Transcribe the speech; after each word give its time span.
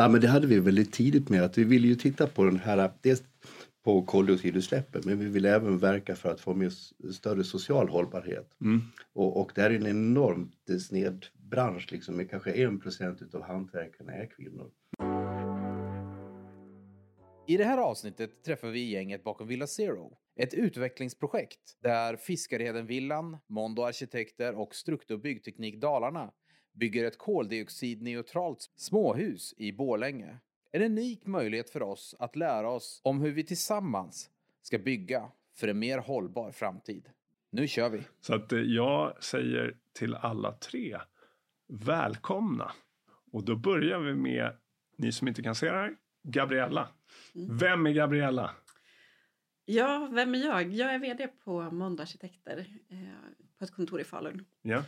Ja, 0.00 0.08
men 0.08 0.20
det 0.20 0.28
hade 0.28 0.46
vi 0.46 0.60
väldigt 0.60 0.92
tidigt 0.92 1.28
med 1.28 1.42
att 1.42 1.58
vi 1.58 1.64
ville 1.64 1.88
ju 1.88 1.94
titta 1.94 2.26
på 2.26 2.44
den 2.44 2.56
här, 2.56 2.90
dels 3.00 3.22
på 3.84 4.02
koldioxidutsläppen 4.02 5.02
men 5.04 5.18
vi 5.18 5.24
vill 5.24 5.44
även 5.44 5.78
verka 5.78 6.16
för 6.16 6.30
att 6.30 6.40
få 6.40 6.54
med 6.54 6.72
större 7.12 7.44
social 7.44 7.88
hållbarhet. 7.88 8.50
Mm. 8.60 8.80
Och, 9.12 9.40
och 9.40 9.52
det 9.54 9.62
är 9.62 9.70
en 9.70 9.86
enormt 9.86 10.82
sned 10.88 11.26
bransch 11.50 11.92
liksom, 11.92 12.16
med 12.16 12.30
kanske 12.30 12.50
1 12.50 12.70
utav 13.20 13.42
hantverkarna 13.42 14.12
är 14.12 14.26
kvinnor. 14.26 14.70
I 17.46 17.56
det 17.56 17.64
här 17.64 17.78
avsnittet 17.78 18.44
träffar 18.44 18.68
vi 18.68 18.90
gänget 18.90 19.24
bakom 19.24 19.48
Villa 19.48 19.66
Zero. 19.66 20.18
Ett 20.40 20.54
utvecklingsprojekt 20.54 21.76
där 21.82 22.16
Fiskarheden-villan, 22.16 23.36
Mondo 23.48 23.82
Arkitekter 23.82 24.58
och 24.58 24.74
Struktur 24.74 25.16
Byggteknik 25.16 25.80
Dalarna 25.80 26.32
bygger 26.80 27.04
ett 27.04 27.18
koldioxidneutralt 27.18 28.70
småhus 28.76 29.54
i 29.56 29.72
Borlänge. 29.72 30.38
En 30.72 30.82
unik 30.82 31.26
möjlighet 31.26 31.70
för 31.70 31.82
oss 31.82 32.14
att 32.18 32.36
lära 32.36 32.70
oss 32.70 33.00
om 33.04 33.20
hur 33.20 33.32
vi 33.32 33.44
tillsammans 33.44 34.30
ska 34.62 34.78
bygga 34.78 35.30
för 35.56 35.68
en 35.68 35.78
mer 35.78 35.98
hållbar 35.98 36.52
framtid. 36.52 37.08
Nu 37.50 37.68
kör 37.68 37.90
vi! 37.90 38.02
Så 38.20 38.34
att 38.34 38.52
eh, 38.52 38.58
jag 38.58 39.24
säger 39.24 39.76
till 39.92 40.14
alla 40.14 40.52
tre, 40.52 40.98
välkomna! 41.68 42.72
Och 43.32 43.44
då 43.44 43.56
börjar 43.56 43.98
vi 43.98 44.14
med, 44.14 44.56
ni 44.96 45.12
som 45.12 45.28
inte 45.28 45.42
kan 45.42 45.54
se 45.54 45.66
det 45.66 45.78
här, 45.78 45.96
Gabriella. 46.22 46.88
Mm. 47.34 47.56
Vem 47.56 47.86
är 47.86 47.92
Gabriella? 47.92 48.50
Ja, 49.64 50.08
vem 50.12 50.34
är 50.34 50.38
jag? 50.38 50.72
Jag 50.72 50.94
är 50.94 50.98
vd 50.98 51.28
på 51.28 51.70
Mondo 51.70 52.02
Arkitekter 52.02 52.58
eh, 52.88 52.98
på 53.58 53.64
ett 53.64 53.70
kontor 53.70 54.00
i 54.00 54.04
Falun. 54.04 54.44
Ja. 54.62 54.84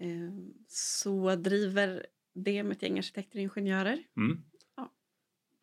Eh, 0.00 0.32
så 0.68 1.34
driver 1.36 2.06
det 2.34 2.62
med 2.62 2.72
ett 2.72 2.82
gäng 2.82 2.98
arkitekter 2.98 3.38
och 3.38 3.42
ingenjörer. 3.42 4.02
Mm. 4.16 4.42
Ja. 4.76 4.92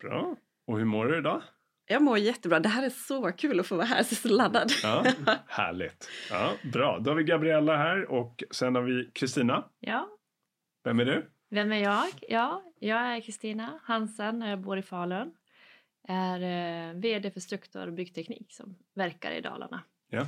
Bra. 0.00 0.36
Och 0.66 0.78
hur 0.78 0.84
mår 0.84 1.06
du 1.06 1.18
idag? 1.18 1.42
Jag 1.86 2.02
mår 2.02 2.18
jättebra. 2.18 2.60
Det 2.60 2.68
här 2.68 2.82
är 2.82 2.90
så 2.90 3.32
kul 3.32 3.60
att 3.60 3.66
få 3.66 3.76
vara 3.76 3.86
här. 3.86 3.96
Jag 3.96 4.12
är 4.12 4.14
så 4.14 4.28
laddad. 4.28 4.70
Ja, 4.82 5.04
härligt. 5.46 6.08
Ja, 6.30 6.52
bra, 6.72 6.98
då 6.98 7.10
har 7.10 7.16
vi 7.16 7.24
Gabriella 7.24 7.76
här 7.76 8.10
och 8.10 8.44
sen 8.50 8.74
har 8.74 8.82
vi 8.82 9.10
Kristina. 9.14 9.64
Ja, 9.80 10.08
Vem 10.84 11.00
är 11.00 11.04
du? 11.04 11.30
vem 11.50 11.72
är 11.72 11.82
jag? 11.82 12.06
Ja, 12.28 12.62
jag 12.78 12.98
är 13.00 13.20
Kristina 13.20 13.80
Hansen 13.82 14.42
och 14.42 14.48
jag 14.48 14.60
bor 14.60 14.78
i 14.78 14.82
Falun. 14.82 15.34
Är 16.08 16.40
eh, 16.88 16.94
vd 16.94 17.30
för 17.30 17.40
Struktur 17.40 17.86
och 17.86 17.92
byggteknik 17.92 18.52
som 18.52 18.76
verkar 18.94 19.30
i 19.32 19.40
Dalarna. 19.40 19.82
Ja. 20.10 20.20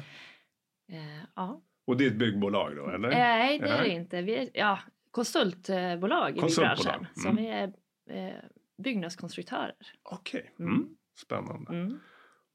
Eh, 0.89 1.23
ja. 1.37 1.63
Och 1.91 1.97
det 1.97 2.05
är 2.05 2.09
ett 2.11 2.19
byggbolag 2.19 2.77
då, 2.77 2.87
eller? 2.87 3.09
Nej, 3.11 3.59
det 3.59 3.69
är 3.69 3.83
det 3.83 3.89
inte. 3.89 4.23
Vi 4.23 4.37
är 4.37 4.51
ja, 4.55 4.79
konsultbolag 5.11 6.37
i 6.37 6.41
Konsultbolag, 6.41 6.77
byggbranschen. 6.77 7.07
Så 7.15 7.29
mm. 7.29 7.37
vi 7.43 7.49
är 7.49 7.73
eh, 8.11 8.35
byggnadskonstruktörer. 8.83 9.75
Okej, 10.03 10.55
Mm. 10.59 10.75
mm. 10.75 10.97
spännande. 11.17 11.73
Mm. 11.73 11.99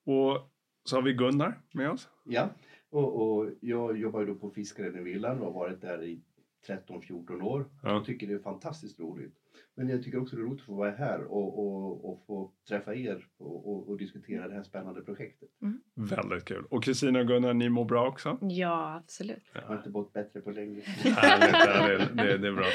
Och 0.06 0.52
så 0.84 0.96
har 0.96 1.02
vi 1.02 1.14
Gunnar 1.14 1.62
med 1.74 1.90
oss. 1.90 2.10
Ja, 2.24 2.50
och, 2.90 3.38
och 3.38 3.50
jag 3.62 3.98
jobbar 3.98 4.20
ju 4.20 4.26
då 4.26 4.36
på 4.36 4.50
Fiskaren 4.50 5.00
i 5.00 5.02
villan 5.02 5.40
och 5.40 5.46
har 5.46 5.54
varit 5.54 5.82
där 5.82 6.04
i 6.04 6.22
13-14 6.68 7.42
år. 7.42 7.66
Ja. 7.84 7.90
Jag 7.90 8.06
tycker 8.06 8.28
det 8.28 8.34
är 8.34 8.40
fantastiskt 8.40 9.00
roligt. 9.00 9.36
Men 9.78 9.90
jag 9.90 10.04
tycker 10.04 10.22
också 10.22 10.36
det 10.36 10.42
är 10.42 10.46
roligt 10.46 10.60
att 10.60 10.66
få 10.66 10.76
vara 10.76 10.92
här 10.92 11.24
och, 11.24 11.60
och, 11.60 12.10
och 12.10 12.26
få 12.28 12.52
träffa 12.68 12.96
er 12.96 13.26
och, 13.38 13.72
och, 13.72 13.90
och 13.90 13.98
diskutera 13.98 14.48
det 14.48 14.54
här 14.54 14.64
spännande 14.64 15.02
projektet. 15.02 15.50
Väldigt 15.96 16.46
kul. 16.46 16.66
Och 16.70 16.84
Kristina 16.84 17.20
och 17.20 17.28
Gunnar, 17.28 17.54
ni 17.54 17.70
mår 17.70 17.86
bra 17.86 18.08
också? 18.08 18.38
Ja, 18.42 18.96
absolut. 18.96 19.44
Jag 19.54 19.62
har 19.62 19.78
inte 19.78 19.90
mått 19.90 20.14
bättre 20.14 20.42
på 20.42 20.52
länge. 20.52 20.82
Härligt, 20.86 21.56
ja, 21.56 21.88
det, 21.88 22.24
det, 22.24 22.38
det 22.38 22.48
är 22.48 22.52
bra. 22.52 22.66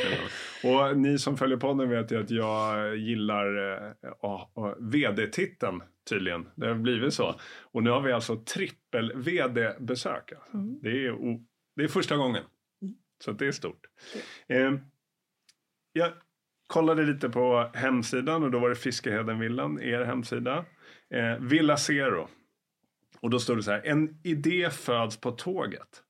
Och 0.90 0.98
ni 0.98 1.18
som 1.18 1.36
följer 1.36 1.56
podden 1.56 1.88
vet 1.88 2.12
ju 2.12 2.20
att 2.20 2.30
jag 2.30 2.96
gillar 2.96 3.72
eh, 3.72 3.92
ja, 4.02 4.52
ja, 4.54 4.76
vd-titeln 4.80 5.82
tydligen. 6.10 6.48
Det 6.54 6.66
har 6.66 6.74
blivit 6.74 7.14
så. 7.14 7.34
Och 7.62 7.82
nu 7.82 7.90
har 7.90 8.00
vi 8.00 8.12
alltså 8.12 8.36
trippel-vd-besök. 8.36 10.32
Mm. 10.54 10.80
Det, 10.82 11.06
är, 11.06 11.40
det 11.76 11.84
är 11.84 11.88
första 11.88 12.16
gången. 12.16 12.42
Mm. 12.82 12.94
Så 13.24 13.30
att 13.30 13.38
det 13.38 13.46
är 13.46 13.52
stort. 13.52 13.86
Eh, 14.48 14.72
jag 15.92 16.12
kollade 16.70 17.02
lite 17.02 17.28
på 17.28 17.70
hemsidan 17.74 18.42
och 18.42 18.50
då 18.50 18.58
var 18.58 18.68
det 18.68 18.76
Fiskehedenvillan, 18.76 19.82
er 19.82 20.00
hemsida. 20.00 20.64
Eh, 21.14 21.38
Villa 21.40 21.76
Zero. 21.76 22.28
Och 23.20 23.30
då 23.30 23.38
står 23.38 23.56
det 23.56 23.62
så 23.62 23.70
här, 23.70 23.86
en 23.86 24.20
idé 24.24 24.70
föds 24.70 25.16
på 25.16 25.30
tåget. 25.30 26.02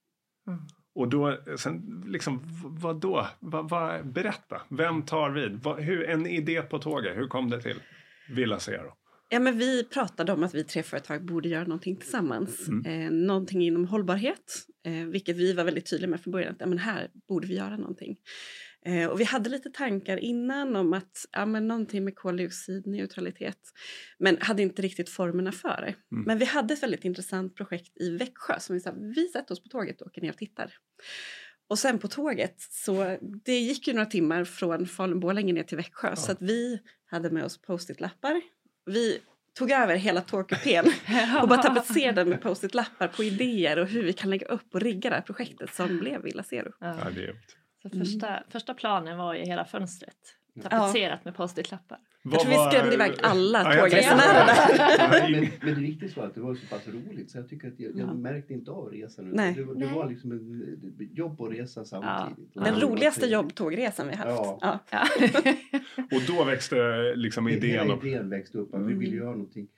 Mm. 0.47 0.60
Och 0.94 1.09
då, 1.09 1.38
sen 1.56 2.04
liksom, 2.06 2.41
vad 2.65 3.00
då? 3.00 3.26
Va, 3.41 3.62
va, 3.62 4.03
berätta, 4.03 4.62
vem 4.69 5.03
tar 5.03 5.31
vid? 5.31 5.62
Va, 5.62 5.75
hur, 5.76 6.04
en 6.04 6.26
idé 6.26 6.62
på 6.62 6.78
tåget, 6.78 7.16
hur 7.16 7.26
kom 7.26 7.50
det 7.50 7.62
till? 7.62 7.82
Villa 8.28 8.59
Zero. 8.59 8.93
Ja, 9.28 9.41
men 9.41 9.59
vi 9.59 9.84
pratade 9.84 10.32
om 10.32 10.43
att 10.43 10.54
vi 10.54 10.65
tre 10.65 10.82
företag 10.82 11.25
borde 11.25 11.49
göra 11.49 11.65
någonting 11.65 11.97
tillsammans. 11.97 12.69
Mm. 12.69 12.87
Eh, 12.87 13.10
någonting 13.10 13.62
inom 13.62 13.84
hållbarhet, 13.84 14.66
eh, 14.87 14.93
vilket 14.93 15.37
vi 15.37 15.53
var 15.53 15.65
väldigt 15.65 15.91
tydliga 15.91 16.10
med 16.10 16.20
från 16.20 16.32
början. 16.32 16.53
Att 16.53 16.60
ja, 16.60 16.66
men 16.66 16.78
här 16.78 17.09
borde 17.28 17.47
vi 17.47 17.56
göra 17.56 17.76
någonting. 17.76 18.16
Eh, 18.87 19.07
och 19.07 19.21
vi 19.21 19.25
hade 19.25 19.51
lite 19.51 19.71
tankar 19.71 20.17
innan 20.17 20.77
om 20.77 20.93
att 20.93 21.27
ja, 21.33 21.47
men 21.47 21.69
någonting 21.69 22.05
med 22.05 22.17
koldioxidneutralitet. 22.17 23.59
Men 24.19 24.39
hade 24.41 24.63
inte 24.63 24.83
riktigt 24.83 25.11
formerna 25.11 25.53
för 25.53 25.77
det. 25.81 25.95
Mm. 26.17 26.25
Men 26.27 26.39
vi 26.39 26.45
hade 26.45 26.75
ett 26.75 26.83
väldigt 26.83 27.05
intressant 27.05 27.57
projekt 27.57 28.01
i 28.01 28.11
Växjö 28.11 28.61
som 28.61 28.75
vi 28.75 28.81
sa, 28.81 28.93
vi 29.17 29.29
sätter 29.29 29.53
oss 29.53 29.63
på 29.63 29.69
tåget 29.69 30.01
och 30.01 30.07
åker 30.07 30.23
ner 30.23 30.31
och 30.31 30.39
tittar. 30.39 30.73
Och 31.69 31.79
sen 31.79 31.99
på 31.99 32.09
tåget, 32.09 32.55
så 32.59 33.19
det 33.45 33.59
gick 33.59 33.89
ju 33.89 33.95
några 33.95 34.07
timmar 34.07 34.45
från 34.45 34.87
Falun-Borlänge 34.87 35.53
ner 35.53 35.62
till 35.62 35.77
Växjö. 35.77 36.17
Så 36.17 36.33
att 36.33 36.43
vi 36.43 36.81
hade 37.07 37.31
med 37.31 37.45
oss 37.45 37.62
post-it-lappar. 37.62 38.41
Vi 38.87 39.19
tog 39.55 39.71
över 39.71 39.97
hela 39.97 40.21
tågkupén 40.21 40.85
och 41.43 41.49
bara 41.49 41.62
tapetserade 41.62 42.25
med 42.25 42.43
post-it-lappar 42.43 43.09
på 43.09 43.25
idéer 43.25 43.79
och 43.79 43.89
hur 43.89 44.03
vi 44.03 44.12
kan 44.12 44.31
lägga 44.31 44.47
upp 44.47 44.75
och 44.75 44.81
rigga 44.81 45.11
det 45.11 45.17
här 45.17 45.23
projektet 45.23 45.75
som 45.75 45.99
blev 45.99 46.23
Villa 46.23 46.43
Zero. 46.43 46.73
Ja. 46.81 46.97
Ja, 47.05 47.11
det 47.15 47.25
är, 47.25 47.35
Så 47.83 47.91
första, 47.91 48.43
första 48.49 48.75
planen 48.75 49.19
var 49.19 49.35
ju 49.35 49.41
hela 49.45 49.65
fönstret 49.65 50.17
Ja. 50.55 50.63
tapetserat 50.63 51.25
med 51.25 51.35
post-it-lappar. 51.35 51.99
Jag 52.23 52.41
tror 52.41 52.51
vi 52.51 52.71
skrämde 52.71 52.95
iväg 52.95 53.13
alla 53.23 53.75
Ja, 53.75 53.81
tågresenärer 53.83 55.31
Men, 55.31 55.49
men 55.63 55.75
det 55.75 55.81
riktigt 55.81 56.13
så 56.15 56.21
att 56.21 56.35
det 56.35 56.41
var 56.41 56.55
så 56.55 56.67
pass 56.67 56.87
roligt 56.89 57.31
så 57.31 57.39
jag 57.39 57.49
tycker 57.49 57.69
att 57.69 57.81
jag, 57.81 57.91
jag 57.97 58.09
Ja. 58.09 58.15
märkte 58.15 58.53
inte 58.53 58.71
av 58.71 58.91
resan. 58.91 59.25
utan 59.27 59.37
Nej. 59.37 59.55
Det, 59.55 59.65
var- 59.65 59.75
det 59.75 59.87
var 59.87 60.09
liksom 60.09 60.33
en 60.33 61.09
jobb 61.15 61.41
och 61.41 61.51
resa 61.51 61.85
samtidigt. 61.85 62.57
Och 62.57 62.65
Den 62.65 62.75
var 62.75 62.81
roligaste 62.81 63.27
jobbtågresan 63.27 64.09
vi 64.09 64.15
haft. 64.17 64.29
Ja. 64.31 64.59
Ja. 64.61 64.79
Ja. 64.91 65.07
Och 66.17 66.23
då 66.37 66.45
växte 66.45 66.77
liksom 67.17 67.49
idén 67.49 67.91
om... 67.91 68.07
idén 68.07 68.31
växte 68.31 68.59
upp 68.59 68.75
att 68.75 68.81
vi 68.81 68.85
Mm. 68.85 68.99
vill 68.99 69.15
göra 69.15 69.31
någonting 69.31 69.69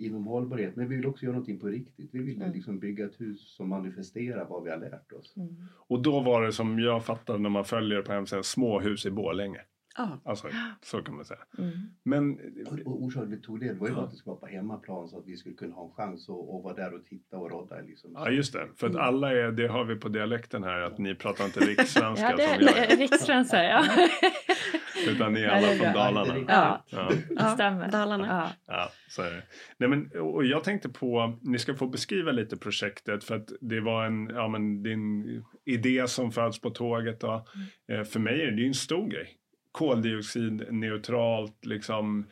inom 0.00 0.26
hållbarhet 0.26 0.76
men 0.76 0.88
vi 0.88 0.96
vill 0.96 1.06
också 1.06 1.24
göra 1.24 1.32
någonting 1.32 1.58
på 1.58 1.66
riktigt. 1.66 2.10
Vi 2.12 2.18
vill 2.22 2.36
Mm. 2.42 2.52
liksom 2.52 2.78
bygga 2.78 3.04
ett 3.04 3.20
hus 3.20 3.54
som 3.56 3.68
manifesterar 3.68 4.44
vad 4.44 4.62
vi 4.64 4.70
har 4.70 4.76
lärt 4.78 5.12
oss. 5.12 5.36
Mm. 5.36 5.56
Och 5.88 6.02
då 6.02 6.20
var 6.20 6.42
det 6.42 6.52
som 6.52 6.78
jag 6.78 7.04
fattade 7.04 7.38
när 7.38 7.50
man 7.50 7.64
följer 7.64 8.02
på 8.02 8.12
hemsidan, 8.12 8.44
småhus 8.44 9.06
i 9.06 9.10
Borlänge. 9.10 9.60
Ja. 9.96 10.20
Alltså, 10.24 10.48
så 10.82 11.02
kan 11.02 11.14
man 11.16 11.24
säga. 11.24 11.40
Mm. 11.58 11.70
Men 12.04 12.32
Och, 12.66 12.78
och 12.92 13.02
orsaken 13.02 13.30
vi 13.30 13.40
tog 13.40 13.60
det 13.60 13.72
var 13.72 13.88
ju 13.88 13.94
Ja. 13.94 14.00
att 14.00 14.10
det 14.10 14.16
skulle 14.16 14.30
vara 14.30 14.40
på 14.40 14.46
hemmaplan 14.46 15.08
så 15.08 15.18
att 15.18 15.26
vi 15.26 15.36
skulle 15.36 15.54
kunna 15.54 15.74
ha 15.74 15.84
en 15.84 15.90
chans 15.92 16.28
att, 16.28 16.34
att 16.34 16.62
vara 16.64 16.74
där 16.74 16.94
och 16.94 17.04
titta 17.04 17.36
och 17.38 17.50
rodda. 17.50 17.80
Liksom. 17.80 18.10
Ja, 18.14 18.30
just 18.30 18.52
det. 18.52 18.68
För 18.76 18.86
att 18.86 18.92
Mm. 18.92 19.04
alla 19.06 19.32
är, 19.32 19.52
det 19.52 19.66
har 19.68 19.84
vi 19.84 19.96
på 19.96 20.08
dialekten 20.08 20.62
här, 20.64 20.80
att 20.80 20.98
ni 20.98 21.14
pratar 21.14 21.44
inte 21.44 21.60
rikssvenska 21.66 22.30
Ja, 22.30 22.36
det 22.36 22.66
som 22.66 22.66
jag 22.90 22.98
rikssvenska, 22.98 23.64
ja. 23.64 23.84
Utan 25.08 25.32
ni 25.32 25.40
är 25.40 25.48
alla 25.48 25.66
från. 25.68 25.92
Dalarna. 25.92 26.34
Ja, 26.48 26.84
Ja, 26.88 27.08
det 27.28 27.34
Ja, 27.34 27.44
stämmer. 27.54 27.88
Dalarna. 27.90 28.26
Ja. 28.26 28.50
ja, 28.74 28.90
så 29.08 29.22
är 29.22 29.30
det. 29.30 29.42
Nej, 29.78 29.88
men, 29.88 30.10
och 30.20 30.44
jag 30.44 30.64
tänkte 30.64 30.88
på, 30.88 31.38
ni 31.42 31.58
ska 31.58 31.74
få 31.74 31.86
beskriva 31.86 32.32
lite 32.32 32.56
projektet 32.56 33.24
för 33.24 33.36
att 33.36 33.48
det 33.60 33.80
var 33.80 34.06
en, 34.06 34.26
ja 34.34 34.48
men 34.48 34.82
din 34.82 35.24
idé 35.64 36.08
som 36.08 36.32
föds 36.32 36.60
på 36.60 36.70
tåget. 36.70 37.20
Då. 37.20 37.46
Eh, 37.92 38.02
För 38.04 38.20
mig 38.20 38.42
är 38.42 38.50
det 38.50 38.60
ju 38.62 38.68
en 38.68 38.74
stor 38.74 39.08
grej. 39.10 39.36
Koldioxidneutralt 39.72 41.66
liksom. 41.66 42.26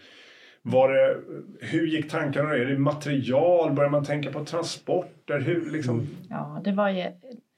Var 0.62 0.92
det, 0.92 1.16
hur 1.66 1.86
gick 1.86 2.10
tankarna? 2.10 2.50
Är 2.54 2.64
det 2.64 2.78
material? 2.78 3.72
Börjar 3.72 3.90
man 3.90 4.04
tänka 4.04 4.32
på 4.32 4.44
transporter? 4.44 5.40
Hur, 5.40 5.70
liksom? 5.70 6.06
Ja, 6.30 6.60
det 6.64 6.72
var, 6.72 6.88
ju, 6.88 7.04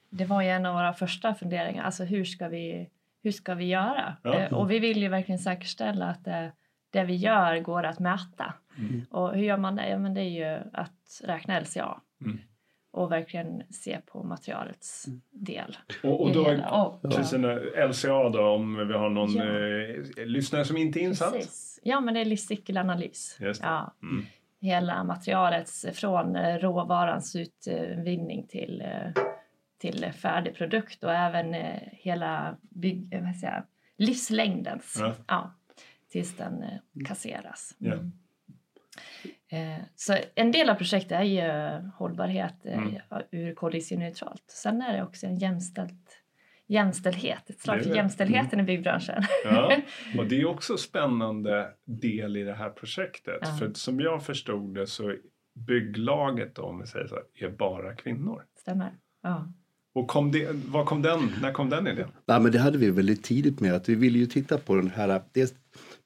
det 0.09 0.25
var 0.25 0.41
ju 0.41 0.49
en 0.49 0.65
av 0.65 0.73
våra 0.75 0.93
första 0.93 1.33
funderingar. 1.35 1.83
Alltså 1.83 2.03
hur 2.03 2.25
ska 2.25 2.47
vi, 2.47 2.89
hur 3.23 3.31
ska 3.31 3.53
vi 3.55 3.65
göra? 3.65 4.15
Ja. 4.23 4.39
Eh, 4.39 4.53
Och 4.53 4.71
vi 4.71 4.79
vill 4.79 5.01
ju 5.01 5.07
verkligen 5.07 5.39
säkerställa 5.39 6.05
att 6.05 6.25
det, 6.25 6.51
det 6.89 7.03
vi 7.03 7.15
gör 7.15 7.59
går 7.59 7.83
att 7.83 7.99
mäta. 7.99 8.53
Mm. 8.77 9.01
Och 9.09 9.33
hur 9.35 9.43
gör 9.43 9.57
man 9.57 9.75
det? 9.75 9.89
Ja, 9.89 9.97
men 9.97 10.13
det 10.13 10.21
är 10.21 10.29
ju 10.55 10.59
att 10.73 11.21
räkna 11.23 11.59
LCA. 11.59 12.01
Mm. 12.25 12.39
Och 12.93 13.11
verkligen 13.11 13.63
se 13.69 13.99
på 14.05 14.23
materialets 14.23 15.05
del. 15.31 15.77
Och, 16.03 16.21
och 16.21 16.33
då, 16.33 16.63
och- 16.71 17.13
Kristina, 17.15 17.53
LCA 17.87 18.29
då 18.29 18.41
om 18.47 18.87
vi 18.87 18.93
har 18.93 19.09
någon 19.09 19.31
Ja. 19.35 19.43
eh, 19.43 20.25
lyssnare 20.25 20.65
som 20.65 20.77
inte 20.77 20.99
är 20.99 21.01
insatt? 21.01 21.33
Precis. 21.33 21.79
Ja, 21.83 21.99
men 21.99 22.13
det 22.13 22.19
är 22.19 22.25
livscykelanalys. 22.25 23.37
Ja. 23.61 23.93
Mm. 24.03 24.25
Hela 24.61 25.03
materialets 25.03 25.85
från 25.93 26.35
eh, 26.35 26.57
råvarans 26.57 27.35
utvinning 27.35 28.47
till, 28.47 28.81
eh, 28.81 29.23
till 29.77 30.11
färdig 30.11 30.55
produkt 30.55 31.03
och 31.03 31.13
även 31.13 31.53
eh, 31.53 31.79
hela 31.91 32.57
bygg, 32.61 33.13
eh, 33.13 33.23
vad 33.23 33.35
säger 33.35 33.53
jag, 33.53 33.63
livslängdens. 34.07 34.97
Ja. 34.99 35.13
Ja. 35.27 35.53
tills 36.09 36.37
den 36.37 36.63
eh, 36.63 37.03
kasseras. 37.07 37.75
Ja. 37.77 37.93
Mm. 37.93 38.11
Eh, 39.51 39.83
Så 39.95 40.17
en 40.35 40.51
del 40.51 40.69
av 40.69 40.75
projektet 40.75 41.11
är 41.11 41.23
ju 41.23 41.41
hållbarhet 41.97 42.65
eh, 42.65 42.77
Mm. 42.77 42.95
ur 43.31 43.53
koldioxidneutralt. 43.55 44.43
Sen 44.47 44.81
är 44.81 44.93
det 44.97 45.03
också 45.03 45.25
en 45.25 45.37
jämställt, 45.37 46.17
jämställdhet, 46.67 47.49
ett 47.49 47.59
slag 47.59 47.83
för 47.83 47.95
jämställdheten 47.95 48.59
i 48.59 48.63
byggbranschen. 48.63 49.23
Ja, 49.45 49.77
och 50.17 50.25
det 50.25 50.41
är 50.41 50.45
också 50.45 50.77
spännande 50.77 51.69
del 51.85 52.37
i 52.37 52.43
det 52.43 52.53
här 52.53 52.69
projektet. 52.69 53.37
Ja. 53.41 53.47
För 53.59 53.71
som 53.73 53.99
jag 53.99 54.25
förstod 54.25 54.75
det 54.75 54.87
så 54.87 55.15
bygglaget 55.71 56.55
då, 56.55 56.61
om 56.61 56.79
vi 56.81 56.87
säger 56.87 57.07
så, 57.07 57.15
är 57.35 57.49
bara 57.49 57.95
kvinnor. 57.95 58.43
Stämmer. 58.59 58.91
Ja. 59.23 59.53
Och 59.93 60.07
kom 60.07 60.31
det, 60.31 60.47
vad 60.51 60.85
kom 60.85 61.01
den, 61.01 61.19
när 61.41 61.51
kom 61.51 61.69
den 61.69 61.87
idén? 61.87 62.07
Nej, 62.25 62.39
men 62.41 62.51
det 62.51 62.59
hade 62.59 62.77
vi 62.77 62.91
väldigt 62.91 63.23
tidigt 63.23 63.59
med 63.59 63.73
att 63.73 63.89
vi 63.89 63.95
ville 63.95 64.17
ju 64.19 64.25
titta 64.25 64.57
på 64.57 64.75
den 64.75 64.89
här, 64.91 65.21
dels 65.31 65.53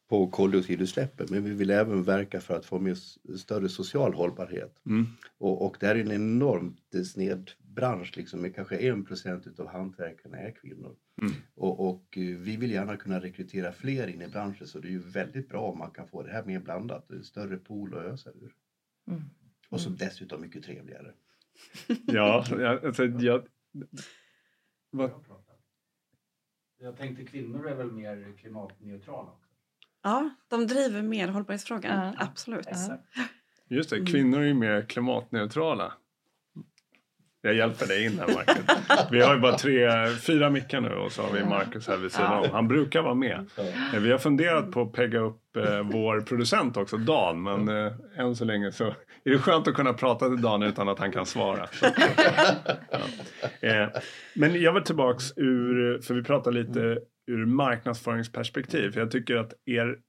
på 0.08 0.28
koldioxidutsläppen, 0.28 1.28
men 1.30 1.44
vi 1.44 1.54
vill 1.54 1.70
även 1.70 2.04
verka 2.04 2.42
för 2.42 2.56
att 2.58 2.66
få 2.66 2.80
med 2.80 2.98
större 3.38 3.70
social 3.70 4.14
hållbarhet. 4.14 4.82
Mm. 4.86 5.06
Och, 5.38 5.66
och 5.66 5.78
det 5.80 5.88
här 5.88 5.96
är 5.96 6.00
en 6.00 6.12
enormt 6.12 6.96
eh, 6.96 7.02
sned 7.02 7.52
bransch, 7.60 8.18
liksom, 8.18 8.42
med 8.42 8.56
kanske 8.56 8.76
1 8.78 9.08
procent 9.08 9.60
av 9.60 9.68
hantverkarna 9.68 10.38
är 10.38 10.52
kvinnor. 10.52 10.96
Mm. 11.22 11.34
Och, 11.56 11.90
och 11.90 12.18
eh, 12.18 12.38
vi 12.38 12.58
vill 12.58 12.72
gärna 12.72 12.98
kunna 12.98 13.20
rekrytera 13.22 13.72
fler 13.72 14.08
in 14.08 14.22
i 14.22 14.28
branschen 14.28 14.68
så 14.68 14.80
det 14.80 14.88
är 14.88 14.92
ju 14.92 15.00
väldigt 15.00 15.50
bra 15.50 15.62
om 15.62 15.78
man 15.78 15.92
kan 15.92 16.08
få 16.08 16.24
det 16.24 16.32
här 16.32 16.44
mer 16.44 16.60
blandat, 16.60 17.12
en 17.12 17.24
större 17.24 17.58
pool 17.58 17.94
att 17.98 18.04
ösa 18.06 18.30
ur. 18.30 18.54
Mm. 19.08 19.22
Och 19.70 19.82
så 19.82 19.90
dessutom 19.90 20.42
mycket 20.42 20.64
trevligare. 20.64 21.14
Ja, 22.08 22.46
jag- 22.50 22.86
alltså, 22.86 23.06
jag, 23.06 23.48
vad, 24.92 25.12
Jag 26.78 26.98
tänkte 26.98 27.26
kvinnor 27.26 27.68
är 27.68 27.76
väl 27.76 27.92
mer 27.92 28.34
klimatneutrala? 28.38 29.32
Ja, 30.06 30.30
de 30.50 30.68
driver 30.68 31.02
mer 31.02 31.28
hållbarhetsfrågan. 31.28 32.14
Ja. 32.18 32.26
Absolut. 32.26 32.68
Ja. 32.72 32.98
just 33.68 33.90
det, 33.90 33.96
Mm. 33.96 34.06
kvinnor 34.08 34.42
är 34.42 34.46
ju 34.46 34.54
mer 34.54 34.82
klimatneutrala. 34.82 35.94
Jag 37.42 37.54
hjälper 37.54 37.88
dig 37.88 38.06
in 38.06 38.20
här 38.20 38.28
Marcus. 38.34 39.12
Vi 39.12 39.22
har 39.22 39.36
ju 39.36 39.42
bara 39.42 39.58
tre, 39.58 39.90
fyra 40.28 40.50
mickar 40.50 40.82
nu 40.82 40.90
och 40.90 41.12
så 41.12 41.22
har 41.22 41.34
vi 41.34 41.46
Marcus 41.46 41.88
här 41.88 41.98
vid 41.98 42.12
sidan 42.12 42.44
om. 42.44 42.50
Han 42.52 42.68
brukar 42.68 43.02
vara 43.02 43.14
med. 43.14 43.46
Vi 44.02 44.12
har 44.12 44.18
funderat 44.18 44.72
på 44.72 44.82
att 44.82 44.94
pegga 44.94 45.20
upp 45.20 45.56
eh, 45.58 45.82
vår 45.92 46.22
producent 46.22 46.78
också, 46.78 46.98
Dan, 46.98 47.44
men 47.44 47.70
eh, 47.86 47.92
än 48.18 48.36
så 48.36 48.46
länge 48.46 48.72
så 48.72 48.84
är 49.24 49.32
det 49.32 49.38
skönt 49.38 49.68
att 49.68 49.74
kunna 49.74 49.94
prata 49.94 50.28
till 50.30 50.42
Dan 50.42 50.64
utan 50.64 50.90
att 50.90 51.00
han 51.00 51.12
kan 51.12 51.26
svara. 51.26 51.68
Så, 51.68 51.86
ja. 53.62 53.68
eh, 53.70 53.90
men 54.36 54.62
jag 54.62 54.74
vill 54.74 54.84
tillbaks 54.84 55.34
ur, 55.38 56.02
för 56.02 56.14
vi 56.14 56.24
pratar 56.24 56.52
lite 56.52 56.98
ur 57.28 57.46
marknadsföringsperspektiv. 57.46 58.92
För 58.92 59.00
jag 59.00 59.12
tycker 59.12 59.36
att 59.36 59.54
er, 59.66 60.00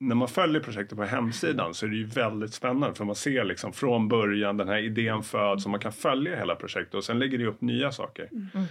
när 0.00 0.14
man 0.14 0.28
följer 0.28 0.60
projektet 0.60 0.98
på 0.98 1.04
hemsidan 1.04 1.74
så 1.74 1.86
är 1.86 1.90
det 1.90 1.96
ju 1.96 2.06
väldigt 2.06 2.54
spännande 2.54 2.94
för 2.94 3.04
man 3.04 3.14
ser 3.14 3.44
liksom 3.44 3.72
från 3.72 4.08
början 4.08 4.56
den 4.56 4.68
här 4.68 4.78
idén 4.78 5.22
föds 5.22 5.64
och 5.64 5.70
man 5.70 5.80
kan 5.80 5.92
följa 5.92 6.36
hela 6.36 6.54
projektet 6.54 6.94
och 6.94 7.04
sen 7.04 7.18
lägger 7.18 7.38
det 7.38 7.46
upp 7.46 7.60
nya 7.60 7.92
saker. 7.92 8.28
Mm. 8.32 8.66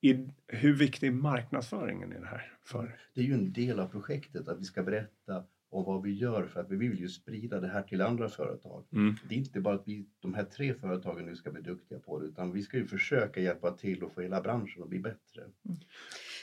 I, 0.00 0.28
hur 0.46 0.72
viktig 0.72 1.06
är 1.06 1.12
marknadsföringen 1.12 2.12
i 2.12 2.20
det 2.20 2.26
här? 2.26 2.52
För? 2.64 2.98
Det 3.14 3.20
är 3.20 3.24
ju 3.24 3.34
en 3.34 3.52
del 3.52 3.80
av 3.80 3.86
projektet 3.86 4.48
att 4.48 4.60
vi 4.60 4.64
ska 4.64 4.82
berätta 4.82 5.44
om 5.70 5.84
vad 5.84 6.02
vi 6.02 6.12
gör 6.12 6.46
för 6.46 6.60
att 6.60 6.70
vi 6.70 6.76
vill 6.76 7.00
ju 7.00 7.08
sprida 7.08 7.60
det 7.60 7.68
här 7.68 7.82
till 7.82 8.02
andra 8.02 8.28
företag. 8.28 8.84
Mm. 8.92 9.14
Det 9.28 9.34
är 9.34 9.38
inte 9.38 9.60
bara 9.60 9.74
att 9.74 9.88
vi, 9.88 10.06
de 10.20 10.34
här 10.34 10.44
tre 10.44 10.74
företagen 10.74 11.26
nu 11.26 11.36
ska 11.36 11.50
bli 11.50 11.62
duktiga 11.62 11.98
på 11.98 12.20
det 12.20 12.26
utan 12.26 12.52
vi 12.52 12.62
ska 12.62 12.76
ju 12.76 12.86
försöka 12.86 13.40
hjälpa 13.40 13.70
till 13.70 14.04
och 14.04 14.12
få 14.14 14.20
hela 14.20 14.40
branschen 14.40 14.82
att 14.82 14.88
bli 14.88 14.98
bättre. 14.98 15.42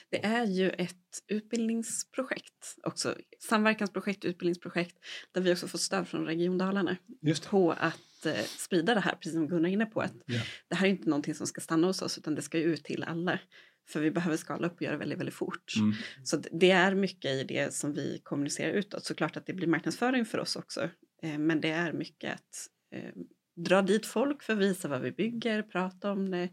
Det 0.09 0.25
är 0.25 0.45
ju 0.45 0.69
ett 0.69 0.95
utbildningsprojekt 1.27 2.75
också. 2.83 3.15
Samverkansprojekt, 3.39 4.25
utbildningsprojekt 4.25 4.97
där 5.31 5.41
vi 5.41 5.53
också 5.53 5.67
får 5.67 5.77
stöd 5.77 6.07
från 6.07 6.25
Region 6.25 6.57
Dalarna 6.57 6.97
på 7.49 7.71
att 7.71 8.25
eh, 8.25 8.43
sprida 8.43 8.93
det 8.93 8.99
här, 8.99 9.15
precis 9.15 9.33
som 9.33 9.47
Gunnar 9.47 9.69
är 9.69 9.73
inne 9.73 9.85
på. 9.85 10.01
Att 10.01 10.13
Ja. 10.25 10.41
Det 10.67 10.75
här 10.75 10.87
är 10.87 10.91
inte 10.91 11.09
någonting 11.09 11.35
som 11.35 11.47
ska 11.47 11.61
stanna 11.61 11.87
hos 11.87 12.01
oss 12.01 12.17
utan 12.17 12.35
det 12.35 12.41
ska 12.41 12.57
ut 12.57 12.83
till 12.83 13.03
alla. 13.03 13.39
För 13.89 13.99
vi 13.99 14.11
behöver 14.11 14.37
skala 14.37 14.67
upp 14.67 14.75
och 14.75 14.81
göra 14.81 14.97
väldigt, 14.97 15.19
väldigt 15.19 15.35
fort. 15.35 15.73
Mm. 15.77 15.93
Så 16.23 16.37
det 16.37 16.71
är 16.71 16.95
mycket 16.95 17.31
i 17.31 17.43
det 17.43 17.73
som 17.73 17.93
vi 17.93 18.21
kommunicerar 18.23 18.73
utåt. 18.73 19.05
Såklart 19.05 19.37
att 19.37 19.45
det 19.45 19.53
blir 19.53 19.67
marknadsföring 19.67 20.25
för 20.25 20.37
oss 20.37 20.55
också. 20.55 20.89
Eh, 21.23 21.37
men 21.37 21.61
det 21.61 21.69
är 21.69 21.93
mycket 21.93 22.33
att 22.33 22.67
eh, 22.95 23.13
dra 23.55 23.81
dit 23.81 24.05
folk 24.05 24.43
för 24.43 24.53
att 24.53 24.59
visa 24.59 24.87
vad 24.87 25.01
vi 25.01 25.11
bygger, 25.11 25.61
prata 25.61 26.11
om 26.11 26.31
det. 26.31 26.49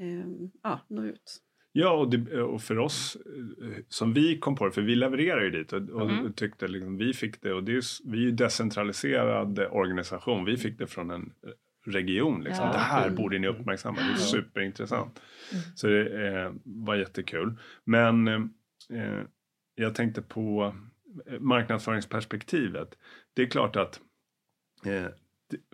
Eh, 0.00 0.26
ja, 0.62 0.86
nå 0.88 1.04
ut. 1.04 1.40
Ja, 1.74 1.90
och, 1.92 2.10
det, 2.10 2.42
och 2.42 2.62
för 2.62 2.78
oss 2.78 3.16
eh, 3.62 3.82
som 3.88 4.12
vi 4.12 4.38
kom 4.38 4.54
på 4.56 4.64
det, 4.66 4.72
för 4.72 4.82
vi 4.82 4.94
levererar 4.96 5.42
ju 5.42 5.50
dit 5.50 5.72
och, 5.72 5.88
och 5.90 6.10
Mm. 6.10 6.32
tyckte 6.32 6.68
liksom, 6.68 6.96
vi 6.98 7.12
fick 7.12 7.42
det 7.42 7.52
och 7.52 7.64
det 7.64 7.72
är, 7.76 8.10
vi 8.10 8.18
är 8.18 8.22
ju 8.22 8.30
decentraliserad 8.32 9.58
organisation. 9.58 10.44
Vi 10.44 10.56
fick 10.56 10.78
det 10.78 10.86
från 10.86 11.10
en 11.10 11.22
eh, 11.46 11.50
region. 11.90 12.44
Liksom. 12.44 12.64
Ja. 12.66 12.72
Det 12.72 12.78
här 12.78 13.02
Mm. 13.06 13.14
borde 13.16 13.38
ni 13.38 13.46
uppmärksamma. 13.48 13.96
Det 14.00 14.12
är 14.12 14.16
superintressant. 14.16 15.22
Mm. 15.52 15.62
Så 15.74 15.86
det 15.86 16.28
eh, 16.28 16.52
var 16.64 16.94
jättekul. 16.96 17.54
Men 17.84 18.28
eh, 18.28 19.20
jag 19.74 19.94
tänkte 19.94 20.22
på 20.22 20.74
eh, 21.26 21.40
marknadsföringsperspektivet. 21.40 22.94
Det 23.34 23.42
är 23.42 23.46
klart 23.46 23.76
att 23.76 24.00
eh, 24.86 25.06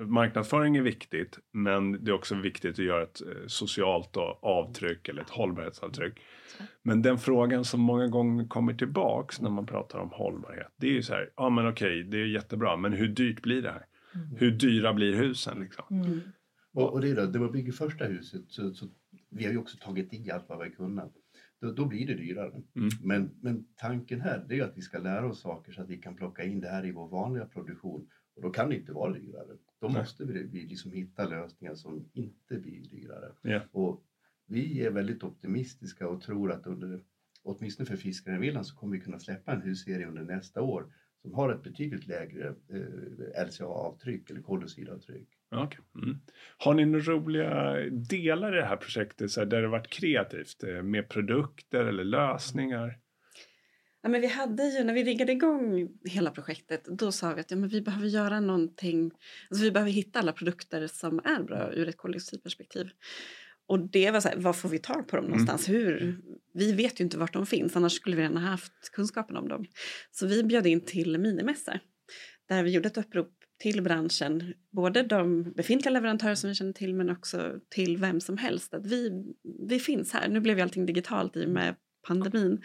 marknadsföring 0.01 0.77
är 0.77 0.83
viktigt 0.83 1.39
men 1.53 2.05
det 2.05 2.11
är 2.11 2.15
också 2.15 2.35
viktigt 2.35 2.79
att 2.79 2.85
göra 2.85 3.03
ett 3.03 3.21
eh, 3.21 3.47
socialt 3.47 4.17
avtryck 4.43 5.09
eller 5.09 5.23
ett 5.23 5.31
hållbarhetsavtryck. 5.31 6.15
Så. 6.59 6.63
Men 6.83 7.03
den 7.03 7.19
frågan 7.19 7.65
som 7.65 7.81
många 7.81 8.07
gånger 8.07 8.47
kommer 8.47 8.75
tillbaks 8.75 9.41
när 9.41 9.51
man 9.51 9.67
pratar 9.67 9.99
om 9.99 10.11
hållbarhet 10.13 10.73
det 10.77 10.87
är 10.87 10.93
ju 10.93 11.03
så 11.03 11.15
här, 11.15 11.31
ja 11.37 11.51
men 11.51 11.69
okej 11.69 12.03
det 12.03 12.19
är 12.19 12.27
jättebra 12.27 12.77
men 12.77 12.93
hur 12.93 13.09
dyrt 13.09 13.43
blir 13.43 13.63
det 13.63 13.71
här? 13.71 13.87
Mm. 14.15 14.37
Hur 14.37 14.51
dyra 14.51 14.95
blir 14.95 15.15
husen 15.15 15.61
liksom? 15.61 15.85
Mm. 15.91 16.21
Och, 16.73 16.93
och 16.93 17.01
det 17.01 17.11
är 17.11 17.17
då, 17.17 17.23
när 17.23 17.39
man 17.39 17.53
bygger 17.53 17.73
första 17.73 18.05
huset 18.05 18.43
så, 18.49 18.75
så 18.75 18.87
vi 19.31 19.45
har 19.45 19.53
ju 19.53 19.59
också 19.59 19.77
tagit 19.81 20.15
i 20.15 20.31
allt 20.31 20.49
vad 20.49 20.59
vi 20.59 20.65
har 20.65 20.71
kunnat. 20.71 21.13
Då, 21.61 21.73
då 21.73 21.85
blir 21.85 22.07
det 22.07 22.15
dyrare. 22.15 22.63
Mm. 22.77 22.89
Men, 23.03 23.31
men 23.43 23.65
tanken 23.77 24.21
här 24.21 24.45
det 24.49 24.59
är 24.59 24.65
att 24.65 24.77
vi 24.77 24.83
ska 24.83 24.99
lära 24.99 25.27
oss 25.27 25.41
saker 25.41 25.73
så 25.73 25.83
att 25.83 25.89
vi 25.89 25.97
kan 25.97 26.17
plocka 26.17 26.45
in 26.45 26.61
det 26.61 26.69
här 26.69 26.87
i 26.87 26.93
vår 26.93 27.09
vanliga 27.09 27.47
produktion. 27.47 28.09
Och 28.39 28.45
då 28.45 28.51
kan 28.51 28.69
det 28.69 28.77
inte 28.77 28.93
vara 28.93 29.13
dyrare. 29.13 29.57
Då 29.81 29.89
måste 29.89 30.25
vi, 30.25 30.43
vi 30.43 30.67
liksom 30.67 30.93
hitta 30.93 31.27
lösningar 31.29 31.75
som 31.75 32.11
inte 32.13 32.55
blir 32.59 32.83
dyrare. 32.89 33.33
Ja. 33.43 33.61
Och 33.73 34.05
vi 34.47 34.83
är 34.85 34.91
väldigt 34.91 35.23
optimistiska 35.23 36.09
och 36.09 36.21
tror 36.23 36.53
att 36.53 36.67
under, 36.67 37.01
åtminstone 37.43 37.87
för 37.87 37.97
Fiskaren 37.97 38.41
Villan 38.41 38.65
så 38.65 38.77
kommer 38.77 38.97
vi 38.97 39.01
kunna 39.03 39.19
släppa 39.19 39.53
en 39.53 39.63
husserie 39.63 40.07
under 40.07 40.23
nästa 40.23 40.63
år 40.63 40.93
som 41.23 41.35
har 41.35 41.53
ett 41.53 41.63
betydligt 41.63 42.07
lägre 42.07 42.49
eh, 42.49 43.47
LCA-avtryck 43.47 44.31
eller 44.31 44.41
koldioxidavtryck. 44.43 45.29
Okej. 45.51 45.81
Mm. 45.95 46.19
Har 46.59 46.75
ni 46.75 46.85
några 46.85 47.05
roliga 47.13 47.75
delar 47.91 48.53
i 48.57 48.61
det 48.61 48.67
här 48.67 48.77
projektet 48.77 49.31
så 49.31 49.41
här, 49.41 49.47
där 49.47 49.63
det 49.63 49.69
varit 49.69 49.91
kreativt? 49.91 50.65
eh, 50.65 50.83
Med 50.83 51.09
produkter 51.09 51.85
eller 51.85 52.05
lösningar? 52.05 52.99
Ja, 54.03 54.09
men 54.09 54.21
vi 54.21 54.27
hade 54.27 54.65
ju, 54.65 54.85
när 54.85 54.95
vi 54.95 55.05
riggade 55.05 55.33
igång 55.33 55.89
hela 56.05 56.31
projektet, 56.31 56.85
då 56.85 57.13
sa 57.13 57.35
vi 57.35 57.41
att 57.41 57.51
ja, 57.51 57.57
men 57.57 57.69
vi 57.69 57.81
behöver 57.81 58.07
göra 58.07 58.41
någonting, 58.41 59.11
alltså 59.51 59.65
vi 59.65 59.71
behöver 59.71 59.93
hitta 59.93 60.19
alla 60.19 60.33
produkter 60.33 60.87
som 60.87 61.19
är 61.19 61.43
bra 61.43 61.73
ur 61.73 61.89
ett 61.89 61.97
koldioxidperspektiv. 61.97 62.91
Och 63.67 63.91
det 63.91 64.11
var 64.11 64.21
så 64.21 64.29
här, 64.29 64.37
var 64.37 64.53
får 64.53 64.69
vi 64.69 64.79
tag 64.79 65.09
på 65.09 65.17
dem 65.17 65.25
någonstans? 65.25 65.69
Hur? 65.69 66.21
Vi 66.55 66.73
vet 66.73 67.01
ju 67.01 67.05
inte 67.05 67.19
vart 67.19 67.33
de 67.33 67.47
finns, 67.47 67.77
annars 67.77 67.93
skulle 67.93 68.17
vi 68.17 68.23
redan 68.23 68.37
ha 68.37 68.51
haft 68.51 68.91
kunskapen 68.93 69.37
om 69.37 69.49
dem. 69.49 69.67
Så 70.11 70.27
vi 70.27 70.45
bjöd 70.45 70.67
in 70.67 70.81
till 70.81 71.19
minimässa, 71.19 71.81
där 72.49 72.63
vi 72.63 72.71
gjorde 72.71 72.89
ett 72.89 72.99
upprop 72.99 73.33
till 73.59 73.83
branschen, 73.83 74.55
både 74.73 75.03
de 75.03 75.53
befintliga 75.53 75.93
leverantörer 75.93 76.35
som 76.35 76.49
vi 76.49 76.55
känner 76.55 76.73
till 76.73 76.95
men 76.95 77.11
också 77.11 77.61
till 77.69 77.97
vem 77.97 78.21
som 78.21 78.39
helst. 78.39 78.75
Att 78.75 78.87
vi, 78.87 79.25
vi 79.69 79.79
finns 79.79 80.13
här. 80.13 80.29
Nu 80.29 80.41
blev 80.41 80.57
ju 80.57 80.63
allting 80.63 80.87
digitalt 80.87 81.37
i 81.37 81.47
och 81.47 81.51
med 81.51 81.75
pandemin. 82.09 82.63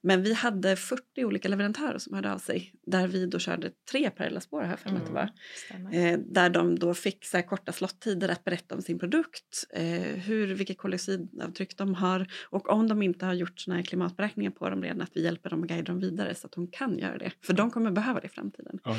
Men 0.00 0.22
vi 0.22 0.32
hade 0.32 0.76
40 0.76 1.24
olika 1.24 1.48
leverantörer 1.48 1.98
som 1.98 2.14
hörde 2.14 2.32
av 2.32 2.38
sig 2.38 2.72
där 2.86 3.08
vi 3.08 3.26
då 3.26 3.38
körde 3.38 3.70
tre 3.90 4.10
parallella 4.10 4.40
spår 4.40 4.62
här 4.62 4.76
för 4.76 4.90
mig 4.90 5.00
att 5.00 5.06
det 5.06 5.12
var. 5.12 5.30
Stämmer. 5.66 6.12
Eh, 6.12 6.18
där 6.18 6.50
de 6.50 6.78
då 6.78 6.94
fick 6.94 7.24
så 7.24 7.42
korta 7.42 7.72
slottider 7.72 8.28
att 8.28 8.44
berätta 8.44 8.74
om 8.74 8.82
sin 8.82 8.98
produkt, 8.98 9.64
eh, 9.74 9.84
hur, 10.00 10.54
vilket 10.54 10.78
koldioxidavtryck 10.78 11.76
de 11.76 11.94
har 11.94 12.26
och 12.50 12.68
om 12.68 12.88
de 12.88 13.02
inte 13.02 13.26
har 13.26 13.34
gjort 13.34 13.60
såna 13.60 13.76
här 13.76 13.82
klimatberäkningar 13.82 14.50
på 14.50 14.70
dem 14.70 14.82
redan 14.82 15.00
att 15.00 15.10
vi 15.14 15.24
hjälper 15.24 15.50
dem 15.50 15.60
och 15.62 15.68
guidar 15.68 15.84
dem 15.84 16.00
vidare 16.00 16.34
så 16.34 16.46
att 16.46 16.52
de 16.52 16.68
kan 16.70 16.98
göra 16.98 17.18
det. 17.18 17.32
För 17.46 17.52
de 17.52 17.70
kommer 17.70 17.90
behöva 17.90 18.20
det 18.20 18.26
i 18.26 18.30
framtiden. 18.30 18.78
Ja. 18.84 18.96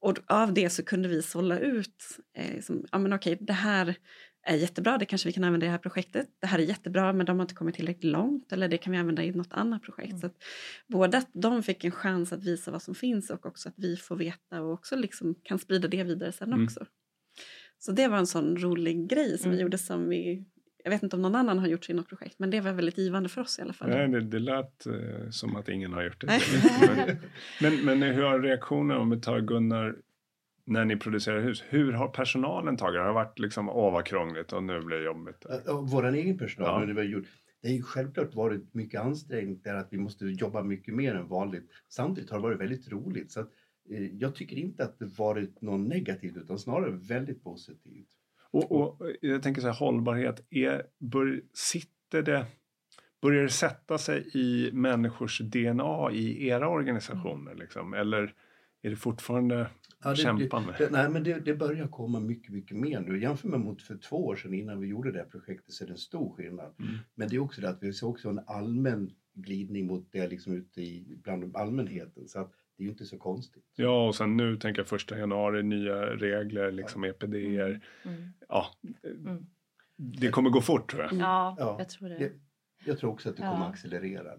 Och 0.00 0.18
av 0.26 0.54
det 0.54 0.70
så 0.70 0.84
kunde 0.84 1.08
vi 1.08 1.22
sålla 1.22 1.58
ut, 1.58 2.18
eh, 2.38 2.60
som, 2.60 2.84
ja 2.92 2.98
men 2.98 3.12
okej 3.12 3.38
det 3.40 3.52
här 3.52 3.94
är 4.46 4.56
jättebra, 4.56 4.98
det 4.98 5.04
kanske 5.04 5.28
vi 5.28 5.32
kan 5.32 5.44
använda 5.44 5.66
i 5.66 5.68
det 5.68 5.72
här 5.72 5.78
projektet. 5.78 6.28
Det 6.40 6.46
här 6.46 6.58
är 6.58 6.62
jättebra 6.62 7.12
men 7.12 7.26
de 7.26 7.36
har 7.38 7.44
inte 7.44 7.54
kommit 7.54 7.74
tillräckligt 7.74 8.04
långt 8.12 8.52
eller 8.52 8.68
det 8.68 8.78
kan 8.78 8.92
vi 8.92 8.98
använda 8.98 9.24
i 9.24 9.30
något 9.32 9.52
annat 9.52 9.82
projekt. 9.82 10.08
Mm. 10.08 10.20
Så 10.20 10.26
att 10.26 10.34
både 10.86 11.18
att 11.18 11.28
de 11.32 11.62
fick 11.62 11.84
en 11.84 11.90
chans 11.90 12.32
att 12.32 12.44
visa 12.44 12.70
vad 12.70 12.82
som 12.82 12.94
finns 12.94 13.30
och 13.30 13.46
också 13.46 13.68
att 13.68 13.74
vi 13.78 13.96
får 13.96 14.16
veta 14.16 14.60
och 14.62 14.72
också 14.72 14.96
liksom 14.96 15.34
kan 15.42 15.58
sprida 15.58 15.88
det 15.88 16.04
vidare 16.04 16.32
sen 16.32 16.52
Mm. 16.52 16.64
också. 16.64 16.86
Så 17.78 17.92
det 17.92 18.08
var 18.08 18.18
en 18.18 18.26
sån 18.26 18.56
rolig 18.56 19.08
grej 19.10 19.38
som 19.38 19.50
vi 19.50 19.56
Mm. 19.56 19.62
gjorde 19.62 19.78
som 19.78 20.08
vi 20.08 20.44
Jag 20.84 20.90
vet 20.90 21.02
inte 21.02 21.16
om 21.16 21.22
någon 21.22 21.34
annan 21.34 21.58
har 21.58 21.66
gjort 21.66 21.84
så 21.84 21.92
i 21.92 21.94
något 21.94 22.08
projekt, 22.08 22.38
men 22.38 22.50
det 22.50 22.60
var 22.60 22.72
väldigt 22.72 22.98
givande 22.98 23.28
för 23.28 23.40
oss 23.40 23.58
i 23.58 23.62
alla 23.62 23.72
fall. 23.72 23.88
Nej, 23.90 24.08
det, 24.08 24.20
det 24.20 24.38
lät 24.38 24.86
eh, 24.86 25.30
som 25.30 25.56
att 25.56 25.68
ingen 25.68 25.92
har 25.92 26.02
gjort 26.04 26.20
det. 26.20 26.26
Nej. 26.96 27.16
men, 27.60 27.84
men 27.84 28.02
hur 28.02 28.22
har 28.22 28.40
reaktionen, 28.40 28.96
om 28.96 29.10
vi 29.10 29.20
tar 29.20 29.40
Gunnar, 29.40 29.96
när 30.66 30.84
ni 30.84 30.96
producerar 30.96 31.40
hus, 31.40 31.64
hur 31.68 31.92
har 31.92 32.08
personalen 32.08 32.76
tagit 32.76 32.94
det? 32.94 33.00
Har 33.00 33.06
det 33.06 33.12
varit 33.14 33.38
liksom, 33.38 33.68
åh 33.68 33.92
vad 33.92 34.04
krångligt 34.06 34.52
och 34.52 34.62
nu 34.62 34.80
blir 34.80 34.96
det 34.96 35.04
jobbigt? 35.04 35.46
Vår 35.92 36.06
egen 36.06 36.38
personal, 36.38 36.80
Ja. 36.80 36.86
det, 36.86 36.92
vi 36.92 37.00
har 37.00 37.06
gjort, 37.06 37.26
det 37.62 37.68
har 37.68 37.74
ju 37.74 37.82
självklart 37.82 38.34
varit 38.34 38.74
mycket 38.74 39.00
ansträngt 39.00 39.64
där 39.64 39.74
att 39.74 39.88
vi 39.90 39.98
måste 39.98 40.26
jobba 40.26 40.62
mycket 40.62 40.94
mer 40.94 41.14
än 41.14 41.28
vanligt. 41.28 41.70
Samtidigt 41.88 42.30
har 42.30 42.38
det 42.38 42.42
varit 42.42 42.60
väldigt 42.60 42.92
roligt. 42.92 43.32
Så 43.32 43.40
att, 43.40 43.50
eh, 43.90 44.02
jag 44.02 44.34
tycker 44.34 44.56
inte 44.56 44.84
att 44.84 44.98
det 44.98 45.18
varit 45.18 45.62
något 45.62 45.88
negativt 45.88 46.36
utan 46.36 46.58
snarare 46.58 46.90
väldigt 46.90 47.44
positivt. 47.44 48.08
Och, 48.50 48.72
och 48.72 49.10
jag 49.20 49.42
tänker 49.42 49.60
så 49.60 49.66
här, 49.66 49.74
hållbarhet, 49.74 50.46
är, 50.50 50.82
bör, 50.98 51.42
sitter 51.52 52.22
det, 52.22 52.46
börjar 53.22 53.42
det 53.42 53.48
sätta 53.48 53.98
sig 53.98 54.30
i 54.34 54.70
människors 54.72 55.40
DNA 55.40 56.10
i 56.12 56.48
era 56.48 56.68
organisationer? 56.68 57.54
Liksom? 57.54 57.94
Eller 57.94 58.34
är 58.82 58.90
det 58.90 58.96
fortfarande 58.96 59.70
Ja, 60.04 60.10
det- 60.10 60.16
kämpande? 60.16 60.74
Det, 60.78 60.90
nej, 60.92 61.10
men 61.10 61.24
det, 61.24 61.40
det 61.40 61.54
börjar 61.54 61.86
komma 61.88 62.20
mycket, 62.20 62.52
mycket 62.52 62.76
mer 62.76 63.00
nu. 63.00 63.20
Jämför 63.22 63.48
med 63.48 63.60
mot 63.60 63.82
för 63.82 63.96
två 63.96 64.26
år 64.26 64.36
sedan 64.36 64.54
innan 64.54 64.80
vi 64.80 64.86
gjorde 64.86 65.12
det 65.12 65.18
här 65.18 65.26
projektet 65.26 65.72
så 65.72 65.84
är 65.84 65.88
det 65.88 65.92
en 65.94 65.98
stor 65.98 66.34
skillnad. 66.36 66.74
Mm. 66.78 66.94
Men 67.14 67.28
det 67.28 67.36
är 67.36 67.40
också 67.40 67.60
det 67.60 67.68
att 67.68 67.82
vi 67.82 67.92
ser 67.92 68.06
också 68.06 68.28
en 68.28 68.40
allmän 68.46 69.10
glidning 69.34 69.86
mot 69.86 70.12
det 70.12 70.28
liksom 70.28 70.52
ute 70.52 70.82
i, 70.82 71.18
bland 71.22 71.56
allmänheten. 71.56 72.28
Så 72.28 72.40
att 72.40 72.52
det 72.76 72.82
är 72.82 72.84
ju 72.84 72.90
inte 72.90 73.04
så 73.04 73.18
konstigt. 73.18 73.64
Ja, 73.76 74.06
och 74.08 74.14
sen 74.14 74.36
nu 74.36 74.56
tänker 74.56 74.80
jag 74.80 74.88
första 74.88 75.18
januari, 75.18 75.62
nya 75.62 75.96
regler, 76.16 76.72
liksom 76.72 77.04
EPD-er. 77.04 77.80
Mm. 78.04 78.32
Ja, 78.48 78.66
Mm. 79.04 79.46
det 79.96 80.28
kommer 80.28 80.50
gå 80.50 80.60
fort 80.60 80.90
tror 80.90 81.02
jag. 81.02 81.12
Ja, 81.12 81.56
Ja, 81.58 81.76
jag 81.78 81.88
tror 81.88 82.08
det. 82.08 82.18
det- 82.18 82.32
Jag 82.84 82.98
tror 82.98 83.10
också 83.10 83.28
att 83.30 83.36
det 83.36 83.42
kommer 83.42 83.64
Ja. 83.64 83.68
accelerera. 83.70 84.32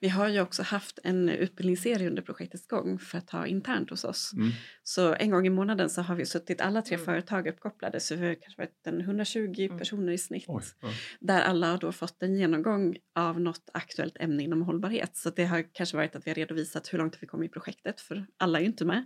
Vi 0.00 0.08
har 0.08 0.28
ju 0.28 0.40
också 0.40 0.62
haft 0.62 0.98
en 1.04 1.28
utbildningsserie 1.28 2.08
under 2.08 2.22
projektets 2.22 2.66
gång 2.66 2.98
för 2.98 3.18
att 3.18 3.30
ha 3.30 3.46
internt 3.46 3.90
hos 3.90 4.04
oss. 4.04 4.32
Mm. 4.32 4.50
Så 4.82 5.14
en 5.14 5.30
gång 5.30 5.46
i 5.46 5.50
månaden 5.50 5.90
så 5.90 6.02
har 6.02 6.14
vi 6.14 6.26
suttit 6.26 6.60
alla 6.60 6.82
tre 6.82 6.94
Mm. 6.94 7.04
företag 7.04 7.46
uppkopplade 7.48 8.00
så 8.00 8.16
vi 8.16 8.26
har 8.26 8.34
kanske 8.34 8.60
varit 8.62 8.86
en 8.86 9.00
120 9.00 9.54
Mm. 9.66 9.78
personer 9.78 10.12
i 10.12 10.18
snitt. 10.18 10.44
Oj, 10.48 10.62
ja. 10.80 10.88
Där 11.20 11.40
alla 11.40 11.70
har 11.70 11.78
då 11.78 11.92
fått 11.92 12.22
en 12.22 12.34
genomgång 12.36 12.96
av 13.14 13.40
något 13.40 13.70
aktuellt 13.74 14.16
ämne 14.20 14.42
inom 14.42 14.62
hållbarhet. 14.62 15.16
Så 15.16 15.30
det 15.30 15.44
har 15.44 15.74
kanske 15.74 15.96
varit 15.96 16.16
att 16.16 16.26
vi 16.26 16.30
har 16.30 16.34
redovisat 16.34 16.92
hur 16.92 16.98
långt 16.98 17.18
vi 17.20 17.26
kom 17.26 17.42
i 17.42 17.48
projektet 17.48 18.00
för 18.00 18.26
alla 18.36 18.58
är 18.58 18.62
ju 18.62 18.66
inte 18.68 18.84
med. 18.84 19.04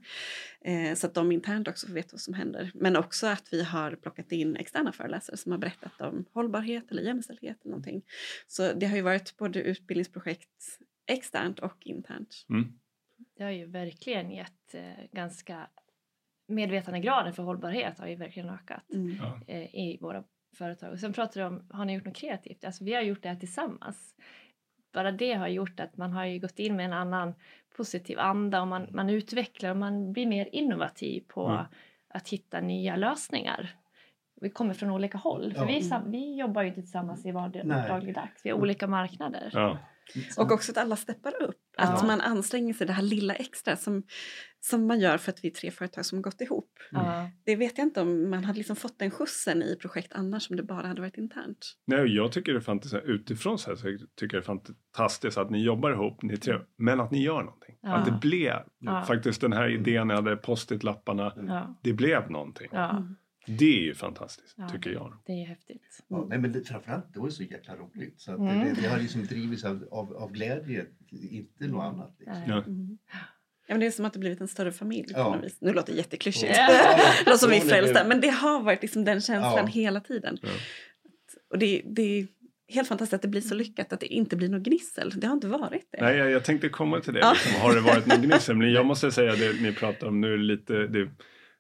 Eh, 0.65 0.95
så 0.95 1.07
att 1.07 1.15
de 1.15 1.33
internt 1.33 1.69
också 1.69 1.93
vet 1.93 2.13
vad 2.13 2.21
som 2.21 2.35
händer. 2.35 2.71
Men 2.75 2.97
också 2.97 3.27
att 3.27 3.49
vi 3.53 3.63
har 3.63 3.97
plockat 3.97 4.33
in 4.33 4.57
externa 4.57 4.93
föreläsare 4.93 5.37
som 5.37 5.53
har 5.53 5.59
berättat 5.59 6.01
om 6.01 6.25
hållbarhet 6.33 6.91
eller 6.91 7.03
jämställdhet 7.03 7.57
eller 7.65 7.71
någonting. 7.71 8.03
Så 8.47 8.73
det 8.73 8.87
har 8.87 8.97
ju 8.97 9.03
varit 9.03 9.37
både 9.37 9.63
utbildningsprojekt 9.63 10.36
externt 11.07 11.59
och 11.59 11.87
internt. 11.87 12.45
Mm. 12.51 12.79
Det 13.37 13.45
har 13.45 13.51
ju 13.51 13.67
verkligen 13.67 14.31
gett 14.31 14.75
eh, 14.75 15.05
ganska 15.13 15.67
medvetandegraden 16.49 17.33
för 17.33 17.43
hållbarhet 17.43 17.99
har 17.99 18.07
ju 18.07 18.17
verkligen 18.17 18.49
ökat 18.49 18.93
Mm. 18.95 19.17
Eh, 19.47 19.75
i 19.75 19.99
våra 20.01 20.25
företag. 20.57 20.93
Och 20.93 21.01
sen 21.01 21.13
pratar 21.13 21.41
du 21.41 21.47
om, 21.47 21.67
har 21.71 21.85
ni 21.85 21.95
gjort 21.95 22.05
något 22.05 22.17
kreativt? 22.17 22.65
Alltså 22.65 22.85
vi 22.85 22.95
har 22.95 23.03
gjort 23.03 23.23
det 23.23 23.29
här 23.29 23.37
tillsammans. 23.37 24.15
Bara 24.93 25.13
det 25.13 25.33
har 25.35 25.49
gjort 25.49 25.81
att 25.81 25.97
man 25.97 26.13
har 26.13 26.25
ju 26.25 26.39
gått 26.39 26.59
in 26.59 26.77
med 26.77 26.85
en 26.87 26.93
annan 26.93 27.35
positiv 27.77 28.19
anda 28.19 28.61
och 28.61 28.69
man, 28.69 28.89
man 28.91 29.11
utvecklar 29.11 29.71
och 29.71 29.77
man 29.77 30.13
blir 30.13 30.27
mer 30.27 30.49
innovativ 30.53 31.25
på 31.29 31.47
Mm. 31.47 31.65
att 32.09 32.29
hitta 32.29 32.61
nya 32.61 32.97
lösningar. 32.97 33.71
Vi 34.41 34.51
kommer 34.51 34.75
från 34.75 34.91
olika 34.91 35.19
håll, 35.19 35.55
för 35.55 35.61
Ja. 35.61 36.01
vi, 36.05 36.11
vi 36.19 36.37
jobbar 36.37 36.63
ju 36.63 36.69
inte 36.69 36.81
tillsammans 36.81 37.27
i 37.27 37.31
vardag, 37.31 37.63
Nej. 37.65 37.89
dagligdags. 37.89 38.41
Vi 38.45 38.51
har 38.51 38.59
olika 38.59 38.87
marknader. 38.87 39.51
Ja. 39.53 39.79
Och 40.37 40.53
också 40.53 40.73
att 40.73 40.79
alla 40.79 40.97
steppar 40.97 41.43
upp. 41.43 41.61
Att 41.77 42.01
Ja. 42.01 42.07
man 42.07 42.21
anstränger 42.21 42.75
sig 42.75 42.87
det 42.87 42.93
här 42.93 43.03
lilla 43.03 43.35
extra 43.35 43.77
som, 43.77 44.03
som 44.61 44.87
man 44.87 45.01
gör 45.01 45.19
för 45.19 45.33
att 45.33 45.45
vi 45.45 45.49
är 45.49 45.53
tre 45.53 45.71
företag 45.71 46.05
som 46.07 46.23
gått 46.23 46.41
ihop. 46.41 46.71
Ja. 46.91 47.31
Det 47.45 47.57
vet 47.57 47.79
jag 47.79 47.87
inte 47.87 48.01
om 48.01 48.31
man 48.31 48.45
hade 48.45 48.59
liksom 48.59 48.77
fått 48.77 48.99
den 48.99 49.11
skjutsen 49.11 49.63
i 49.63 49.77
projekt 49.77 50.13
annars 50.13 50.51
om 50.51 50.57
det 50.57 50.63
bara 50.63 50.87
hade 50.87 51.01
varit 51.01 51.17
internt. 51.19 51.77
Nej, 51.87 52.15
jag 52.17 52.33
tycker 52.33 52.53
det 52.53 52.59
är 52.59 52.61
fantastiskt, 52.61 53.05
utifrån 53.05 53.59
så, 53.59 53.71
här, 53.71 53.77
så 53.77 53.83
tycker 54.17 54.37
jag 54.37 54.43
det 54.45 54.53
är 54.53 54.61
fantastiskt 54.97 55.39
att 55.39 55.51
ni 55.51 55.63
jobbar 55.65 55.91
ihop, 55.91 56.23
ni 56.23 56.37
tre, 56.37 56.55
men 56.79 57.01
att 57.01 57.11
ni 57.11 57.23
gör 57.23 57.43
någonting. 57.43 57.77
Ja. 57.81 57.95
Att 57.95 58.05
det 58.07 58.19
blev 58.29 58.57
Ja. 58.79 59.05
faktiskt 59.05 59.41
den 59.41 59.53
här 59.53 59.69
idén, 59.69 60.09
jag 60.09 60.17
hade 60.17 60.37
post-it-lapparna, 60.37 61.33
Ja. 61.37 61.81
det 61.83 61.93
blev 61.93 62.31
någonting. 62.31 62.69
Ja. 62.73 62.91
Mm. 62.91 63.17
Det 63.47 63.79
är 63.79 63.83
ju 63.83 63.95
fantastiskt, 63.95 64.55
Ja. 64.57 64.69
tycker 64.69 64.91
jag. 64.91 65.17
Det 65.27 65.33
är 65.33 65.37
ju 65.37 65.45
häftigt. 65.45 65.83
Ja, 66.09 66.27
nej, 66.29 66.39
men 66.39 66.53
det, 66.53 66.65
framförallt 66.65 67.15
det 67.15 67.21
var 67.21 67.31
så 67.31 67.43
jäkla 67.43 67.77
roligt. 67.77 68.21
Så 68.21 68.33
att 68.33 68.39
Mm. 68.39 68.59
det, 68.75 68.81
det 68.83 68.89
har 68.89 68.99
liksom 68.99 69.27
drivits 69.27 69.65
av, 69.65 69.89
av, 69.91 70.17
av 70.17 70.33
glädje, 70.33 70.87
inte 71.31 71.67
något 71.67 71.83
annat. 71.85 72.15
Liksom. 72.19 72.43
Ja. 72.47 72.57
Mm. 72.65 72.99
Ja, 73.69 73.75
men 73.75 73.81
det 73.81 73.87
är 73.87 73.91
som 73.91 74.05
att 74.05 74.13
det 74.13 74.19
blivit 74.19 74.41
en 74.41 74.49
större 74.49 74.73
familj 74.73 75.13
på 75.15 75.19
Ja. 75.21 75.35
något 75.35 75.45
vis. 75.45 75.57
Nu 75.61 75.73
låter 75.73 75.93
det 75.93 75.99
jätteklyschigt. 75.99 76.53
Ja. 77.27 77.37
som 77.39 77.51
vi 77.51 77.61
frälsta. 77.61 78.05
Men 78.09 78.21
det 78.21 78.29
har 78.29 78.61
varit 78.63 78.83
liksom 78.83 79.05
den 79.05 79.21
känslan 79.21 79.55
Ja. 79.57 79.67
hela 79.67 80.01
tiden. 80.01 80.39
Ja. 80.43 80.49
Och 81.51 81.59
det, 81.59 81.83
det 81.87 82.03
är 82.03 82.27
helt 82.69 82.89
fantastiskt 82.89 83.15
att 83.15 83.23
det 83.23 83.29
blir 83.29 83.41
så 83.41 83.55
lyckat 83.55 83.93
att 83.93 84.01
det 84.01 84.07
inte 84.07 84.37
blir 84.37 84.49
något 84.49 84.63
gnissel. 84.63 85.11
Det 85.17 85.27
har 85.27 85.35
inte 85.35 85.47
varit 85.49 85.89
det. 85.91 85.99
Nej, 86.01 86.17
jag, 86.17 86.31
jag 86.31 86.45
tänkte 86.45 86.69
komma 86.69 87.01
till 87.01 87.13
det. 87.13 87.21
Ja. 87.21 87.33
Liksom. 87.33 87.61
Har 87.61 87.75
det 87.75 87.81
varit 87.81 88.07
någon 88.07 88.23
gnissel? 88.23 88.57
Men 88.57 88.73
jag 88.73 88.87
måste 88.87 89.11
säga 89.13 89.33
det 89.37 89.61
ni 89.63 89.73
pratar 89.73 90.07
om 90.07 90.21
nu 90.21 90.37
lite, 90.37 90.73
det 90.87 91.11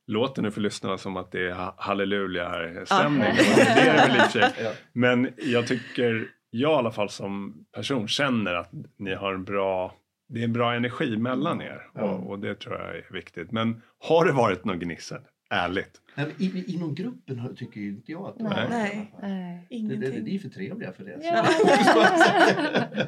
låter 0.06 0.42
nu 0.42 0.50
för 0.50 0.60
lyssnarna 0.60 0.98
som 0.98 1.16
att 1.16 1.30
det 1.32 1.48
är 1.48 1.54
ha- 1.54 1.74
halleluja 1.78 2.48
här 2.48 2.84
stämning. 2.84 3.22
Ja. 3.22 3.30
Och 3.30 3.56
det 3.56 3.80
är 3.80 3.92
det 3.92 4.08
väl 4.08 4.16
i 4.16 4.18
och 4.18 4.22
för 4.22 4.40
sig. 4.40 4.52
Ja. 4.64 4.70
Men 4.92 5.32
jag 5.36 5.66
tycker, 5.66 6.28
jag 6.50 6.70
i 6.72 6.74
alla 6.74 6.90
fall 6.92 7.08
som 7.10 7.64
person 7.74 8.08
känner 8.08 8.54
att 8.54 8.70
ni 8.98 9.14
har 9.14 9.34
en 9.34 9.44
bra, 9.44 9.94
det 10.28 10.40
är 10.40 10.44
en 10.44 10.52
bra 10.52 10.74
energi 10.74 11.16
mellan 11.16 11.62
er. 11.62 11.82
Ja. 11.94 12.02
Och, 12.02 12.30
och 12.30 12.38
det 12.38 12.54
tror 12.54 12.74
jag 12.74 12.96
är 12.96 13.06
viktigt. 13.12 13.52
Men 13.52 13.82
har 14.08 14.24
det 14.24 14.32
varit 14.32 14.64
någon 14.64 14.78
gnissel? 14.78 15.20
Ärligt. 15.50 16.00
Nej, 16.14 16.26
i, 16.38 16.74
inom 16.74 16.94
gruppen 16.94 17.56
tycker 17.56 17.80
ju 17.80 17.88
inte 17.88 18.12
jag 18.12 18.26
att 18.26 18.38
det 18.38 18.44
Nej. 18.44 18.62
var 18.62 18.68
Nej. 18.70 19.12
Nej. 19.22 19.82
Det, 19.88 19.96
det, 19.96 20.20
det 20.20 20.34
är 20.34 20.38
för 20.38 20.48
trevliga 20.48 20.92
för 20.92 21.04
det. 21.04 21.18
Ja. 21.22 21.46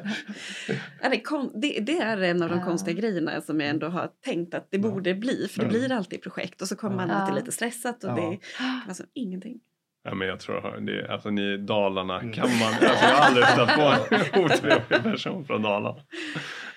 Ja, 1.01 1.09
det, 1.53 1.77
är 1.77 1.81
det, 1.81 1.97
är 1.97 2.21
en 2.21 2.43
av 2.43 2.49
de 2.49 2.59
Ja. 2.59 2.65
konstiga 2.65 2.99
grejerna 2.99 3.41
som 3.41 3.59
jag 3.59 3.69
ändå 3.69 3.87
har 3.87 4.09
tänkt 4.25 4.53
att 4.53 4.67
det 4.71 4.77
Ja. 4.77 4.83
borde 4.89 5.13
bli. 5.13 5.47
För 5.47 5.59
det 5.59 5.65
Ja. 5.65 5.69
blir 5.69 5.91
alltid 5.91 6.21
projekt 6.23 6.61
och 6.61 6.67
så 6.67 6.75
kommer 6.75 6.95
man 6.95 7.11
alltid 7.11 7.35
lite 7.35 7.51
stressat 7.51 8.03
och 8.03 8.09
Ja. 8.09 8.15
det 8.15 8.21
är 8.21 8.39
alltså 8.87 9.03
ingenting. 9.13 9.59
Ja, 10.03 10.15
men 10.15 10.27
jag 10.27 10.39
tror, 10.39 10.79
det, 10.81 11.07
alltså 11.11 11.29
ni 11.29 11.53
i 11.53 11.57
Dalarna 11.57 12.19
Mm. 12.19 12.33
kan 12.33 12.49
man, 12.59 12.67
alltså 12.67 13.05
jag 13.05 13.15
har 13.15 13.25
aldrig 13.25 13.45
stött 13.45 13.75
på 13.75 13.81
en 14.15 14.43
otrevlig 14.45 15.03
person 15.03 15.45
från 15.45 15.61
Dalarna. 15.61 16.01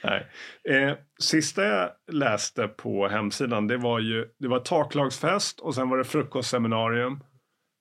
Nej. 0.04 0.26
Eh, 0.68 0.94
sista 1.20 1.64
jag 1.64 1.90
läste 2.12 2.68
på 2.68 3.08
hemsidan, 3.08 3.66
det 3.66 3.76
var 3.76 4.00
ju, 4.00 4.26
det 4.38 4.48
var 4.48 4.58
taklagsfest 4.58 5.60
och 5.60 5.74
sen 5.74 5.88
var 5.88 5.98
det 5.98 6.04
frukostseminarium. 6.04 7.20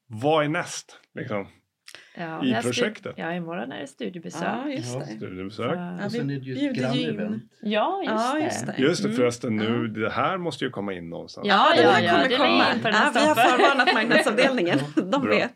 Vad 0.08 0.44
är 0.46 0.50
näst? 0.50 1.00
Liksom, 1.20 1.48
Ja, 2.18 2.46
I 2.46 2.54
projektet? 2.62 3.14
Ja, 3.18 3.26
studiebesök. 3.26 3.72
är 3.74 3.80
det 3.82 3.88
studiebesök. 3.88 4.44
Ja, 4.44 4.70
just 4.70 4.94
Ja. 4.94 5.00
det. 5.00 5.06
studiebesök. 5.06 5.76
Ja, 5.78 6.06
Och 6.06 6.12
sen 6.12 6.30
är 6.30 6.34
det 6.40 6.46
ju 6.46 6.70
ett 6.70 6.76
grannevent. 6.78 7.44
Ja, 7.62 8.02
just, 8.04 8.12
Ja, 8.12 8.34
det. 8.34 8.44
just 8.44 8.66
det. 8.66 8.76
Just 8.78 9.02
det, 9.04 9.08
Mm. 9.10 9.18
förresten 9.18 9.56
nu, 9.58 9.92
Ja. 9.96 10.02
det 10.02 10.10
här 10.10 10.38
måste 10.38 10.66
ju 10.66 10.72
komma 10.72 10.94
in 10.94 11.10
någonstans. 11.10 11.48
Ja, 11.48 11.74
ja, 11.76 12.00
ja, 12.02 12.12
kommer 12.12 12.30
det 12.30 12.36
komma. 12.38 12.66
är 12.66 12.76
in 12.76 12.82
på 12.82 12.88
den 12.88 12.96
Ja, 12.98 13.12
vi 13.14 13.20
har 13.20 13.36
förvarnat 13.36 13.94
marknadsavdelningen. 13.94 14.80
De 15.12 15.28
vet. 15.28 15.54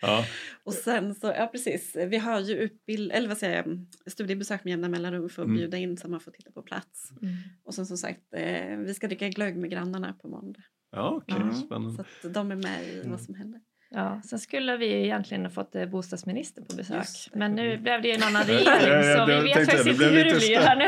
Ja. 0.00 0.24
Och 0.64 0.74
sen 0.74 1.14
så, 1.14 1.26
ja 1.26 1.46
precis, 1.52 1.96
vi 2.08 2.18
har 2.18 2.40
ju 2.40 2.54
utbild, 2.56 3.12
eller 3.12 3.28
vad 3.28 3.38
säger 3.38 3.56
jag, 3.56 3.86
studiebesök 4.12 4.64
med 4.64 4.70
jämna 4.70 4.88
mellanrum 4.88 5.28
för 5.28 5.42
att 5.42 5.46
Mm. 5.46 5.56
bjuda 5.58 5.76
in 5.76 5.96
så 5.96 6.08
man 6.08 6.20
får 6.20 6.30
titta 6.30 6.50
på 6.50 6.62
plats. 6.62 7.10
Mm. 7.22 7.34
Och 7.64 7.74
sen 7.74 7.86
som 7.86 7.96
sagt, 7.96 8.20
eh, 8.36 8.76
vi 8.76 8.94
ska 8.94 9.06
dricka 9.06 9.28
glögg 9.28 9.56
med 9.56 9.70
grannarna 9.70 10.12
på 10.22 10.28
måndag. 10.28 10.60
Ja, 10.92 11.10
okej, 11.22 11.36
Ja, 11.50 11.54
spännande. 11.54 11.94
Så 12.22 12.26
att 12.28 12.34
de 12.34 12.50
är 12.50 12.56
med 12.56 12.84
i 12.84 12.98
Mm. 12.98 13.10
vad 13.10 13.20
som 13.20 13.34
händer. 13.34 13.60
Ja, 13.94 14.22
sen 14.24 14.38
skulle 14.38 14.76
vi 14.76 14.86
egentligen 15.04 15.42
ha 15.42 15.50
fått 15.50 15.74
eh, 15.74 15.86
bostadsminister 15.86 16.62
på 16.62 16.76
besök. 16.76 17.06
Men 17.34 17.52
nu 17.54 17.78
blev 17.78 18.02
det 18.02 18.08
ju 18.08 18.14
en 18.14 18.22
annan 18.22 18.42
regering 18.44 18.66
ja, 18.92 19.04
ja, 19.04 19.26
så 19.26 19.32
vi 19.32 19.40
vet 19.42 19.54
faktiskt 19.54 19.86
inte 19.86 20.04
hur 20.04 20.24
det 20.24 20.36
blir 20.36 20.56
här 20.56 20.76
nu. 20.76 20.84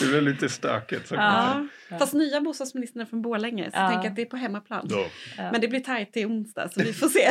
Det 0.00 0.06
blev 0.08 0.22
lite 0.22 0.48
stökigt. 0.48 1.06
Så 1.08 1.14
Ja. 1.14 1.66
Ja. 1.90 1.98
Fast 1.98 2.14
nya 2.14 2.40
bostadsministern 2.40 3.00
är 3.02 3.06
från 3.06 3.22
Borlänge 3.22 3.64
så 3.64 3.70
Ja. 3.76 3.82
jag 3.82 3.92
tänker 3.92 4.08
att 4.10 4.16
det 4.16 4.22
är 4.22 4.26
på 4.26 4.36
hemmaplan. 4.36 4.86
Ja. 4.90 5.06
Men 5.52 5.60
det 5.60 5.68
blir 5.68 5.80
tajt 5.80 6.12
till 6.12 6.26
onsdag 6.26 6.68
så 6.72 6.82
vi 6.82 6.92
får 6.92 7.06
se. 7.08 7.28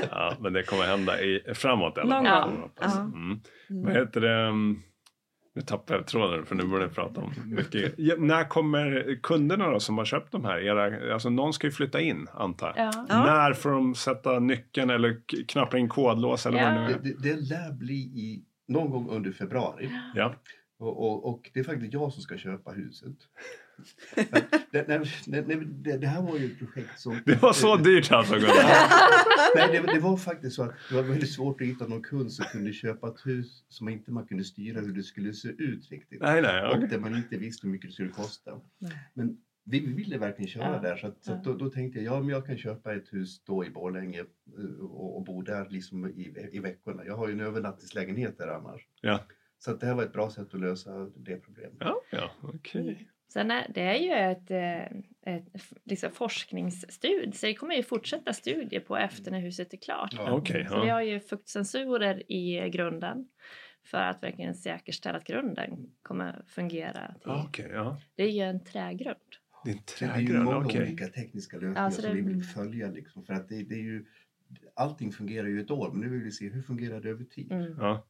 ja, 0.10 0.36
men 0.40 0.52
det 0.52 0.62
kommer 0.62 0.84
hända 0.84 1.20
i, 1.20 1.42
framåt 1.54 1.96
i 1.98 2.00
alla 2.00 2.22
fall. 2.24 2.50
hoppas. 2.50 2.94
Ja. 2.96 3.00
Mm. 3.00 3.40
Vad 3.68 3.92
heter 3.94 4.20
det? 4.20 4.52
Nu 5.54 5.62
tappar 5.62 5.94
jag 5.94 6.06
tråden 6.06 6.46
för 6.46 6.54
nu 6.54 6.62
börjar 6.64 6.86
jag 6.86 6.94
prata 6.94 7.20
om 7.20 7.32
mycket. 7.46 7.94
Ja, 7.96 8.14
när 8.18 8.44
kommer 8.48 9.18
kunderna 9.22 9.70
då 9.70 9.80
som 9.80 9.98
har 9.98 10.04
köpt 10.04 10.32
de 10.32 10.44
här? 10.44 10.58
Era, 10.58 11.12
alltså 11.14 11.30
någon 11.30 11.52
ska 11.52 11.66
ju 11.66 11.70
flytta 11.70 12.00
in 12.00 12.26
antar 12.34 12.72
jag. 12.76 12.86
Ja. 12.86 13.06
Ja. 13.08 13.24
När 13.24 13.52
får 13.52 13.70
de 13.70 13.94
sätta 13.94 14.38
nyckeln 14.38 14.90
eller 14.90 15.16
knappa 15.48 15.78
in 15.78 15.88
kodlås 15.88 16.46
eller 16.46 16.58
vad 16.64 16.74
Ja. 16.74 16.80
det 16.80 16.86
nu 16.86 16.86
Det, 17.02 17.08
är? 17.08 17.14
det, 17.14 17.34
det 17.36 17.40
lär 17.48 17.72
bli 17.72 17.94
i, 17.94 18.44
någon 18.68 18.90
gång 18.90 19.10
under 19.10 19.32
februari. 19.32 19.90
Ja. 20.14 20.34
Och, 20.80 21.02
och, 21.06 21.24
och 21.28 21.50
det 21.54 21.60
är 21.60 21.64
faktiskt 21.64 21.92
jag 21.92 22.12
som 22.12 22.22
ska 22.22 22.38
köpa 22.38 22.70
huset. 22.70 23.16
det, 24.70 24.88
nej, 24.88 25.00
nej, 25.26 25.44
nej, 25.46 25.56
det, 25.56 25.96
det 25.96 26.06
här 26.06 26.22
var 26.22 26.36
ju 26.36 26.46
ett 26.46 26.58
projekt 26.58 27.00
som... 27.00 27.18
Det 27.26 27.42
var 27.42 27.52
så 27.52 27.76
dyrt 27.76 28.12
alltså 28.12 28.34
Gunnar. 28.34 28.54
Nej, 29.56 29.68
det, 29.72 29.92
det 29.92 30.00
var 30.00 30.16
faktiskt 30.16 30.56
så 30.56 30.62
att 30.62 30.74
det 30.88 30.94
var 30.94 31.02
väldigt 31.02 31.32
svårt 31.32 31.60
att 31.60 31.66
hitta 31.66 31.86
någon 31.86 32.02
kund 32.02 32.32
som 32.32 32.44
kunde 32.44 32.72
köpa 32.72 33.08
ett 33.08 33.26
hus 33.26 33.64
som 33.68 33.88
inte 33.88 34.10
man 34.12 34.26
kunde 34.26 34.44
styra 34.44 34.80
hur 34.80 34.92
det 34.92 35.02
skulle 35.02 35.32
se 35.32 35.48
ut 35.48 35.90
riktigt. 35.90 36.20
Nej, 36.20 36.42
nej, 36.42 36.66
Och 36.66 36.74
okej. 36.76 36.88
där 36.88 36.98
man 36.98 37.16
inte 37.16 37.36
visste 37.36 37.66
hur 37.66 37.72
mycket 37.72 37.90
det 37.90 37.94
skulle 37.94 38.10
kosta. 38.10 38.60
Nej. 38.78 38.92
Men 39.14 39.36
vi 39.64 39.80
vi 39.80 39.92
ville 39.92 40.18
verkligen 40.18 40.48
köra 40.48 40.74
Ja, 40.74 40.80
där 40.80 40.96
så, 40.96 41.06
att, 41.06 41.24
så 41.24 41.32
att 41.32 41.44
då, 41.44 41.54
då 41.54 41.70
tänkte 41.70 42.00
jag 42.00 42.14
ja, 42.16 42.20
men 42.20 42.28
jag 42.28 42.46
kan 42.46 42.58
köpa 42.58 42.94
ett 42.94 43.12
hus 43.12 43.42
då 43.44 43.64
i 43.64 43.70
Borlänge 43.70 44.20
eh, 44.20 44.84
och, 44.84 45.16
och 45.16 45.24
bo 45.24 45.42
där 45.42 45.66
liksom 45.70 46.06
i, 46.06 46.34
i 46.52 46.58
veckorna. 46.58 47.04
Jag 47.04 47.16
har 47.16 47.28
ju 47.28 47.32
en 47.34 47.40
övernattningslägenhet 47.40 48.38
där 48.38 48.48
annars. 48.48 48.86
Ja. 49.00 49.20
Så 49.64 49.70
att 49.70 49.80
det 49.80 49.86
här 49.86 49.94
var 49.94 50.02
ett 50.02 50.12
bra 50.12 50.30
sätt 50.30 50.54
att 50.54 50.60
lösa 50.60 51.10
det 51.16 51.36
problemet. 51.36 51.76
Ja, 51.80 52.00
ja, 52.10 52.30
okej. 52.42 53.08
Sen 53.32 53.50
är 53.50 53.66
det 53.74 53.80
är 53.82 53.94
ju 53.94 54.12
ett, 54.32 54.50
eh, 54.50 55.34
ett 55.34 55.44
liksom 55.84 56.10
forskningsstudie, 56.12 57.32
så 57.32 57.46
det 57.46 57.54
kommer 57.54 57.74
ju 57.74 57.82
fortsätta 57.82 58.32
studier 58.32 58.80
på 58.80 58.96
efter 58.96 59.30
när 59.30 59.40
huset 59.40 59.72
är 59.72 59.76
klart. 59.76 60.14
Ja. 60.16 60.32
Okej, 60.32 60.66
Så 60.70 60.82
vi 60.84 60.88
har 60.88 61.02
ju 61.02 61.20
fuktsensorer 61.20 62.32
i 62.32 62.70
grunden 62.70 63.28
för 63.84 63.98
att 63.98 64.22
verkligen 64.22 64.54
säkerställa 64.54 65.18
att 65.18 65.24
grunden 65.24 65.90
kommer 66.02 66.42
fungera. 66.46 67.06
Till. 67.08 67.20
Ja, 67.24 67.44
Okej, 67.48 67.70
ja. 67.72 68.00
Det 68.14 68.22
är 68.22 68.30
ju 68.30 68.40
en 68.40 68.64
trägrund. 68.64 69.16
Det 69.64 69.70
är 69.70 69.74
en 69.74 69.80
Det 69.98 70.04
är 70.04 70.18
ju 70.20 70.26
trägrund, 70.26 70.44
många 70.44 70.66
okej. 70.66 70.82
olika 70.82 71.06
tekniska 71.06 71.56
lösningar 71.56 71.82
Ja, 71.84 71.90
så 71.90 72.02
som 72.02 72.10
det- 72.10 72.16
vi 72.22 72.28
vill 72.34 72.42
följa. 72.44 72.90
Liksom, 72.90 73.24
för 73.24 73.34
att 73.34 73.48
det, 73.48 73.62
det 73.62 73.74
är 73.74 73.78
ju, 73.82 74.04
allting 74.74 75.12
fungerar 75.12 75.48
ju 75.48 75.60
ett 75.60 75.70
år, 75.70 75.90
men 75.92 76.00
nu 76.00 76.08
vill 76.08 76.22
vi 76.22 76.30
se 76.32 76.48
hur 76.48 76.62
fungerar 76.62 77.00
det 77.00 77.08
över 77.10 77.24
tid. 77.24 77.52
Mm. 77.52 77.74
Ja. 77.78 78.06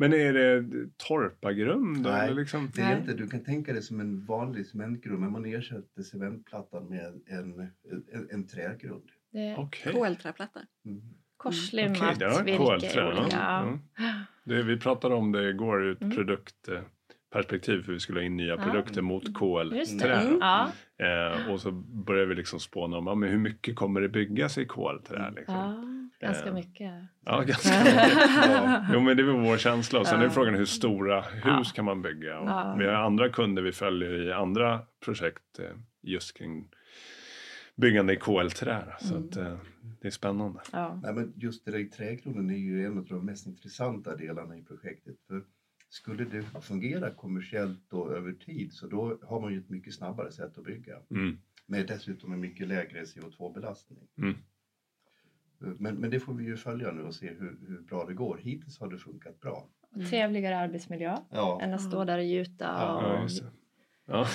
Men 0.00 0.12
är 0.12 0.32
det 0.32 0.64
torpargrund? 0.96 2.00
Nej. 2.02 2.26
eller 2.28 2.40
liksom? 2.40 2.70
Det 2.74 2.82
är 2.82 2.98
inte, 2.98 3.14
du 3.14 3.28
kan 3.28 3.44
tänka 3.44 3.72
det 3.72 3.82
som 3.82 4.00
en 4.00 4.24
vanlig 4.24 4.66
cementgrund, 4.66 5.20
men 5.20 5.32
man 5.32 5.44
ersätter 5.44 6.02
cementplattan 6.02 6.88
med 6.88 7.20
en, 7.26 7.70
en, 8.12 8.28
en 8.30 8.46
trägrund. 8.46 9.10
Det 9.32 9.38
är 9.38 9.58
Okej. 9.58 9.92
KL-träplatta. 9.92 10.60
Mm. 10.86 11.02
korslimmat 11.36 12.20
var 12.20 12.42
virke. 12.44 12.58
kolträ. 12.58 13.20
olika. 13.20 13.36
Ja. 13.36 13.78
Ja. 13.96 14.12
Det, 14.44 14.62
vi 14.62 14.78
pratade 14.78 15.14
om 15.14 15.32
det 15.32 15.48
igår 15.50 15.82
ur 15.84 15.92
ett 15.92 16.02
Mm. 16.02 16.16
Produktperspektiv 17.32 17.82
för 17.82 17.92
vi 17.92 18.00
skulle 18.00 18.20
ha 18.20 18.24
in 18.24 18.36
nya 18.36 18.54
Ja. 18.56 18.62
produkter 18.62 19.02
mot 19.02 19.34
KL. 19.34 19.76
Just 19.76 20.00
Trä. 20.00 20.08
det. 20.08 20.14
Mm. 20.20 20.38
Ja. 20.40 20.70
Eh, 20.98 21.50
och 21.52 21.60
så 21.60 21.72
började 22.06 22.26
vi 22.28 22.34
liksom 22.34 22.60
spåna 22.60 22.96
om 22.96 23.06
ja, 23.06 23.14
men 23.14 23.28
hur 23.30 23.38
mycket 23.38 23.76
kommer 23.76 24.00
det 24.00 24.08
byggas 24.08 24.58
i 24.58 24.64
kolträ. 24.66 25.30
Liksom. 25.36 25.54
ja, 26.20 26.26
ganska 26.26 26.48
Eh. 26.48 26.54
mycket. 26.54 26.92
Ja, 27.24 27.42
ganska 27.46 27.78
mycket. 27.78 28.18
Ja. 28.48 28.86
Jo, 28.92 29.00
men 29.00 29.16
det 29.16 29.22
är 29.22 29.26
väl 29.26 29.36
vår 29.36 29.56
känsla. 29.56 30.00
Och 30.00 30.06
sen 30.06 30.20
är 30.20 30.24
Ja. 30.24 30.30
frågan 30.30 30.54
hur 30.54 30.64
stora 30.64 31.20
hus 31.20 31.42
Ja. 31.44 31.64
kan 31.74 31.84
man 31.84 32.02
bygga? 32.02 32.38
Och 32.38 32.48
Ja. 32.48 32.76
Vi 32.78 32.86
har 32.86 32.92
andra 32.94 33.28
kunder 33.28 33.62
vi 33.62 33.72
följer 33.72 34.22
i 34.28 34.32
andra 34.32 34.80
projekt 35.04 35.58
eh, 35.58 35.64
just 36.02 36.36
kring 36.38 36.68
byggande 37.76 38.12
i 38.12 38.16
KL-trä. 38.16 38.84
Så 39.00 39.14
Mm. 39.14 39.28
att, 39.28 39.36
eh, 39.36 39.56
det 40.00 40.08
är 40.08 40.12
spännande. 40.12 40.60
Ja. 40.72 41.00
Nej, 41.02 41.14
men 41.14 41.32
just 41.36 41.64
det 41.64 41.70
där 41.70 41.78
i 41.78 41.84
trägrunden 41.84 42.50
är 42.50 42.58
ju 42.58 42.86
en 42.86 42.98
av 42.98 43.04
de 43.04 43.26
mest 43.26 43.46
intressanta 43.46 44.16
delarna 44.16 44.56
i 44.56 44.62
projektet. 44.62 45.14
Skulle 45.88 46.24
det 46.24 46.42
fungera 46.42 47.10
kommersiellt 47.10 47.90
då 47.90 48.10
över 48.10 48.32
tid 48.32 48.72
så 48.72 48.86
då 48.86 49.18
har 49.22 49.40
man 49.40 49.52
ju 49.52 49.58
ett 49.58 49.68
mycket 49.68 49.94
snabbare 49.94 50.32
sätt 50.32 50.58
att 50.58 50.64
bygga. 50.64 50.98
Mm. 51.10 51.38
Med 51.66 51.86
dessutom 51.86 52.32
en 52.32 52.40
mycket 52.40 52.68
lägre 52.68 53.04
CO2-belastning. 53.04 53.98
Mm. 54.18 54.34
Men, 55.58 55.94
men 55.94 56.10
det 56.10 56.20
får 56.20 56.34
vi 56.34 56.44
ju 56.44 56.56
följa 56.56 56.92
nu 56.92 57.02
och 57.02 57.14
se 57.14 57.28
hur, 57.28 57.58
hur 57.68 57.80
bra 57.80 58.04
det 58.04 58.14
går. 58.14 58.38
Hittills 58.38 58.80
har 58.80 58.88
det 58.88 58.98
funkat 58.98 59.40
bra. 59.40 59.68
Och 59.90 60.06
Trevligare 60.06 60.58
arbetsmiljö 60.58 61.16
Ja, 61.30 61.60
än 61.62 61.74
att 61.74 61.82
stå 61.82 62.04
där 62.04 62.18
och 62.18 62.24
gjuta. 62.24 62.64
Ja, 62.64 63.22
och... 63.22 63.30
Ja. 64.06 64.26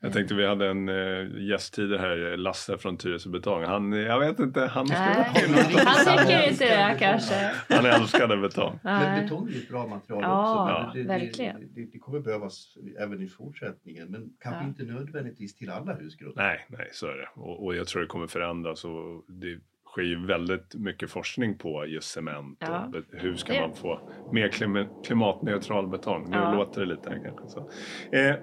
Jag 0.00 0.12
tänkte 0.12 0.34
vi 0.34 0.46
hade 0.46 0.68
en 0.68 0.88
uh, 0.88 1.42
gäst 1.48 1.74
tidigare 1.74 2.00
här, 2.00 2.36
Lasse 2.36 2.78
från 2.78 2.96
Tyresö 2.96 3.30
Betong. 3.30 3.64
Han, 3.64 3.92
jag 3.92 4.20
vet 4.20 4.38
inte, 4.40 4.60
han 4.60 4.86
skulle 4.86 5.00
han 5.00 6.18
tycker 6.18 6.50
inte 6.50 6.64
det 6.64 6.96
kanske. 6.98 7.50
Han 7.68 7.86
älskade 7.86 8.36
betong. 8.36 8.78
men 8.82 9.22
betong 9.24 9.48
är 9.48 9.56
ett 9.56 9.68
bra 9.68 9.86
material 9.86 10.22
Ja, 10.22 10.84
också. 10.86 10.98
Det, 10.98 11.04
verkligen. 11.04 11.60
Det, 11.60 11.66
det, 11.80 11.90
det 11.92 11.98
kommer 11.98 12.20
behövas 12.20 12.74
även 13.00 13.22
i 13.22 13.26
fortsättningen 13.28 14.08
men 14.10 14.30
kanske 14.40 14.62
Ja. 14.62 14.68
inte 14.68 14.82
nödvändigtvis 14.82 15.54
till 15.56 15.70
alla 15.70 15.94
husgrunder. 15.94 16.42
Nej, 16.42 16.66
nej, 16.68 16.88
så 16.92 17.06
är 17.06 17.16
det. 17.16 17.28
Och, 17.34 17.64
och 17.64 17.76
jag 17.76 17.86
tror 17.86 18.02
det 18.02 18.08
kommer 18.08 18.26
förändras. 18.26 18.84
Och 18.84 19.24
det 19.28 19.58
sker 19.86 20.02
ju 20.02 20.26
väldigt 20.26 20.74
mycket 20.74 21.10
forskning 21.10 21.58
på 21.58 21.86
just 21.86 22.08
cement. 22.10 22.56
Ja. 22.60 22.84
Och 22.86 23.02
hur 23.20 23.34
ska 23.36 23.60
man 23.60 23.74
få 23.74 24.10
mer 24.32 24.48
klima- 24.48 25.02
klimatneutral 25.06 25.88
betong? 25.88 26.30
Nu 26.30 26.36
Ja. 26.36 26.54
låter 26.54 26.80
det 26.80 26.86
lite 26.86 27.10
här 27.10 27.20
kanske. 27.24 27.48
Så. 27.48 27.70
Eh, 28.16 28.34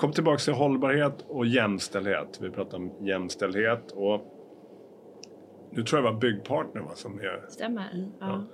kom 0.00 0.12
tillbaka 0.12 0.38
till 0.38 0.52
hållbarhet 0.52 1.24
och 1.28 1.46
jämställdhet. 1.46 2.38
Vi 2.42 2.50
pratar 2.50 2.78
om 2.78 3.06
jämställdhet 3.06 3.92
och 3.92 4.36
nu 5.72 5.82
tror 5.82 6.02
jag 6.02 6.08
det 6.10 6.14
var 6.14 6.20
Byggpartner 6.20 6.80
va, 6.80 6.90
som 6.94 7.18
är 7.20 7.44
Stämmer. 7.48 8.10
Ja. 8.20 8.44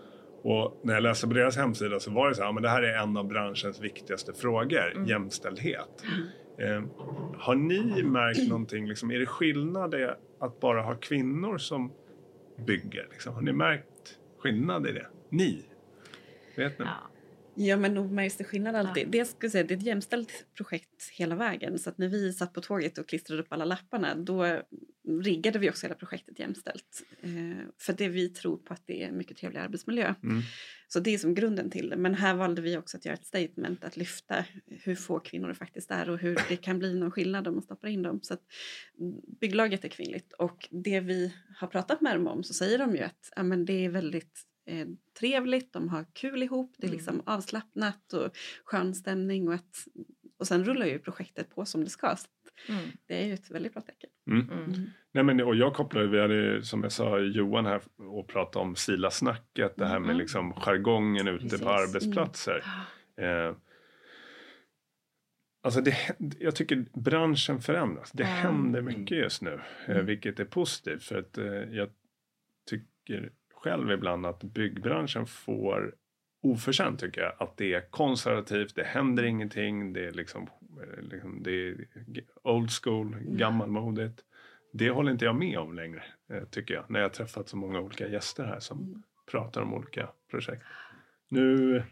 och 0.43 0.81
när 0.83 0.95
jag 0.95 1.03
läste 1.03 1.27
på 1.27 1.33
deras 1.33 1.57
hemsida 1.57 2.01
så 2.01 2.11
var 2.11 2.29
det 2.29 2.35
så 2.35 2.43
här, 2.43 2.53
men 2.53 2.63
det 2.63 2.69
här 2.69 2.83
är 2.83 3.03
en 3.03 3.17
av 3.17 3.27
branschens 3.27 3.81
viktigaste 3.81 4.33
frågor, 4.33 4.93
Mm. 4.95 5.07
jämställdhet. 5.07 6.03
Eh, 6.59 6.83
har 7.39 7.55
ni 7.55 8.03
märkt 8.03 8.49
någonting, 8.49 8.87
liksom, 8.89 9.11
är 9.11 9.19
det 9.19 9.27
skillnad 9.27 9.95
att 10.39 10.61
bara 10.61 10.83
ha 10.83 10.95
kvinnor 10.95 11.59
som 11.59 11.93
bygger? 12.67 13.09
Liksom? 13.11 13.35
Har 13.35 13.43
ni 13.43 13.53
märkt 13.53 14.19
skillnad 14.39 14.87
i 14.87 14.93
det? 14.93 15.07
Ni? 15.29 15.65
Vet 16.57 16.79
ni? 16.79 16.85
Ja. 16.85 16.93
Ja, 17.59 17.77
men 17.77 17.95
nog 17.95 18.13
märks 18.13 18.37
det 18.37 18.45
skillnad 18.45 18.77
alltid. 18.77 19.09
Det, 19.09 19.25
ska 19.25 19.37
jag 19.41 19.53
säga, 19.53 19.65
det 19.65 19.75
är 19.75 19.79
ett 19.79 19.83
jämställt 19.83 20.47
projekt 20.57 21.11
hela 21.13 21.35
vägen. 21.35 21.79
Så 21.79 21.91
att 21.91 21.99
när 21.99 22.09
vi 22.09 22.33
satt 22.33 22.53
på 22.53 22.61
tåget 22.61 22.99
och 22.99 23.09
klistrade 23.09 23.43
upp 23.43 23.53
alla 23.53 23.65
lapparna 23.65 24.15
då 24.15 24.63
riggade 25.23 25.59
vi 25.59 25.71
också 25.71 25.87
hela 25.87 25.95
projektet 25.95 26.39
jämställt. 26.39 27.03
Eh, 27.23 27.67
för 27.79 27.93
det 27.93 28.09
vi 28.09 28.29
tror 28.29 28.57
på 28.57 28.73
att 28.73 28.83
det 28.87 29.03
är 29.03 29.09
en 29.09 29.17
mycket 29.17 29.37
trevlig 29.37 29.61
arbetsmiljö. 29.61 30.15
Mm. 30.23 30.43
Så 30.89 31.01
det 31.01 31.15
är 31.15 31.19
som 31.19 31.35
grunden 31.35 31.71
till 31.71 31.89
det. 31.89 31.97
Men 31.97 32.15
här 32.15 32.35
valde 32.35 32.63
vi 32.63 32.77
också 32.77 32.97
att 32.97 33.05
göra 33.05 33.15
ett 33.15 33.27
statement 33.27 33.85
att 33.85 33.97
lyfta 33.97 34.45
hur 34.67 34.95
få 34.95 35.21
kvinnor 35.21 35.49
det 35.49 35.55
faktiskt 35.55 35.91
är 35.91 36.11
och 36.11 36.19
hur 36.19 36.39
det 36.49 36.57
kan 36.57 36.79
bli 36.79 36.95
någon 36.95 37.11
skillnad 37.11 37.49
om 37.49 37.55
man 37.55 37.63
stoppar 37.63 37.89
in 37.89 38.03
dem. 38.03 38.21
Så 38.23 38.35
att 38.35 38.43
bygglaget 39.41 39.85
är 39.85 39.89
kvinnligt 39.89 40.33
och 40.33 40.69
det 40.71 41.01
vi 41.01 41.35
har 41.57 41.69
pratat 41.69 42.01
med 42.01 42.17
dem 42.17 42.27
om 42.27 42.45
så 42.45 42.55
säger 42.55 42.79
de 42.79 42.97
ju 42.97 43.03
att 43.03 43.33
ja, 43.37 43.43
men 43.43 43.65
det 43.65 43.85
är 43.85 43.89
väldigt 43.89 44.47
eh, 44.67 44.87
trevligt, 45.19 45.73
de 45.73 45.89
har 45.89 46.05
kul 46.13 46.43
ihop, 46.43 46.75
det 46.79 46.87
är 46.87 46.89
Mm. 46.89 46.97
liksom 46.97 47.23
avslappnat 47.27 48.13
och 48.13 48.37
skön 48.65 48.95
stämning 48.95 49.49
och 49.49 49.55
att 49.55 49.87
och 50.39 50.47
sen 50.47 50.65
rullar 50.65 50.87
ju 50.87 50.99
projektet 50.99 51.51
på 51.55 51.65
som 51.65 51.85
det 51.85 51.91
ska. 51.91 52.17
Så 52.17 52.27
Mm. 52.73 52.85
det 53.07 53.23
är 53.23 53.27
ju 53.27 53.35
ett 53.35 53.51
väldigt 53.51 53.73
bra 53.73 53.83
tecken. 53.83 54.11
Mm. 54.31 54.51
Mm. 54.51 54.91
Nej, 55.13 55.25
men, 55.25 55.41
och 55.41 55.57
jag 55.57 55.75
kopplade, 55.75 56.07
vi 56.09 56.21
hade 56.21 56.63
som 56.65 56.83
jag 56.83 56.93
sa, 56.93 57.19
Johan 57.19 57.67
här 57.67 57.81
och 57.97 58.29
pratade 58.29 58.63
om 58.65 58.77
Sila-snacket, 58.77 59.77
det 59.77 59.87
här 59.87 59.99
med 59.99 60.09
Mm. 60.11 60.19
liksom 60.19 60.53
jargongen 60.53 61.29
ute 61.29 61.43
Precis. 61.43 61.61
på 61.61 61.69
arbetsplatser. 61.71 62.65
Eh, 63.17 63.57
alltså 65.63 65.81
det, 65.81 65.97
jag 66.39 66.55
tycker 66.57 66.87
branschen 66.95 67.61
förändras. 67.61 68.13
Det 68.13 68.25
händer 68.25 68.81
mycket 68.83 69.19
just 69.19 69.43
nu, 69.43 69.61
eh, 69.87 69.95
Mm. 69.95 70.07
vilket 70.07 70.41
är 70.41 70.45
positivt. 70.45 71.03
För 71.05 71.19
att 71.19 71.39
eh, 71.39 71.45
jag 71.47 71.89
tycker 72.71 73.33
själv 73.67 73.91
ibland 73.91 74.27
att 74.27 74.43
byggbranschen 74.43 75.27
får 75.27 75.95
oförtjänt 76.43 77.01
tycker 77.01 77.21
jag 77.21 77.33
att 77.39 77.57
det 77.57 77.75
är 77.75 77.81
konservativt, 77.81 78.75
det 78.75 78.85
händer 78.85 79.23
ingenting, 79.23 79.93
det 79.93 80.07
är 80.07 80.13
liksom, 80.13 80.49
eh, 80.83 81.03
liksom 81.03 81.43
det 81.43 81.69
är 81.69 81.77
old 82.43 82.71
school, 82.71 83.17
gammalmodigt. 83.21 84.21
Det 84.73 84.91
håller 84.91 85.13
inte 85.13 85.25
jag 85.25 85.35
med 85.35 85.59
om 85.59 85.75
längre, 85.75 86.03
eh, 86.31 86.45
tycker 86.51 86.75
jag, 86.75 86.85
när 86.89 87.01
jag 87.01 87.09
har 87.09 87.15
träffat 87.15 87.49
så 87.49 87.57
många 87.57 87.81
olika 87.81 88.09
gäster 88.09 88.45
här 88.45 88.61
som 88.61 88.79
Mm. 88.79 89.03
pratar 89.31 89.63
om 89.63 89.75
olika 89.75 90.09
projekt. 90.31 90.63
Nu 91.29 91.83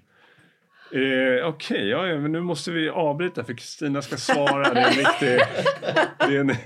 Eh, 0.90 1.48
Okej, 1.48 1.88
ja, 1.88 2.06
ja, 2.06 2.18
men 2.18 2.32
nu 2.32 2.40
måste 2.40 2.70
vi 2.70 2.88
avbryta 2.88 3.44
för 3.44 3.54
Kristina 3.54 4.02
ska 4.02 4.16
svara. 4.16 4.74
Det 4.74 4.80
är 4.80 4.90
en 4.90 4.96
viktig... 4.96 5.38
Det, 6.18 6.36
är 6.36 6.40
en, 6.40 6.56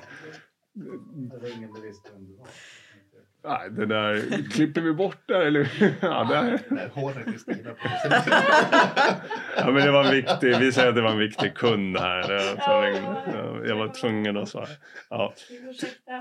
nej, 3.48 3.70
det 3.70 3.86
där 3.86 4.22
klipper 4.50 4.80
vi 4.80 4.92
bort 4.92 5.22
där 5.26 5.40
eller? 5.40 5.68
Ja, 6.00 6.24
där. 6.24 6.60
Nej, 6.68 6.88
hårda 6.92 7.22
Kristina 7.22 7.70
på 7.70 7.88
ja, 9.56 9.70
men 9.70 9.74
det 9.74 9.90
var 9.90 10.04
en 10.04 10.10
viktig. 10.10 10.56
Vi 10.58 10.72
säger 10.72 10.88
att 10.88 10.94
det 10.94 11.02
var 11.02 11.10
en 11.10 11.18
viktig 11.18 11.54
kund 11.54 11.98
här. 11.98 12.22
Så 12.56 12.70
Jag 13.68 13.76
var 13.76 13.88
tvungen 13.88 14.36
att 14.36 14.48
svara. 14.48 14.68
Ja. 15.10 15.34
Ursäkta. 15.50 16.12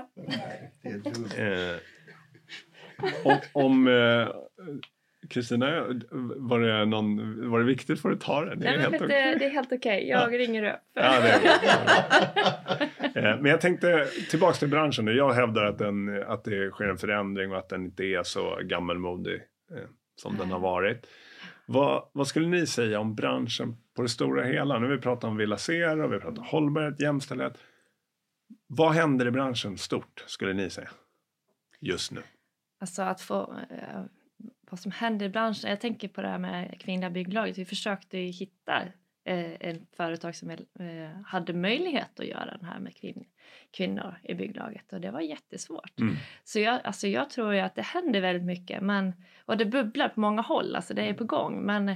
Eh, 1.42 1.76
om 3.24 3.38
om 3.52 3.88
eh, 3.88 4.28
Kristina, 5.30 5.84
var, 6.36 6.60
det 6.60 6.84
någon, 6.84 7.50
var 7.50 7.58
det 7.58 7.64
viktigt 7.64 8.00
för 8.00 8.10
att 8.10 8.20
ta 8.20 8.44
den? 8.44 8.58
Det 8.60 8.66
är 8.68 8.70
Nej, 8.70 8.82
men 8.82 8.92
helt 8.92 9.04
okej. 9.04 9.32
du, 9.32 9.38
det 9.38 9.44
är 9.44 9.50
helt 9.50 9.72
okej. 9.72 10.08
Jag 10.08 10.38
ringer 10.38 10.72
upp. 10.72 10.80
Ja, 10.94 11.20
det 11.20 11.28
är 11.28 11.40
bra. 11.40 13.20
Eh, 13.22 13.40
Men 13.40 13.44
jag 13.44 13.60
tänkte 13.60 14.06
tillbaks 14.30 14.58
till 14.58 14.68
branschen. 14.68 15.06
Jag 15.06 15.32
hävdar 15.32 15.64
att, 15.64 15.78
den, 15.78 16.22
att 16.22 16.44
det 16.44 16.70
sker 16.70 16.84
en 16.84 16.98
förändring 16.98 17.52
och 17.52 17.58
att 17.58 17.68
den 17.68 17.84
inte 17.84 18.04
är 18.04 18.22
så 18.22 18.58
gammalmodig 18.62 19.34
eh, 19.70 19.88
som 20.16 20.36
den 20.36 20.50
har 20.50 20.58
varit. 20.58 21.06
Vad, 21.66 22.08
vad 22.12 22.26
skulle 22.26 22.48
ni 22.48 22.66
säga 22.66 23.00
om 23.00 23.14
branschen 23.14 23.76
på 23.96 24.02
det 24.02 24.08
stora 24.08 24.44
hela? 24.44 24.78
Nu 24.78 24.86
har 24.86 24.94
vi 24.94 25.00
pratat 25.00 25.24
om 25.24 25.36
Villa 25.36 25.56
Zero, 25.58 26.08
vi 26.08 26.18
pratat 26.18 26.38
om 26.38 26.44
hållbarhet, 26.44 27.00
jämställdhet. 27.00 27.58
Vad 28.66 28.92
händer 28.92 29.26
i 29.26 29.30
branschen 29.30 29.78
stort, 29.78 30.24
skulle 30.26 30.52
ni 30.52 30.70
säga? 30.70 30.88
Just 31.80 32.12
nu. 32.12 32.20
Alltså 32.80 33.02
att 33.02 33.20
få 33.20 33.56
eh, 33.70 34.00
vad 34.70 34.80
som 34.80 34.92
händer 34.92 35.26
i 35.26 35.28
branschen. 35.28 35.70
Jag 35.70 35.80
tänker 35.80 36.08
på 36.08 36.22
det 36.22 36.28
här 36.28 36.38
med 36.38 36.80
kvinnliga 36.80 37.10
bygglaget. 37.10 37.58
Vi 37.58 37.64
försökte 37.64 38.18
ju 38.18 38.30
hitta 38.30 38.82
eh, 39.24 39.52
en 39.60 39.86
företag 39.96 40.36
som 40.36 40.50
eh, 40.50 40.56
hade 41.26 41.52
möjlighet 41.52 42.20
att 42.20 42.26
göra 42.26 42.56
den 42.56 42.64
här 42.68 42.78
med 42.78 42.96
kvin 42.96 43.24
kvinnor 43.70 44.14
i 44.22 44.34
bygglaget 44.34 44.92
och 44.92 45.00
det 45.00 45.10
var 45.10 45.20
jättesvårt. 45.20 46.00
Mm. 46.00 46.16
Så 46.44 46.60
jag, 46.60 46.80
alltså 46.84 47.06
jag 47.06 47.30
tror 47.30 47.54
ju 47.54 47.60
att 47.60 47.74
det 47.74 47.82
händer 47.82 48.20
väldigt 48.20 48.46
mycket 48.46 48.82
men, 48.82 49.12
och 49.44 49.56
det 49.56 49.64
bubblar 49.64 50.08
på 50.08 50.20
många 50.20 50.42
håll, 50.42 50.76
alltså 50.76 50.94
det 50.94 51.02
är 51.02 51.14
på 51.14 51.24
gång 51.24 51.62
men 51.62 51.94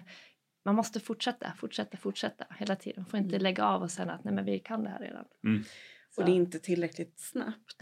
man 0.64 0.74
måste 0.74 1.00
fortsätta, 1.00 1.52
fortsätta, 1.57 1.96
fortsätta 1.96 2.44
hela 2.59 2.76
tiden. 2.76 3.02
Man 3.02 3.11
får 3.11 3.18
inte 3.18 3.37
Mm. 3.37 3.42
lägga 3.42 3.64
av 3.64 3.83
och 3.83 3.90
sen 3.90 4.11
att 4.11 4.24
nej 4.24 4.35
men 4.35 4.44
vi 4.44 4.59
kan 4.59 4.85
det 4.85 4.90
här 4.90 4.98
redan. 4.98 5.24
Mm. 5.44 5.62
Och 6.16 6.25
det 6.25 6.31
är 6.31 6.35
inte 6.35 6.59
tillräckligt 6.59 7.20
snabbt. 7.20 7.77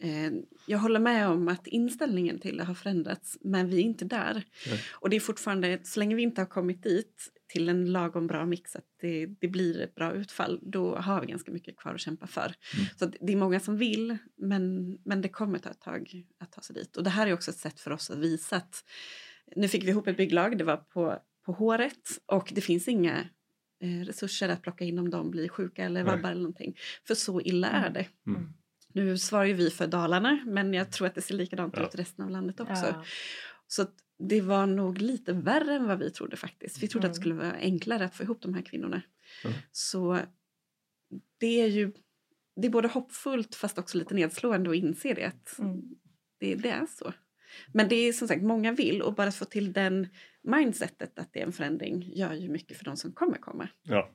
Nej. 0.00 0.26
Eh, 0.26 0.32
Jag 0.66 0.78
håller 0.78 1.00
med 1.00 1.28
om 1.28 1.48
att 1.48 1.66
inställningen 1.66 2.38
till 2.38 2.56
det 2.56 2.64
har 2.64 2.74
förändrats, 2.74 3.38
men 3.40 3.68
vi 3.68 3.76
är 3.76 3.82
inte 3.82 4.04
där. 4.04 4.44
Nej. 4.66 4.80
Och 4.92 5.10
det 5.10 5.16
är 5.16 5.20
fortfarande, 5.20 5.80
så 5.82 6.00
länge 6.00 6.14
vi 6.14 6.22
inte 6.22 6.40
har 6.40 6.46
kommit 6.46 6.82
dit 6.82 7.32
till 7.48 7.68
en 7.68 7.92
lagom 7.92 8.26
bra 8.26 8.46
mix, 8.46 8.76
att 8.76 8.84
det, 9.00 9.26
det 9.26 9.48
blir 9.48 9.80
ett 9.80 9.94
bra 9.94 10.12
utfall, 10.12 10.60
då 10.62 10.96
har 10.96 11.20
vi 11.20 11.26
ganska 11.26 11.52
mycket 11.52 11.76
kvar 11.76 11.94
att 11.94 12.00
kämpa 12.00 12.26
för. 12.26 12.54
Mm. 12.74 12.86
Så 12.98 13.06
det 13.26 13.32
är 13.32 13.36
många 13.36 13.60
som 13.60 13.76
vill, 13.76 14.18
men, 14.36 14.92
men 15.04 15.22
det 15.22 15.28
kommer 15.28 15.58
ta 15.58 15.70
ett 15.70 15.80
tag 15.80 16.24
att 16.38 16.52
ta 16.52 16.60
sig 16.60 16.74
dit. 16.74 16.96
Och 16.96 17.04
det 17.04 17.10
här 17.10 17.26
är 17.26 17.32
också 17.32 17.50
ett 17.50 17.56
sätt 17.56 17.80
för 17.80 17.90
oss 17.90 18.10
att 18.10 18.18
visa 18.18 18.56
att 18.56 18.84
nu 19.56 19.68
fick 19.68 19.84
vi 19.84 19.88
ihop 19.88 20.06
ett 20.06 20.16
bygglag, 20.16 20.58
det 20.58 20.64
var 20.64 20.76
på, 20.76 21.18
på 21.44 21.52
håret 21.52 22.08
och 22.26 22.52
det 22.54 22.60
finns 22.60 22.88
inga 22.88 23.28
resurser 23.80 24.48
att 24.48 24.62
plocka 24.62 24.84
in 24.84 24.98
om 24.98 25.10
de 25.10 25.30
blir 25.30 25.48
sjuka 25.48 25.84
eller 25.84 26.04
Nej. 26.04 26.16
vabbar 26.16 26.30
eller 26.30 26.40
någonting. 26.42 26.76
För 27.06 27.14
så 27.14 27.40
illa 27.40 27.68
är 27.68 27.90
det. 27.90 28.06
Mm. 28.26 28.52
Nu 28.92 29.18
svarar 29.18 29.44
ju 29.44 29.52
vi 29.54 29.70
för 29.70 29.86
Dalarna, 29.86 30.38
men 30.46 30.74
jag 30.74 30.92
tror 30.92 31.06
att 31.06 31.14
det 31.14 31.22
ser 31.22 31.34
likadant 31.34 31.74
Ja. 31.76 31.86
ut 31.86 31.94
i 31.94 31.98
resten 31.98 32.24
av 32.24 32.30
landet 32.30 32.60
också. 32.60 32.86
Ja. 32.86 33.04
Så 33.66 33.82
att 33.82 33.94
det 34.18 34.40
var 34.40 34.66
nog 34.66 34.98
lite 34.98 35.32
värre 35.32 35.74
än 35.74 35.86
vad 35.86 35.98
vi 35.98 36.10
trodde 36.10 36.36
faktiskt. 36.36 36.82
Vi 36.82 36.88
trodde 36.88 37.06
att 37.06 37.12
det 37.14 37.16
Mm. 37.18 37.22
skulle 37.22 37.34
vara 37.34 37.52
enklare 37.60 38.04
att 38.04 38.14
få 38.14 38.22
ihop 38.22 38.42
de 38.42 38.54
här 38.54 38.62
kvinnorna. 38.62 39.02
Mm. 39.44 39.56
Så 39.72 40.18
det 41.38 41.60
är 41.60 41.66
ju 41.66 41.92
det 42.60 42.66
är 42.66 42.70
både 42.70 42.88
hoppfullt 42.88 43.54
fast 43.54 43.78
också 43.78 43.98
lite 43.98 44.14
nedslående 44.14 44.70
att 44.70 44.76
inse 44.76 45.14
det. 45.14 45.24
Att 45.24 45.58
Mm. 45.58 45.80
det, 46.40 46.54
det 46.54 46.68
är 46.70 46.86
så. 46.86 47.12
Men 47.72 47.88
det 47.88 47.96
är 47.96 48.12
som 48.12 48.28
sagt, 48.28 48.42
många 48.42 48.72
vill 48.72 49.02
och 49.02 49.14
bara 49.14 49.28
att 49.28 49.36
få 49.36 49.44
till 49.44 49.72
den 49.72 50.08
mindsetet 50.46 51.18
att 51.18 51.32
det 51.32 51.40
är 51.40 51.46
en 51.46 51.52
förändring 51.52 52.02
gör 52.14 52.32
ju 52.32 52.48
mycket 52.48 52.76
för 52.76 52.84
de 52.84 52.96
som 52.96 53.12
kommer 53.12 53.36
komma. 53.38 53.68
Ja. 53.82 54.10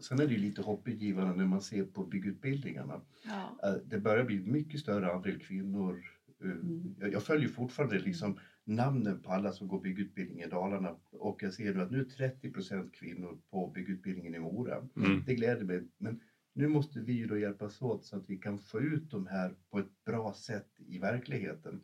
Sen 0.00 0.20
är 0.20 0.26
det 0.26 0.32
ju 0.32 0.38
lite 0.40 0.62
hoppingivande 0.62 1.34
när 1.34 1.46
man 1.46 1.60
ser 1.62 1.84
på 1.84 2.04
byggutbildningarna. 2.04 3.00
Ja. 3.24 3.58
Eh, 3.68 3.74
Det 3.84 3.98
börjar 3.98 4.24
bli 4.24 4.38
mycket 4.40 4.80
större 4.80 5.12
andel 5.12 5.38
kvinnor. 5.38 6.04
Eh, 6.44 6.50
Mm. 6.50 6.94
Jag 7.00 7.12
jag 7.12 7.22
följer 7.22 7.48
fortfarande 7.48 7.98
liksom 7.98 8.38
namnen 8.64 9.22
på 9.22 9.30
alla 9.30 9.52
som 9.52 9.68
går 9.68 9.80
byggutbildning 9.80 10.40
i 10.42 10.46
Dalarna 10.46 10.96
och 11.10 11.42
jag 11.42 11.54
ser 11.54 11.74
nu 11.74 11.82
att 11.82 11.90
nu 11.90 12.00
är 12.00 12.04
30 12.04 12.50
procent 12.52 12.94
kvinnor 12.94 13.38
på 13.50 13.70
byggutbildningen 13.70 14.34
i 14.34 14.38
Mora. 14.38 14.88
Mm. 14.96 15.22
Det 15.26 15.34
gläder 15.34 15.64
mig. 15.64 15.82
Men 15.98 16.20
nu 16.52 16.68
måste 16.68 17.00
vi 17.00 17.12
ju 17.12 17.26
då 17.26 17.38
hjälpas 17.38 17.82
åt 17.82 18.04
så 18.04 18.16
att 18.16 18.30
vi 18.30 18.36
kan 18.36 18.58
få 18.58 18.80
ut 18.80 19.10
de 19.10 19.26
här 19.26 19.54
på 19.70 19.78
ett 19.78 20.04
bra 20.06 20.34
sätt 20.34 20.70
i 20.78 20.98
verkligheten. 20.98 21.82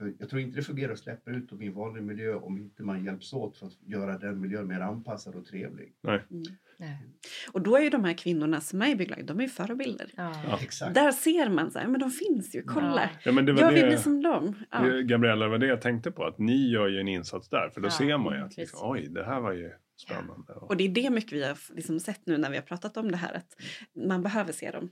För 0.00 0.12
jag 0.18 0.28
tror 0.28 0.42
inte 0.42 0.56
det 0.56 0.62
fungerar 0.62 0.92
att 0.92 0.98
släppa 0.98 1.30
ut 1.30 1.50
dem 1.50 1.62
i 1.62 1.66
en 1.66 1.74
vanlig 1.74 2.02
miljö 2.02 2.34
om 2.34 2.58
inte 2.58 2.82
man 2.82 3.04
hjälps 3.04 3.32
åt 3.32 3.56
för 3.56 3.66
att 3.66 3.78
göra 3.86 4.18
den 4.18 4.40
miljön 4.40 4.66
mer 4.68 4.80
anpassad 4.80 5.34
och 5.34 5.46
trevlig. 5.46 5.92
Mm. 6.04 6.20
Nej. 6.78 6.96
Och 7.52 7.60
då 7.62 7.76
är 7.76 7.80
ju 7.80 7.90
de 7.90 8.04
här 8.04 8.12
kvinnorna 8.12 8.60
som 8.60 8.82
är 8.82 8.88
i 8.88 8.96
bygglaget, 8.96 9.26
de 9.26 9.38
är 9.38 9.42
ju 9.42 9.48
förebilder. 9.48 10.10
Ja. 10.16 10.32
Ja. 10.48 10.58
Exakt. 10.62 10.94
Där 10.94 11.12
ser 11.12 11.48
man 11.50 11.70
så 11.70 11.78
här, 11.78 11.86
men 11.86 12.00
de 12.00 12.10
finns 12.10 12.54
ju, 12.54 12.62
kolla. 12.62 13.10
Ja, 13.24 13.32
men 13.32 13.44
det 13.46 13.52
var 13.52 13.60
Jag 13.62 13.72
vill 13.72 13.86
bli 13.86 13.96
som 13.98 14.22
dem. 14.22 14.54
Ja. 14.70 14.80
det- 14.82 15.02
Gabriella, 15.02 15.44
det 15.44 15.50
var 15.50 15.58
det 15.58 15.66
jag 15.66 15.80
tänkte 15.80 16.10
på. 16.10 16.24
Att 16.24 16.38
ni 16.38 16.70
gör 16.70 16.88
ju 16.88 17.00
en 17.00 17.08
insats 17.08 17.48
där. 17.48 17.70
För 17.74 17.80
då 17.80 17.86
Ja, 17.86 17.90
ser 17.90 18.18
man 18.18 18.32
ju 18.32 18.36
mm, 18.36 18.46
att 18.48 18.56
liksom, 18.56 18.90
oj, 18.90 19.08
det 19.10 19.24
här 19.24 19.40
var 19.40 19.52
ju 19.52 19.70
spännande. 19.96 20.52
Och 20.52 20.76
det 20.76 20.84
är 20.84 20.88
det 20.88 21.10
mycket 21.10 21.32
vi 21.32 21.44
har 21.44 21.58
liksom 21.74 22.00
sett 22.00 22.20
nu 22.26 22.38
när 22.38 22.50
vi 22.50 22.56
har 22.56 22.62
pratat 22.62 22.96
om 22.96 23.10
det 23.10 23.16
här, 23.16 23.34
att 23.34 23.56
man 24.06 24.22
behöver 24.22 24.52
se 24.52 24.70
dem. 24.70 24.90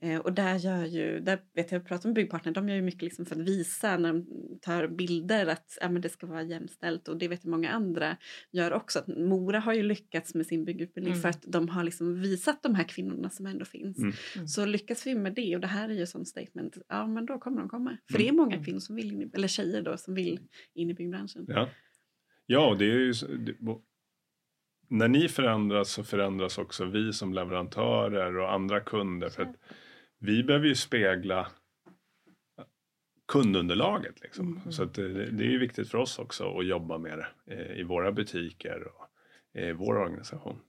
Eh, 0.00 0.18
och 0.20 0.32
där 0.32 0.56
gör 0.56 0.84
ju, 0.84 1.20
där 1.20 1.38
vet 1.54 1.72
jag, 1.72 1.80
jag 1.80 1.86
pratar 1.88 2.08
med 2.08 2.14
byggpartner, 2.14 2.52
de 2.52 2.68
gör 2.68 2.76
ju 2.76 2.82
mycket 2.82 3.02
liksom 3.02 3.26
för 3.26 3.34
att 3.40 3.48
visa 3.48 3.96
när 3.98 4.12
de 4.12 4.26
tar 4.60 4.88
bilder 4.88 5.46
att 5.46 5.78
ja, 5.80 5.88
men 5.88 6.02
det 6.02 6.08
ska 6.08 6.26
vara 6.26 6.42
jämställt 6.42 7.08
och 7.08 7.16
det 7.16 7.28
vet 7.28 7.44
jag 7.44 7.50
många 7.50 7.70
andra 7.70 8.16
gör 8.50 8.72
också. 8.72 8.98
Att 8.98 9.06
Mora 9.06 9.60
har 9.60 9.74
ju 9.74 9.82
lyckats 9.82 10.34
med 10.34 10.46
sin 10.46 10.64
byggutbildning 10.64 11.12
Mm. 11.12 11.22
för 11.22 11.28
att 11.28 11.42
de 11.46 11.68
har 11.68 11.84
liksom 11.84 12.20
visat 12.20 12.62
de 12.62 12.74
här 12.74 12.84
kvinnorna 12.84 13.30
som 13.30 13.46
ändå 13.46 13.64
finns. 13.64 13.98
Mm. 13.98 14.12
Mm. 14.36 14.48
Så 14.48 14.66
lyckas 14.66 15.06
vi 15.06 15.14
med 15.14 15.34
det 15.34 15.54
och 15.54 15.60
det 15.60 15.66
här 15.66 15.88
är 15.88 15.94
ju 15.94 16.06
sånt 16.06 16.28
statement, 16.28 16.78
ja 16.88 17.06
men 17.06 17.26
då 17.26 17.38
kommer 17.38 17.58
de 17.60 17.68
komma. 17.68 17.96
För 18.10 18.18
det 18.18 18.28
är 18.28 18.32
många 18.32 18.52
Mm. 18.54 18.64
kvinnor 18.64 18.78
som 18.80 18.96
vill, 18.96 19.12
in 19.12 19.22
i, 19.22 19.30
eller 19.34 19.48
tjejer 19.48 19.82
då, 19.82 19.96
som 19.96 20.14
vill 20.14 20.40
in 20.74 20.90
i 20.90 20.94
byggbranschen. 20.94 21.44
Ja, 21.48 21.68
ja 22.46 22.76
det 22.78 22.84
är 22.84 22.98
ju... 22.98 23.12
När 24.88 25.08
ni 25.08 25.28
förändras 25.28 25.90
så 25.90 26.04
förändras 26.04 26.58
också 26.58 26.84
vi 26.84 27.12
som 27.12 27.34
leverantörer 27.34 28.38
och 28.38 28.52
andra 28.52 28.80
kunder. 28.80 29.28
För 29.28 29.42
att 29.42 29.56
vi 30.18 30.44
behöver 30.44 30.66
ju 30.66 30.74
spegla 30.74 31.48
kundunderlaget. 33.28 34.20
Liksom. 34.20 34.56
Mm. 34.56 34.72
Så 34.72 34.82
att 34.82 34.94
det, 34.94 35.30
det 35.30 35.54
är 35.54 35.58
viktigt 35.58 35.88
för 35.88 35.98
oss 35.98 36.18
också 36.18 36.58
att 36.58 36.66
jobba 36.66 36.98
med 36.98 37.18
det 37.18 37.54
eh, 37.54 37.80
i 37.80 37.82
våra 37.82 38.12
butiker 38.12 38.82
och 38.86 39.08
i 39.60 39.72
vår 39.72 39.96
organisation. 39.96 40.60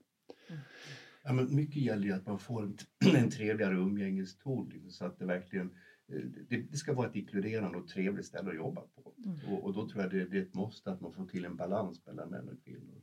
Ja, 1.22 1.32
men 1.32 1.54
mycket 1.54 1.76
gäller 1.76 2.04
ju 2.04 2.12
att 2.12 2.26
man 2.26 2.38
får 2.38 2.62
en, 2.62 2.76
en 3.16 3.30
trevligare 3.30 3.74
umgängeston 3.74 4.68
liksom, 4.68 4.90
så 4.90 5.04
att 5.04 5.18
det 5.18 5.24
verkligen 5.24 5.70
eh, 6.08 6.20
det, 6.48 6.56
det 6.56 6.76
ska 6.76 6.92
vara 6.92 7.08
ett 7.08 7.16
inkluderande 7.16 7.78
och 7.78 7.88
trevligt 7.88 8.26
ställe 8.26 8.50
att 8.50 8.56
jobba 8.56 8.80
på. 8.80 9.12
Mm. 9.24 9.38
Och, 9.48 9.64
och 9.64 9.74
då 9.74 9.88
tror 9.88 10.02
jag 10.02 10.10
det, 10.10 10.24
det 10.24 10.38
är 10.38 10.42
ett 10.42 10.54
måste 10.54 10.90
att 10.90 11.00
man 11.00 11.12
får 11.12 11.26
till 11.26 11.44
en 11.44 11.56
balans 11.56 12.06
mellan 12.06 12.30
män 12.30 12.48
och 12.48 12.64
kvinnor. 12.64 13.02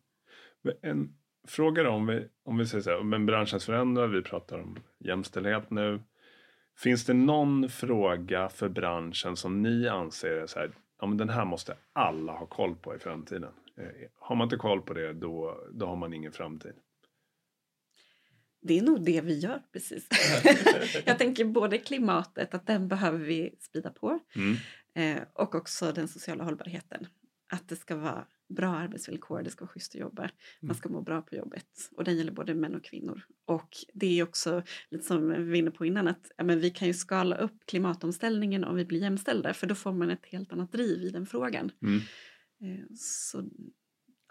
En 0.81 1.17
fråga 1.47 1.83
då, 1.83 1.89
om 1.89 2.07
vi, 2.07 2.27
om 2.43 2.57
vi 2.57 2.65
säger 2.65 2.81
så 2.81 2.89
här, 2.89 3.03
men 3.03 3.25
branschen 3.25 3.59
förändrar, 3.59 4.07
vi 4.07 4.21
pratar 4.21 4.59
om 4.59 4.79
jämställdhet 4.99 5.71
nu. 5.71 6.01
Finns 6.77 7.05
det 7.05 7.13
någon 7.13 7.69
fråga 7.69 8.49
för 8.49 8.69
branschen 8.69 9.35
som 9.35 9.61
ni 9.61 9.87
anser 9.87 10.31
är 10.31 10.47
så 10.47 10.59
här, 10.59 10.71
ja 10.99 11.07
men 11.07 11.17
den 11.17 11.29
här 11.29 11.45
måste 11.45 11.77
alla 11.93 12.31
ha 12.31 12.45
koll 12.45 12.75
på 12.75 12.95
i 12.95 12.99
framtiden. 12.99 13.53
Eh, 13.77 14.09
har 14.19 14.35
man 14.35 14.45
inte 14.45 14.55
koll 14.57 14.81
på 14.81 14.93
det 14.93 15.13
då, 15.13 15.63
då 15.73 15.85
har 15.85 15.95
man 15.95 16.13
ingen 16.13 16.31
framtid. 16.31 16.73
Det 18.61 18.77
är 18.77 18.81
nog 18.81 19.05
det 19.05 19.21
vi 19.21 19.39
gör 19.39 19.61
precis. 19.73 20.07
jag 21.05 21.17
tänker 21.17 21.45
både 21.45 21.77
klimatet, 21.77 22.53
att 22.53 22.67
den 22.67 22.87
behöver 22.87 23.19
vi 23.19 23.55
sprida 23.59 23.89
på. 23.89 24.19
Mm. 24.35 24.57
Eh, 24.93 25.23
och 25.33 25.55
också 25.55 25.91
den 25.91 26.07
sociala 26.07 26.43
hållbarheten. 26.43 27.07
Att 27.49 27.67
det 27.69 27.75
ska 27.75 27.95
vara 27.95 28.27
bra 28.49 28.69
arbetsvillkor, 28.69 29.41
det 29.43 29.49
ska 29.49 29.65
vara 29.65 29.71
schysst 29.71 29.95
att 29.95 30.01
jobba. 30.01 30.29
Man 30.61 30.75
ska 30.75 30.89
må 30.89 31.01
bra 31.01 31.21
på 31.21 31.35
jobbet. 31.35 31.67
Och 31.97 32.03
det 32.03 32.11
gäller 32.11 32.31
både 32.31 32.53
män 32.55 32.75
och 32.75 32.83
kvinnor. 32.83 33.23
Och 33.45 33.69
det 33.93 34.19
är 34.19 34.23
också 34.23 34.63
lite 34.89 35.03
som 35.03 35.29
vi 35.29 35.43
var 35.49 35.55
inne 35.55 35.71
på 35.71 35.85
innan 35.85 36.07
att 36.07 36.31
ja, 36.37 36.43
men 36.43 36.59
vi 36.59 36.69
kan 36.69 36.87
ju 36.87 36.93
skala 36.93 37.37
upp 37.37 37.65
klimatomställningen 37.65 38.63
om 38.63 38.75
vi 38.75 38.85
blir 38.85 39.01
jämställda. 39.01 39.53
För 39.53 39.67
då 39.67 39.75
får 39.75 39.93
man 39.93 40.09
ett 40.09 40.25
helt 40.25 40.53
annat 40.53 40.71
driv 40.71 41.03
i 41.03 41.09
den 41.09 41.25
frågan. 41.25 41.71
Mm. 41.81 41.99
Eh, 42.61 42.85
så 42.95 43.43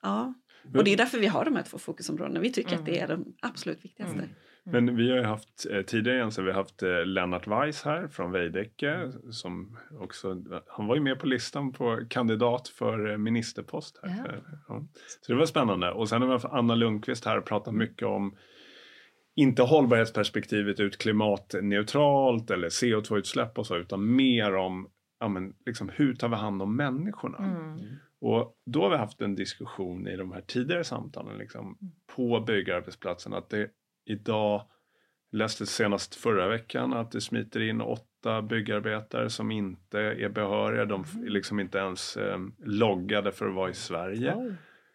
ja, 0.03 0.35
och 0.75 0.85
det 0.85 0.91
är 0.93 0.97
därför 0.97 1.19
vi 1.19 1.27
har 1.27 1.45
de 1.45 1.57
här 1.57 1.63
två 1.63 1.79
fokusområdena. 1.79 2.41
Vi 2.41 2.53
tycker 2.53 2.73
Mm. 2.73 2.81
att 2.81 2.87
det 2.87 3.01
är 3.01 3.09
de 3.09 3.37
absolut 3.43 3.85
viktigaste. 3.85 4.19
Mm. 4.19 4.31
Men 4.71 4.97
vi 4.97 5.11
har 5.11 5.17
ju 5.17 5.25
haft 5.25 5.67
eh, 5.71 5.83
tidigare 5.83 6.17
igen 6.17 6.33
så 6.33 6.43
vi 6.43 6.51
har 6.51 6.59
haft 6.59 6.83
eh, 6.83 7.05
Lennart 7.05 7.47
Weiss 7.47 7.83
här 7.83 8.09
från 8.09 8.33
Veidekke 8.33 9.13
som 9.31 9.79
också, 10.01 10.43
han 10.67 10.87
var 10.87 10.95
ju 10.95 11.01
med 11.01 11.19
på 11.19 11.27
listan 11.27 11.73
på 11.73 12.01
kandidat 12.09 12.69
för 12.69 13.11
eh, 13.11 13.17
ministerpost 13.17 14.01
här. 14.03 14.43
Ja. 14.47 14.59
Ja. 14.69 14.87
Så 15.21 15.33
det 15.33 15.39
var 15.39 15.47
spännande. 15.47 15.91
Och 15.91 16.09
sen 16.09 16.23
har 16.23 16.29
vi 16.29 16.33
haft 16.33 16.45
Anna 16.45 16.75
Lundqvist 16.75 17.25
här 17.25 17.39
och 17.39 17.45
pratat 17.45 17.75
mycket 17.75 18.09
om 18.09 18.37
inte 19.37 19.63
hållbarhetsperspektivet 19.63 20.81
ut 20.81 20.99
klimatneutralt 20.99 22.51
eller 22.51 22.69
CO2-utsläpp 22.69 23.59
och 23.59 23.67
så 23.67 23.77
utan 23.77 24.17
mer 24.17 24.55
om 24.55 24.89
ja, 25.21 25.29
men, 25.29 25.55
liksom, 25.67 25.91
hur 25.95 26.15
tar 26.15 26.29
vi 26.29 26.37
hand 26.37 26.63
om 26.63 26.77
människorna. 26.77 27.39
Mm. 27.39 27.79
Och 28.21 28.57
då 28.67 28.83
har 28.83 28.91
vi 28.91 28.97
haft 28.97 29.21
en 29.21 29.35
diskussion 29.35 30.09
i 30.09 30.17
de 30.17 30.33
här 30.33 30.41
tidigare 30.41 30.85
samtalen 30.85 31.39
liksom, 31.39 31.79
på 32.17 32.41
byggarbetsplatsen 32.41 33.35
att 33.35 33.51
det 33.51 33.71
idag 34.07 34.63
läste 35.33 35.67
senast 35.67 36.15
förra 36.15 36.49
veckan 36.49 36.93
att 36.93 37.11
det 37.11 37.21
smiter 37.21 37.61
in 37.61 37.81
åtta 37.81 38.43
byggarbetare 38.43 39.31
som 39.31 39.51
inte 39.51 40.01
är 40.01 40.29
behöriga. 40.29 40.85
De 40.85 41.03
f- 41.03 41.15
är 41.27 41.31
liksom 41.31 41.61
inte 41.61 41.79
ens 41.79 42.17
eh, 42.17 42.39
loggade 42.65 43.33
för 43.33 43.49
att 43.49 43.55
vara 43.55 43.71
i 43.71 43.75
Sverige. 43.75 44.35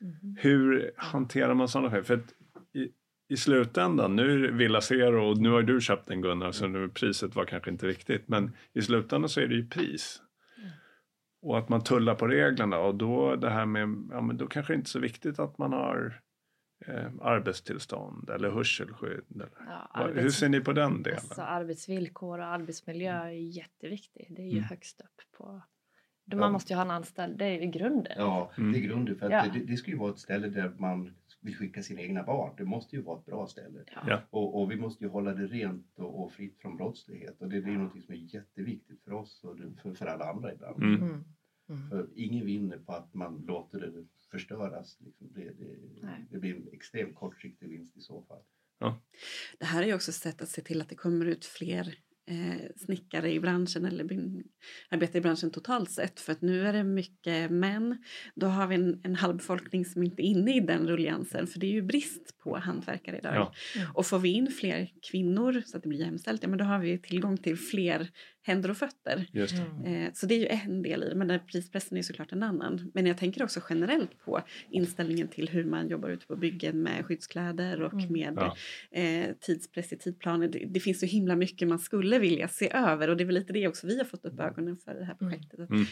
Mhm. 0.02 0.36
Hur 0.40 0.92
hanterar 0.98 1.54
man 1.54 1.68
sådana 1.68 1.92
skäl? 1.92 2.04
För 2.04 2.14
att 2.14 2.34
i, 2.74 2.90
i 3.34 3.38
slutändan, 3.38 4.16
nu 4.16 4.46
är 4.46 4.52
Villa 4.52 4.82
Zero 4.82 5.30
och 5.30 5.38
nu 5.38 5.50
har 5.50 5.62
du 5.62 5.82
köpt 5.82 6.08
den 6.08 6.22
Gunnar 6.22 6.52
så 6.52 6.68
nu 6.68 6.90
priset 6.90 7.36
var 7.36 7.46
kanske 7.46 7.70
inte 7.72 7.88
viktigt 7.88 8.28
men 8.28 8.52
i 8.74 8.82
slutändan 8.82 9.30
så 9.30 9.42
är 9.42 9.48
det 9.48 9.56
ju 9.56 9.68
pris. 9.68 10.22
och 11.42 11.58
att 11.58 11.70
man 11.70 11.84
tullar 11.84 12.16
på 12.16 12.28
reglerna 12.28 12.78
och 12.78 12.96
då 12.96 13.36
det 13.36 13.50
här 13.50 13.66
med, 13.66 13.82
ja 14.12 14.22
men 14.22 14.38
då 14.38 14.48
kanske 14.48 14.74
det 14.74 14.78
inte 14.78 14.88
är 14.88 14.90
så 14.90 15.00
viktigt 15.00 15.40
att 15.40 15.58
man 15.58 15.74
har 15.74 16.22
eh, 16.88 17.12
arbetstillstånd 17.22 18.30
eller 18.30 18.52
hörselskydd. 18.52 19.24
Eller. 19.36 19.50
Ja, 19.68 19.92
Vad- 19.96 20.10
Hur 20.10 20.16
arbets- 20.22 20.30
ser 20.40 20.50
ni 20.50 20.60
på 20.62 20.74
den 20.74 21.04
delen? 21.04 21.20
Alltså, 21.20 21.42
arbetsvillkor 21.42 22.40
och 22.40 22.46
arbetsmiljö 22.46 23.12
är 23.14 23.30
ju 23.32 23.48
jätteviktigt. 23.48 24.28
Det 24.36 24.42
är 24.42 24.46
ju 24.46 24.52
Mm. 24.58 24.64
högst 24.64 25.02
upp 25.02 25.38
på... 25.38 25.62
Ja. 26.26 26.38
Man 26.38 26.52
måste 26.52 26.74
ju 26.74 26.78
ha 26.78 26.84
en 26.86 26.92
anställd, 26.92 27.38
det 27.38 27.46
är 27.46 27.62
ju 27.62 27.72
grunden. 27.72 28.14
Ja, 28.18 28.52
Mm. 28.58 28.72
det 28.72 28.80
är 28.80 28.82
grunden. 28.82 29.16
För 29.16 29.26
att 29.26 29.32
Ja. 29.46 29.52
det, 29.54 29.60
det 29.66 29.78
ska 29.78 29.92
ju 29.92 29.98
vara 29.98 30.12
ett 30.12 30.20
ställe 30.20 30.48
där 30.50 30.72
man 30.78 31.14
vill 31.42 31.56
skicka 31.56 31.82
sina 31.84 32.02
egna 32.02 32.24
barn. 32.24 32.54
Det 32.58 32.66
måste 32.66 32.96
ju 32.96 33.02
vara 33.02 33.20
ett 33.20 33.26
bra 33.26 33.48
ställe. 33.48 33.80
Ja. 33.96 34.02
Ja. 34.08 34.22
Och, 34.30 34.62
och 34.62 34.72
vi 34.72 34.76
måste 34.76 35.04
ju 35.04 35.10
hålla 35.10 35.34
det 35.34 35.48
rent 35.48 36.00
och, 36.00 36.24
och 36.24 36.32
fritt 36.32 36.58
från 36.62 36.78
brottslighet. 36.78 37.42
Och 37.42 37.50
det, 37.50 37.62
det 37.62 37.70
är 37.72 37.78
något 37.78 38.04
som 38.04 38.14
är 38.14 38.36
jätteviktigt 38.36 39.04
för 39.04 39.12
oss 39.14 39.44
och 39.44 39.58
för, 39.82 39.94
för 39.94 40.06
alla 40.06 40.26
andra 40.30 40.54
ibland. 40.54 40.84
Mm. 40.84 41.02
Mm. 41.04 41.24
Mm. 41.70 41.90
För 41.90 42.08
ingen 42.16 42.46
vinner 42.46 42.78
på 42.78 42.94
att 42.94 43.14
man 43.14 43.44
låter 43.48 43.80
det 43.80 43.92
förstöras. 44.32 44.98
Liksom. 45.00 45.28
Det, 45.34 45.44
det, 45.44 45.78
det 46.32 46.40
blir 46.40 46.56
en 46.56 46.68
extremt 46.74 47.16
kortsiktig 47.16 47.70
vinst 47.70 47.98
i 47.98 48.02
så 48.02 48.22
fall. 48.22 48.42
Det 49.60 49.66
här 49.66 49.84
är 49.84 49.88
ju 49.88 49.94
också 49.94 50.12
ett 50.12 50.16
sätt 50.16 50.42
att 50.42 50.50
se 50.50 50.62
till 50.62 50.82
att 50.82 50.90
det 50.90 50.96
kommer 50.96 51.26
ut 51.26 51.46
fler 51.46 51.96
eh, 52.30 52.70
snickare 52.76 53.34
i 53.34 53.40
branschen 53.40 53.86
eller 53.86 54.04
arbetare 54.90 55.18
i 55.18 55.22
branschen 55.22 55.52
totalt 55.52 55.92
sett. 55.92 56.20
För 56.20 56.32
att 56.32 56.42
nu 56.42 56.68
är 56.68 56.74
det 56.74 56.84
mycket 56.84 57.52
män. 57.52 58.04
Då 58.36 58.48
har 58.48 58.68
vi 58.68 58.76
en, 58.76 59.02
en 59.04 59.16
halv 59.16 59.38
befolkning 59.38 59.86
som 59.86 60.04
inte 60.04 60.22
är 60.22 60.26
inne 60.26 60.58
i 60.58 60.60
den 60.60 60.88
rulliansen. 60.88 61.48
För 61.48 61.60
det 61.60 61.66
är 61.66 61.72
ju 61.72 61.82
brist 61.82 62.38
på 62.38 62.58
hantverkare 62.58 63.18
idag. 63.18 63.36
Ja. 63.36 63.54
Och 63.94 64.06
får 64.06 64.20
vi 64.20 64.30
in 64.30 64.48
fler 64.48 64.92
kvinnor 65.12 65.62
så 65.66 65.78
att 65.78 65.84
det 65.84 65.90
blir 65.90 66.00
jämställt, 66.00 66.44
ja 66.44 66.50
men 66.50 66.60
då 66.60 66.66
har 66.66 66.80
vi 66.80 67.00
tillgång 67.00 67.38
till 67.38 67.58
fler 67.58 68.12
händer 68.44 68.70
och 68.70 68.78
fötter. 68.78 69.26
Just 69.32 69.56
det. 69.58 69.62
Mm. 69.62 70.04
Eh, 70.06 70.12
Så 70.14 70.26
det 70.26 70.36
är 70.36 70.40
ju 70.40 70.48
en 70.48 70.82
del 70.82 71.04
i 71.04 71.10
det, 71.10 71.16
men 71.16 71.28
den 71.28 71.40
prispressen 71.52 71.98
är 71.98 72.02
såklart 72.02 72.32
en 72.32 72.44
annan. 72.44 72.92
Men 72.94 73.06
jag 73.06 73.18
tänker 73.18 73.44
också 73.44 73.62
generellt 73.70 74.20
på 74.26 74.42
inställningen 74.70 75.28
till 75.28 75.50
hur 75.50 75.64
man 75.66 75.88
jobbar 75.90 76.10
ute 76.10 76.28
på 76.28 76.36
byggen 76.36 76.82
med 76.84 77.06
skyddskläder 77.06 77.82
och 77.82 77.94
Mm. 77.94 78.14
med 78.14 78.34
Ja. 78.38 78.56
eh, 79.00 79.30
tidspress 79.40 79.94
i 79.94 79.98
tidplaner. 79.98 80.48
Det, 80.48 80.66
det 80.70 80.80
finns 80.80 81.00
så 81.00 81.06
himla 81.06 81.36
mycket 81.36 81.68
man 81.68 81.80
skulle 81.80 82.20
vilja 82.20 82.48
se 82.48 82.72
över 82.74 83.10
och 83.10 83.18
det 83.18 83.24
är 83.24 83.26
väl 83.26 83.36
lite 83.36 83.54
det 83.54 83.68
också 83.68 83.88
vi 83.88 83.98
har 83.98 84.06
fått 84.06 84.26
upp 84.26 84.40
ögonen 84.40 84.78
för 84.78 84.94
det 84.94 85.06
här 85.06 85.16
Mm. 85.22 85.32
projektet. 85.32 85.70
Mm. 85.70 85.86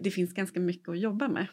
Det 0.00 0.10
finns 0.10 0.32
ganska 0.34 0.60
mycket 0.60 0.88
att 0.88 0.98
jobba 1.00 1.28
med. 1.28 1.46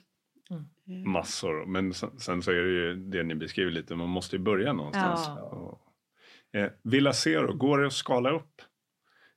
Mm. 0.49 1.03
Eh, 1.03 1.09
Massor. 1.09 1.65
Men 1.65 1.93
sen, 1.93 2.19
sen 2.19 2.41
så 2.41 2.51
är 2.51 2.55
det 2.55 2.69
ju 2.71 2.95
det 2.95 3.23
ni 3.23 3.35
beskriver 3.35 3.71
lite, 3.71 3.95
man 3.95 4.09
måste 4.09 4.35
ju 4.35 4.41
börja 4.41 4.73
någonstans. 4.73 5.21
Ja. 5.27 5.41
Och, 5.41 6.59
eh, 6.59 6.69
Villa 6.83 7.13
Zero, 7.13 7.53
går 7.53 7.79
det 7.79 7.87
att 7.87 7.93
skala 7.93 8.31
upp? 8.31 8.61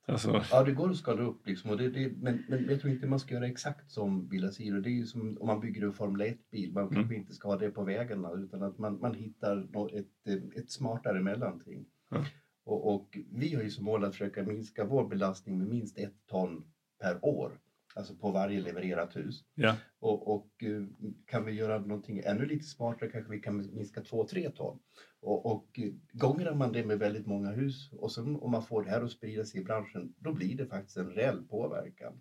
Alltså, 0.07 0.43
Ja, 0.51 0.65
det 0.65 0.73
går 0.73 0.91
att 0.91 0.97
skala 0.97 1.23
upp 1.23 1.47
liksom. 1.47 1.71
Och 1.71 1.77
det, 1.77 1.89
det, 1.91 2.13
men, 2.17 2.45
men 2.49 2.65
jag 2.71 2.81
tror 2.81 2.93
inte 2.93 3.07
man 3.07 3.21
ska 3.21 3.35
göra 3.35 3.47
exakt 3.47 3.91
som 3.91 4.29
Villa 4.29 4.51
Siro. 4.51 4.81
Det 4.81 4.89
är 4.89 4.93
ju 4.93 5.07
som 5.07 5.37
om 5.41 5.47
man 5.47 5.61
bygger 5.61 5.83
en 5.83 5.93
Formel 5.93 6.21
1-bil. 6.23 6.73
Man 6.73 6.83
Mm. 6.83 6.95
kanske 6.95 7.15
inte 7.15 7.35
ska 7.35 7.49
ha 7.49 7.57
det 7.59 7.71
på 7.71 7.85
vägarna 7.85 8.33
utan 8.33 8.63
att 8.63 8.79
man, 8.79 9.01
man 9.01 9.15
hittar 9.15 9.69
ett, 9.99 10.29
ett 10.57 10.71
smartare 10.71 11.21
mellanting. 11.23 11.87
Ja. 12.11 12.25
Och, 12.65 12.95
och 12.95 13.19
vi 13.33 13.55
har 13.55 13.63
ju 13.63 13.71
som 13.71 13.85
mål 13.85 14.05
att 14.05 14.13
försöka 14.13 14.43
minska 14.43 14.85
vår 14.85 15.09
belastning 15.09 15.59
med 15.59 15.69
minst 15.69 15.99
ett 15.99 16.27
ton 16.27 16.65
per 17.01 17.25
år. 17.25 17.53
Alltså 17.95 18.15
på 18.15 18.31
varje 18.31 18.61
levererat 18.61 19.17
hus. 19.17 19.45
ja. 19.55 19.77
Och, 20.01 20.35
och 20.35 20.51
eh, 20.63 20.85
kan 21.27 21.45
vi 21.45 21.53
göra 21.53 21.79
någonting 21.79 22.23
ännu 22.25 22.47
lite 22.47 22.65
smartare 22.65 23.11
kanske 23.11 23.31
vi 23.33 23.41
kan 23.41 23.57
minska 23.75 24.01
2-3 24.01 24.51
ton. 24.53 24.79
Och, 25.23 25.47
och 25.47 25.81
gånger 26.13 26.55
man 26.55 26.73
det 26.73 26.85
med 26.85 26.99
väldigt 26.99 27.27
många 27.27 27.51
hus 27.51 27.91
och 27.93 28.13
sen 28.13 28.37
om 28.37 28.51
man 28.51 28.63
får 28.63 28.85
det 28.85 28.91
här 28.91 29.03
att 29.03 29.11
sprida 29.11 29.45
sig 29.45 29.61
i 29.61 29.65
branschen, 29.65 30.15
då 30.19 30.33
blir 30.33 30.57
det 30.57 30.67
faktiskt 30.67 30.97
en 30.97 31.11
reell 31.11 31.43
påverkan. 31.43 32.13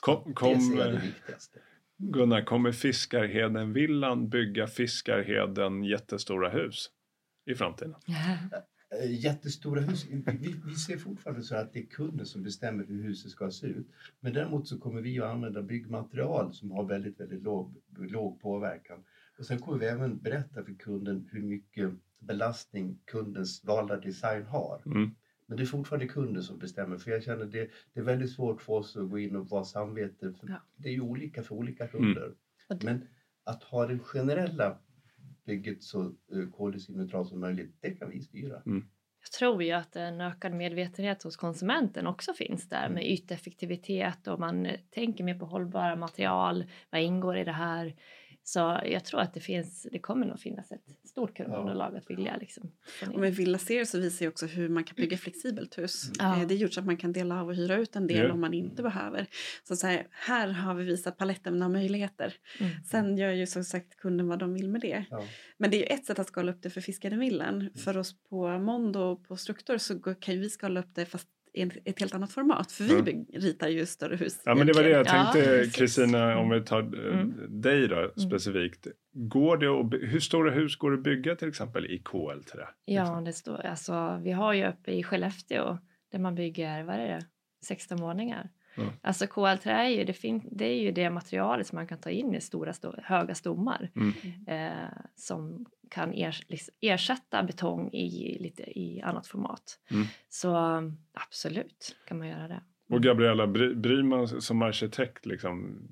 Kom, 0.00 0.22
det 0.26 0.32
kom, 0.32 0.60
ser 0.60 0.78
jag 0.78 0.92
det 0.92 1.00
viktigaste. 1.00 1.58
Gunnar, 1.96 2.44
kommer 2.44 2.72
Fiskarheden-villan 2.72 4.28
bygga 4.28 4.66
Fiskarheden 4.66 5.84
jättestora 5.84 6.48
hus 6.50 6.90
i 7.46 7.54
framtiden? 7.54 7.94
Eh, 9.02 9.20
Jättestora 9.24 9.80
hus, 9.80 10.06
vi, 10.10 10.54
vi 10.66 10.74
ser 10.74 10.98
fortfarande 10.98 11.42
så 11.42 11.56
att 11.56 11.72
det 11.72 11.80
är 11.80 11.86
kunden 11.86 12.26
som 12.26 12.42
bestämmer 12.42 12.84
hur 12.84 13.02
huset 13.02 13.30
ska 13.30 13.50
se 13.50 13.66
ut. 13.66 13.86
Men 14.20 14.32
däremot 14.32 14.68
så 14.68 14.78
kommer 14.78 15.02
vi 15.02 15.20
att 15.20 15.26
använda 15.26 15.62
byggmaterial 15.62 16.54
som 16.54 16.70
har 16.70 16.84
väldigt, 16.84 17.20
väldigt 17.20 17.42
låg, 17.42 17.74
låg 17.98 18.40
påverkan. 18.40 19.04
Och 19.40 19.46
sen 19.46 19.58
kommer 19.58 19.78
vi 19.78 19.86
även 19.86 20.18
berätta 20.18 20.64
för 20.64 20.74
kunden 20.74 21.28
hur 21.32 21.42
mycket 21.42 21.90
belastning 22.18 22.98
kundens 23.04 23.64
valda 23.64 23.96
design 23.96 24.44
har. 24.46 24.82
Mm. 24.86 25.10
Men 25.46 25.56
det 25.56 25.62
är 25.62 25.66
fortfarande 25.66 26.06
kunden 26.06 26.42
som 26.42 26.58
bestämmer 26.58 26.98
för 26.98 27.10
jag 27.10 27.22
känner 27.22 27.44
det, 27.44 27.70
det 27.92 28.00
är 28.00 28.04
väldigt 28.04 28.32
svårt 28.32 28.62
för 28.62 28.72
oss 28.72 28.96
att 28.96 29.10
gå 29.10 29.18
in 29.18 29.36
och 29.36 29.48
vara 29.50 29.64
samvete. 29.64 30.32
För 30.40 30.48
Ja. 30.48 30.56
Det 30.76 30.88
är 30.88 30.92
ju 30.92 31.00
olika 31.00 31.42
för 31.42 31.54
olika 31.54 31.86
kunder. 31.86 32.34
Och 32.68 32.76
det- 32.78 32.84
Men 32.84 33.06
att 33.44 33.62
ha 33.62 33.86
det 33.86 33.98
generella 33.98 34.78
bygget 35.46 35.82
så 35.82 36.02
uh, 36.34 36.50
koldioxidneutralt 36.50 37.28
som 37.28 37.40
möjligt, 37.40 37.76
det 37.80 37.90
kan 37.90 38.10
vi 38.10 38.20
styra. 38.20 38.62
Jag 39.22 39.32
tror 39.38 39.62
ju 39.62 39.72
att 39.72 39.96
en 39.96 40.20
ökad 40.20 40.54
medvetenhet 40.54 41.22
hos 41.22 41.36
konsumenten 41.36 42.06
också 42.06 42.32
finns 42.32 42.68
där 42.68 42.88
med 42.88 43.10
yteffektivitet 43.10 44.26
och 44.28 44.40
man 44.40 44.66
eh, 44.66 44.80
tänker 44.90 45.24
mer 45.24 45.38
på 45.38 45.44
hållbara 45.46 45.96
material. 45.96 46.64
Vad 46.90 47.00
ingår 47.00 47.36
i 47.36 47.44
det 47.44 47.52
här? 47.52 47.94
Så 48.42 48.80
jag 48.84 49.04
tror 49.04 49.20
att 49.20 49.34
det 49.34 49.40
finns, 49.40 49.86
det 49.92 49.98
kommer 49.98 50.26
nog 50.26 50.40
finnas 50.40 50.72
ett 50.72 50.84
stort 51.08 51.36
kundunderlag 51.36 51.96
att 51.96 52.10
vilja 52.10 52.36
liksom. 52.36 52.72
Och 53.14 53.20
med 53.20 53.34
Villa 53.34 53.58
Ser 53.58 53.84
så 53.84 53.98
visar 54.00 54.24
ju 54.24 54.28
också 54.28 54.46
hur 54.46 54.68
man 54.68 54.84
kan 54.84 54.94
bygga 54.96 55.16
flexibelt 55.18 55.78
hus. 55.78 56.10
Ja. 56.18 56.40
Eh, 56.40 56.46
Det 56.48 56.54
är 56.54 56.56
gjort 56.56 56.72
så 56.72 56.80
att 56.80 56.86
man 56.86 56.96
kan 56.96 57.12
dela 57.12 57.40
av 57.40 57.48
och 57.48 57.54
hyra 57.54 57.76
ut 57.76 57.96
en 57.96 58.06
del 58.06 58.26
Ja. 58.26 58.32
om 58.32 58.40
man 58.40 58.54
inte 58.54 58.82
behöver. 58.82 59.26
Så, 59.68 59.76
så 59.76 59.86
här, 59.86 60.06
här 60.10 60.48
har 60.48 60.74
vi 60.74 60.84
visat 60.84 61.16
paletten 61.16 61.62
av 61.62 61.70
möjligheter. 61.70 62.34
Mm. 62.60 62.72
Sen 62.84 63.16
gör 63.18 63.30
ju 63.32 63.46
som 63.46 63.64
sagt 63.64 63.96
kunden 63.96 64.28
vad 64.28 64.38
de 64.38 64.54
vill 64.54 64.68
med 64.68 64.80
det. 64.80 65.04
Ja. 65.10 65.24
Men 65.58 65.70
det 65.70 65.76
är 65.76 65.78
ju 65.80 65.84
ett 65.98 66.04
sätt 66.04 66.18
att 66.18 66.28
skala 66.28 66.52
upp 66.52 66.62
det 66.62 66.70
för 66.70 66.80
Fiskaren 66.80 67.18
Villan. 67.20 67.70
För 67.74 67.96
oss 67.98 68.22
på 68.22 68.58
Mondo 68.58 69.00
och 69.00 69.24
på 69.28 69.36
Struktur 69.36 69.78
så 69.78 70.00
kan 70.14 70.34
ju 70.34 70.40
vi 70.40 70.50
skala 70.50 70.80
upp 70.80 70.94
det 70.94 71.06
fast 71.06 71.28
ett 71.84 72.00
helt 72.00 72.14
annat 72.14 72.32
format. 72.32 72.72
För 72.72 72.84
vi 72.84 72.94
Ja. 72.94 73.02
bygg, 73.02 73.26
ritar 73.32 73.68
ju 73.68 73.86
större 73.86 74.16
hus. 74.16 74.40
Ja, 74.44 74.54
men 74.54 74.66
det 74.66 74.72
var 74.72 74.82
det 74.82 74.88
jag. 74.90 75.06
Ja, 75.06 75.30
tänkte. 75.32 75.70
Kristina, 75.78 76.38
om 76.38 76.50
vi 76.50 76.60
tar 76.64 76.78
eh, 77.08 77.20
Mm. 77.20 77.60
dig 77.60 77.88
då 77.88 78.12
specifikt. 78.20 78.86
Går 79.12 79.56
det 79.56 79.66
att, 79.66 80.12
hur 80.12 80.20
stora 80.20 80.50
hus 80.50 80.76
går 80.76 80.90
det 80.90 80.96
att 80.96 81.02
bygga 81.04 81.36
till 81.36 81.48
exempel 81.48 81.86
i 81.86 81.98
KL-trä? 82.04 82.68
Ja, 82.84 83.22
det 83.24 83.32
står, 83.32 83.66
alltså, 83.66 84.20
vi 84.22 84.32
har 84.32 84.52
ju 84.52 84.68
uppe 84.68 84.92
i 84.92 85.02
Skellefteå 85.02 85.78
där 86.12 86.18
man 86.18 86.34
bygger, 86.34 86.82
vad 86.84 86.94
är 86.94 86.98
det, 87.08 87.20
16 87.66 87.98
våningar. 88.00 88.48
Ja. 88.76 88.82
Alltså 89.02 89.26
KL-trä 89.26 89.72
är 89.72 89.88
ju 89.88 90.04
det, 90.04 90.12
fin- 90.12 90.48
det 90.52 90.64
är 90.68 90.80
ju 90.82 90.92
det 90.92 91.10
materialet 91.10 91.66
som 91.66 91.76
man 91.76 91.86
kan 91.86 91.98
ta 92.00 92.10
in 92.10 92.34
i 92.34 92.40
stora, 92.40 92.72
sto- 92.72 93.00
höga 93.04 93.34
stommar 93.34 93.90
Mm. 93.96 94.12
eh, 94.46 94.88
som 95.14 95.66
kan 95.90 96.12
ers- 96.12 96.68
ersätta 96.80 97.42
betong 97.42 97.92
i 97.92 98.38
lite 98.40 98.62
i 98.62 99.02
annat 99.02 99.26
format. 99.26 99.78
Mm. 99.90 100.06
Så 100.28 100.56
absolut 101.12 101.96
kan 102.08 102.18
man 102.18 102.28
göra 102.28 102.48
det. 102.48 102.62
Och 102.90 103.02
Gabriella, 103.02 103.46
bry, 103.46 103.74
bryr 103.74 104.02
man 104.02 104.28
sig 104.28 104.42
som 104.42 104.62
arkitekt, 104.62 105.26
liksom, 105.26 105.82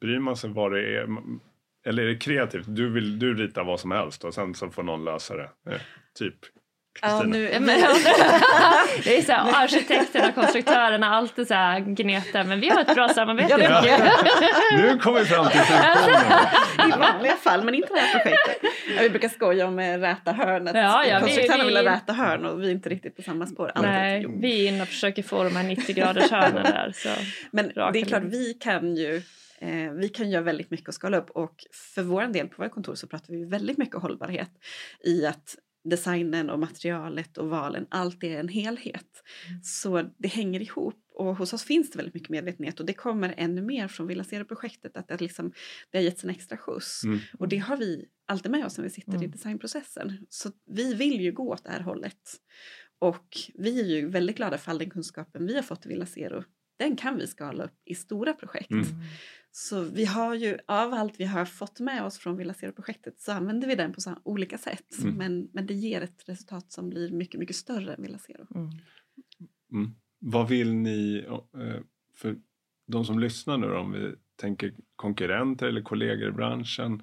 bryr 0.00 0.18
man 0.18 0.36
sig 0.36 0.50
vad 0.50 0.72
det 0.72 0.96
är? 0.96 1.08
Eller 1.84 2.02
är 2.02 2.06
det 2.06 2.16
kreativt? 2.16 2.64
Du, 2.68 2.90
vill, 2.90 3.18
du 3.18 3.34
ritar 3.34 3.64
vad 3.64 3.80
som 3.80 3.90
helst 3.90 4.24
och 4.24 4.34
sen 4.34 4.54
så 4.54 4.70
får 4.70 4.82
någon 4.82 5.04
lösa 5.04 5.36
det. 5.36 5.50
Eh, 5.66 5.80
typ. 6.14 6.38
Ja, 7.02 7.22
nu, 7.22 7.50
Ja, 7.52 7.60
men- 7.60 7.80
det 9.04 9.18
är 9.18 9.22
så 9.22 9.32
här, 9.32 9.64
arkitekterna 9.64 10.28
och 10.28 10.34
konstruktörerna 10.34 11.06
alltid 11.16 11.46
så 11.48 11.54
här 11.54 11.80
gnetar 11.80 12.44
men 12.44 12.60
vi 12.60 12.68
har 12.68 12.80
ett 12.80 12.94
bra 12.94 13.08
samarbete. 13.08 13.56
Ja, 13.60 13.82
Ja. 13.86 13.98
Nu 14.76 14.98
kommer 14.98 15.20
vi 15.20 15.26
fram 15.26 15.48
till. 15.48 15.60
I 16.88 16.98
vanliga 16.98 17.36
fall, 17.36 17.64
men 17.64 17.74
inte 17.74 17.94
det 17.94 18.00
här 18.00 18.12
projektet. 18.18 18.70
Ja, 18.96 19.02
vi 19.02 19.10
brukar 19.10 19.28
skoja 19.28 19.66
om 19.66 19.78
eh, 19.78 19.98
räta 19.98 20.32
hörnet. 20.32 20.74
Ja, 20.76 21.04
ja, 21.06 21.14
vi- 21.18 21.20
Konstruktörerna 21.20 21.64
vi- 21.64 21.68
vill 21.76 21.88
ha 21.88 21.94
räta 21.94 22.12
hörn 22.12 22.46
och 22.46 22.62
vi 22.62 22.66
är 22.66 22.70
inte 22.72 22.88
riktigt 22.88 23.16
på 23.16 23.22
samma 23.22 23.46
spår. 23.46 23.72
alltid. 23.74 23.90
Nej, 23.90 24.26
vi 24.40 24.64
är 24.66 24.68
inne 24.68 24.82
och 24.82 24.88
försöker 24.88 25.22
få 25.22 25.44
de 25.44 25.56
här 25.56 25.64
90 25.64 25.94
graders 25.94 26.30
hörnen 26.30 26.62
där. 26.62 26.92
Så. 26.94 27.08
Men 27.50 27.66
det 27.92 28.00
är 28.00 28.04
klart, 28.04 28.22
vi 28.22 28.54
kan 28.54 28.96
ju 28.96 29.16
eh, 29.60 29.90
vi 30.00 30.08
kan 30.08 30.30
göra 30.30 30.42
väldigt 30.42 30.70
mycket 30.70 30.88
och 30.88 30.94
skala 30.94 31.16
upp 31.16 31.30
och 31.30 31.54
för 31.94 32.02
vår 32.02 32.22
del 32.22 32.48
på 32.48 32.54
våra 32.62 32.68
kontor 32.68 32.94
så 32.94 33.06
pratar 33.06 33.32
vi 33.34 33.44
väldigt 33.44 33.78
mycket 33.78 33.96
hållbarhet 34.02 34.50
i 35.04 35.26
att 35.26 35.54
designen 35.84 36.50
och 36.50 36.58
materialet 36.58 37.38
och 37.38 37.48
valen, 37.48 37.86
allt 37.90 38.24
är 38.24 38.40
en 38.40 38.48
helhet. 38.48 39.22
Mm. 39.48 39.62
Så 39.62 40.10
det 40.18 40.28
hänger 40.28 40.60
ihop 40.60 40.94
och 41.14 41.36
hos 41.36 41.52
oss 41.52 41.64
finns 41.64 41.90
det 41.90 41.96
väldigt 41.96 42.14
mycket 42.14 42.28
medvetenhet 42.28 42.80
och 42.80 42.86
det 42.86 42.92
kommer 42.92 43.34
ännu 43.36 43.62
mer 43.62 43.88
från 43.88 44.06
Villa 44.06 44.24
Zero-projektet 44.24 44.96
att 44.96 45.08
det, 45.08 45.20
liksom, 45.20 45.52
det 45.90 45.98
har 45.98 46.02
getts 46.02 46.24
en 46.24 46.30
extra 46.30 46.56
skjuts. 46.56 47.04
Mm. 47.04 47.18
Och 47.38 47.48
det 47.48 47.58
har 47.58 47.76
vi 47.76 48.06
alltid 48.26 48.50
med 48.52 48.66
oss 48.66 48.78
när 48.78 48.84
vi 48.84 48.90
sitter 48.90 49.12
i 49.12 49.16
Mm. 49.16 49.30
designprocessen. 49.30 50.26
Så 50.28 50.50
vi 50.66 50.94
vill 50.94 51.20
ju 51.20 51.32
gå 51.32 51.52
åt 51.52 51.64
det 51.64 51.70
här 51.70 51.80
hållet. 51.80 52.20
Och 52.98 53.28
vi 53.54 53.80
är 53.80 53.84
ju 53.84 54.08
väldigt 54.08 54.36
glada 54.36 54.58
för 54.58 54.70
all 54.70 54.78
den 54.78 54.90
kunskapen 54.90 55.46
vi 55.46 55.54
har 55.54 55.62
fått 55.62 55.86
i 55.86 55.88
Villa 55.88 56.06
Zero. 56.06 56.44
Den 56.78 56.96
kan 56.96 57.16
vi 57.16 57.26
skala 57.26 57.64
upp 57.64 57.80
i 57.84 57.94
stora 57.94 58.32
projekt. 58.32 58.70
Så 59.52 59.82
vi 59.82 60.04
har 60.04 60.34
ju 60.34 60.58
av 60.66 60.94
allt 60.94 61.20
vi 61.20 61.24
har 61.24 61.44
fått 61.44 61.80
med 61.80 62.04
oss 62.04 62.18
från 62.18 62.36
Villa 62.36 62.54
Zero-projektet 62.54 63.20
så 63.20 63.32
använder 63.32 63.68
vi 63.68 63.74
den 63.74 63.92
på 63.92 64.00
så 64.00 64.16
olika 64.22 64.58
sätt. 64.58 64.98
Mm. 65.02 65.14
Men, 65.14 65.48
men 65.52 65.66
det 65.66 65.74
ger 65.74 66.00
ett 66.00 66.28
resultat 66.28 66.72
som 66.72 66.90
blir 66.90 67.12
mycket, 67.12 67.40
mycket 67.40 67.56
större 67.56 67.94
än 67.94 68.02
Villa 68.02 68.18
Zero. 68.18 68.46
Mm. 68.54 68.70
Mm. 69.72 69.94
Vad 70.18 70.48
vill 70.48 70.74
ni, 70.74 71.24
eh, 71.28 71.80
för 72.14 72.36
de 72.86 73.04
som 73.04 73.18
lyssnar 73.18 73.58
nu 73.58 73.74
om 73.74 73.92
vi 73.92 74.14
tänker 74.36 74.74
konkurrenter 74.96 75.66
eller 75.66 75.82
kollegor 75.82 76.28
i 76.28 76.32
branschen. 76.32 77.02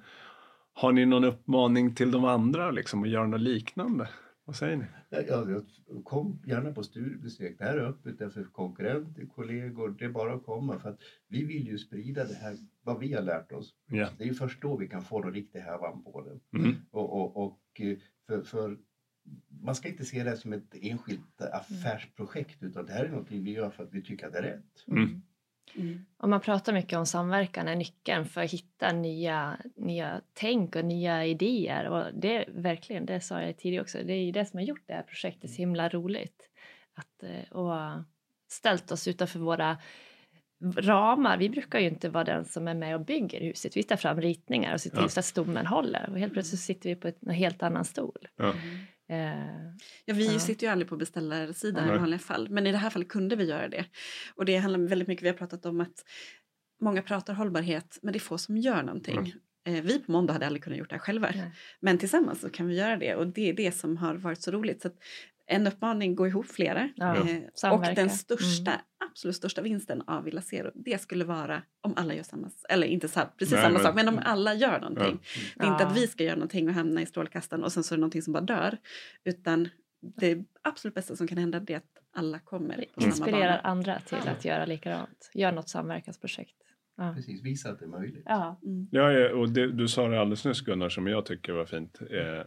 Har 0.72 0.92
ni 0.92 1.06
någon 1.06 1.24
uppmaning 1.24 1.94
till 1.94 2.10
de 2.10 2.24
andra 2.24 2.70
liksom, 2.70 3.02
att 3.02 3.08
göra 3.08 3.26
något 3.26 3.40
liknande? 3.40 4.08
Vad 4.48 4.56
säger 4.56 4.76
ni? 4.76 4.84
Ja, 5.10 5.62
kom 6.04 6.42
gärna 6.46 6.72
på 6.72 6.82
studiebesök. 6.82 7.58
Det 7.58 7.64
här 7.64 7.76
är 7.76 7.88
öppet 7.88 8.32
för 8.32 8.44
konkurrenter, 8.44 9.26
kollegor. 9.26 9.96
Det 9.98 10.04
är 10.04 10.08
bara 10.08 10.34
att 10.34 10.44
komma. 10.44 10.78
För 10.78 10.90
att 10.90 11.00
vi 11.28 11.44
vill 11.44 11.66
ju 11.66 11.78
sprida 11.78 12.24
det 12.24 12.34
här, 12.34 12.56
vad 12.82 12.98
vi 13.00 13.12
har 13.12 13.22
lärt 13.22 13.52
oss. 13.52 13.74
Ja. 13.86 14.08
Det 14.18 14.24
är 14.24 14.28
ju 14.28 14.34
först 14.34 14.62
då 14.62 14.76
vi 14.76 14.88
kan 14.88 15.02
få 15.02 15.20
någon 15.20 15.34
riktig 15.34 15.58
hävan 15.58 16.04
på 16.04 16.22
det. 16.22 16.58
Mm. 16.58 16.76
Och, 16.90 17.12
och, 17.12 17.44
och 17.44 17.80
eh, 17.80 17.98
för, 18.26 18.42
för 18.42 18.78
man 19.62 19.74
ska 19.74 19.88
inte 19.88 20.04
se 20.04 20.24
det 20.24 20.36
som 20.36 20.52
ett 20.52 20.74
enskilt 20.74 21.40
affärsprojekt 21.40 22.62
utan 22.62 22.86
det 22.86 22.92
här 22.92 23.04
är 23.04 23.10
något 23.10 23.30
vi 23.30 23.52
gör 23.52 23.70
för 23.70 23.84
att 23.84 23.92
vi 23.92 24.02
tycker 24.02 24.26
att 24.26 24.32
det 24.32 24.38
är 24.38 24.42
rätt. 24.42 24.84
Mm. 24.86 25.22
Mm. 25.74 26.06
Och 26.16 26.28
man 26.28 26.40
pratar 26.40 26.72
mycket 26.72 26.98
om 26.98 27.06
samverkan 27.06 27.68
är 27.68 27.76
nyckeln 27.76 28.24
för 28.24 28.40
att 28.40 28.50
hitta 28.50 28.92
nya, 28.92 29.56
nya 29.76 30.20
tänk 30.34 30.76
och 30.76 30.84
nya 30.84 31.26
idéer. 31.26 31.88
Och 31.88 32.04
det 32.14 32.44
verkligen, 32.48 33.06
det 33.06 33.20
sa 33.20 33.42
jag 33.42 33.56
tidigare 33.56 33.82
också, 33.82 33.98
det 34.04 34.12
är 34.12 34.24
ju 34.24 34.32
det 34.32 34.46
som 34.46 34.58
har 34.58 34.64
gjort 34.64 34.84
det 34.86 34.94
här 34.94 35.02
projektet 35.02 35.50
så 35.50 35.56
himla 35.56 35.88
roligt. 35.88 36.48
Att, 36.94 37.22
eh, 37.22 37.56
och 37.56 38.02
ställt 38.48 38.92
oss 38.92 39.08
utanför 39.08 39.38
våra 39.38 39.76
ramar. 40.76 41.38
Vi 41.38 41.48
brukar 41.48 41.78
ju 41.78 41.86
inte 41.86 42.08
vara 42.08 42.24
den 42.24 42.44
som 42.44 42.68
är 42.68 42.74
med 42.74 42.94
och 42.94 43.00
bygger 43.04 43.40
huset. 43.40 43.76
Vi 43.76 43.82
tar 43.82 43.96
fram 43.96 44.20
ritningar 44.20 44.74
och 44.74 44.80
ser 44.80 44.90
till 44.90 44.98
Ja. 45.02 45.08
så 45.08 45.20
att 45.20 45.26
stommen 45.26 45.66
håller. 45.66 46.10
Och 46.10 46.18
helt 46.18 46.32
plötsligt 46.32 46.60
sitter 46.60 46.88
vi 46.90 46.96
på 46.96 47.10
en 47.26 47.30
helt 47.30 47.62
annan 47.62 47.84
stol. 47.84 48.28
Ja. 48.36 48.54
Eh, 49.08 49.72
Ja, 50.04 50.14
vi 50.14 50.32
Ja. 50.32 50.38
sitter 50.38 50.66
ju 50.66 50.72
aldrig 50.72 50.88
på 50.88 50.96
beställarsidan 50.96 51.86
Nej. 51.86 51.96
i 51.96 51.98
vanliga 51.98 52.18
fall. 52.18 52.48
Men 52.48 52.66
i 52.66 52.72
det 52.72 52.78
här 52.78 52.90
fallet 52.90 53.08
kunde 53.08 53.36
vi 53.36 53.44
göra 53.44 53.68
det. 53.68 53.84
Och 54.34 54.44
det 54.44 54.56
handlar 54.56 54.80
väldigt 54.88 55.08
mycket, 55.08 55.24
vi 55.24 55.28
har 55.28 55.34
pratat 55.36 55.66
om 55.66 55.80
att 55.80 56.04
många 56.80 57.02
pratar 57.02 57.34
hållbarhet 57.34 57.98
men 58.02 58.12
det 58.12 58.16
är 58.16 58.20
få 58.20 58.38
som 58.38 58.56
gör 58.56 58.82
någonting. 58.82 59.32
Eh, 59.66 59.82
vi 59.82 59.98
på 59.98 60.12
måndag 60.12 60.32
hade 60.32 60.46
aldrig 60.46 60.62
kunnat 60.64 60.78
gjort 60.78 60.88
det 60.90 60.94
här 60.94 61.00
själva. 61.00 61.30
Nej. 61.34 61.50
Men 61.80 61.98
tillsammans 61.98 62.40
så 62.40 62.50
kan 62.50 62.66
vi 62.66 62.76
göra 62.76 62.96
det 62.96 63.14
och 63.14 63.26
det 63.26 63.48
är 63.48 63.52
det 63.52 63.72
som 63.72 63.96
har 63.96 64.14
varit 64.14 64.42
så 64.42 64.50
roligt. 64.50 64.82
Så 64.82 64.88
att 64.88 64.96
en 65.48 65.66
uppmaning, 65.66 66.14
gå 66.14 66.26
ihop 66.26 66.46
flera. 66.46 66.88
Ja, 66.96 67.16
Eh, 67.16 67.72
och 67.72 67.80
den 67.94 68.10
största, 68.10 68.70
Mm. 68.70 68.82
absolut 69.10 69.36
största 69.36 69.62
vinsten 69.62 70.02
av 70.06 70.24
Villa 70.24 70.40
Zero, 70.40 70.70
det 70.74 71.00
skulle 71.00 71.24
vara 71.24 71.62
om 71.80 71.94
alla 71.96 72.14
gör 72.14 72.22
samma, 72.22 72.50
eller 72.68 72.86
inte 72.86 73.08
sa, 73.08 73.20
precis 73.38 73.54
Nej, 73.54 73.62
samma 73.62 73.72
men- 73.74 73.82
sak, 73.82 73.94
men 73.94 74.08
om 74.08 74.20
alla 74.24 74.54
gör 74.54 74.80
någonting. 74.80 75.20
Det 75.56 75.64
är 75.64 75.68
inte 75.72 75.82
Ja. 75.84 75.88
att 75.90 75.96
vi 75.96 76.06
ska 76.06 76.24
göra 76.24 76.34
någonting 76.36 76.68
och 76.68 76.74
hamna 76.74 77.02
i 77.02 77.06
strålkastaren 77.06 77.64
och 77.64 77.72
sen 77.72 77.84
så 77.84 77.94
är 77.94 77.96
det 77.96 78.00
någonting 78.00 78.22
som 78.22 78.32
bara 78.32 78.44
dör. 78.44 78.76
Utan 79.24 79.68
det 80.20 80.44
absolut 80.62 80.94
bästa 80.94 81.16
som 81.16 81.26
kan 81.28 81.38
hända 81.38 81.60
det 81.60 81.72
är 81.72 81.76
att 81.76 81.84
alla 82.16 82.38
kommer 82.38 82.74
på 82.94 83.00
samma 83.00 83.06
Inspirerar 83.06 83.48
bana. 83.48 83.58
andra 83.60 83.98
till 84.00 84.28
att 84.28 84.44
göra 84.44 84.64
likadant. 84.66 85.30
Gör 85.34 85.52
något 85.52 85.68
samverkansprojekt. 85.68 86.54
Ja. 86.96 87.12
Precis, 87.16 87.42
visa 87.44 87.70
att 87.70 87.78
det 87.78 87.84
är 87.84 87.88
möjligt. 87.88 88.22
Ja. 88.26 88.60
Mm. 88.64 88.88
Ja, 88.90 89.12
ja, 89.12 89.34
och 89.34 89.48
det, 89.48 89.72
du 89.72 89.88
sa 89.88 90.08
det 90.08 90.20
alldeles 90.20 90.44
nyss 90.44 90.60
Gunnar 90.60 90.88
som 90.88 91.06
jag 91.06 91.26
tycker 91.26 91.52
var 91.52 91.64
fint. 91.66 91.98
Eh, 92.00 92.46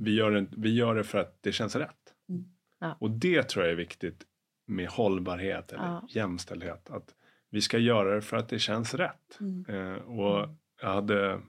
vi, 0.00 0.14
gör 0.14 0.30
det, 0.30 0.46
vi 0.56 0.74
gör 0.74 0.94
det 0.94 1.04
för 1.04 1.18
att 1.18 1.38
det 1.42 1.52
känns 1.52 1.76
rätt. 1.76 2.14
Mm. 2.28 2.44
Ja. 2.80 2.96
Och 3.00 3.10
det 3.10 3.42
tror 3.42 3.64
jag 3.64 3.72
är 3.72 3.76
viktigt 3.76 4.26
med 4.66 4.88
hållbarhet 4.88 5.72
eller 5.72 5.84
Ja. 5.84 6.06
jämställdhet. 6.10 6.90
Att 6.90 7.14
vi 7.50 7.60
ska 7.60 7.78
göra 7.78 8.14
det 8.14 8.22
för 8.22 8.36
att 8.36 8.48
det 8.48 8.58
känns 8.58 8.94
rätt. 8.94 9.38
Mm. 9.40 9.64
Eh, 9.68 9.98
och 10.02 10.48
jag 10.82 10.88
hade, 10.88 11.40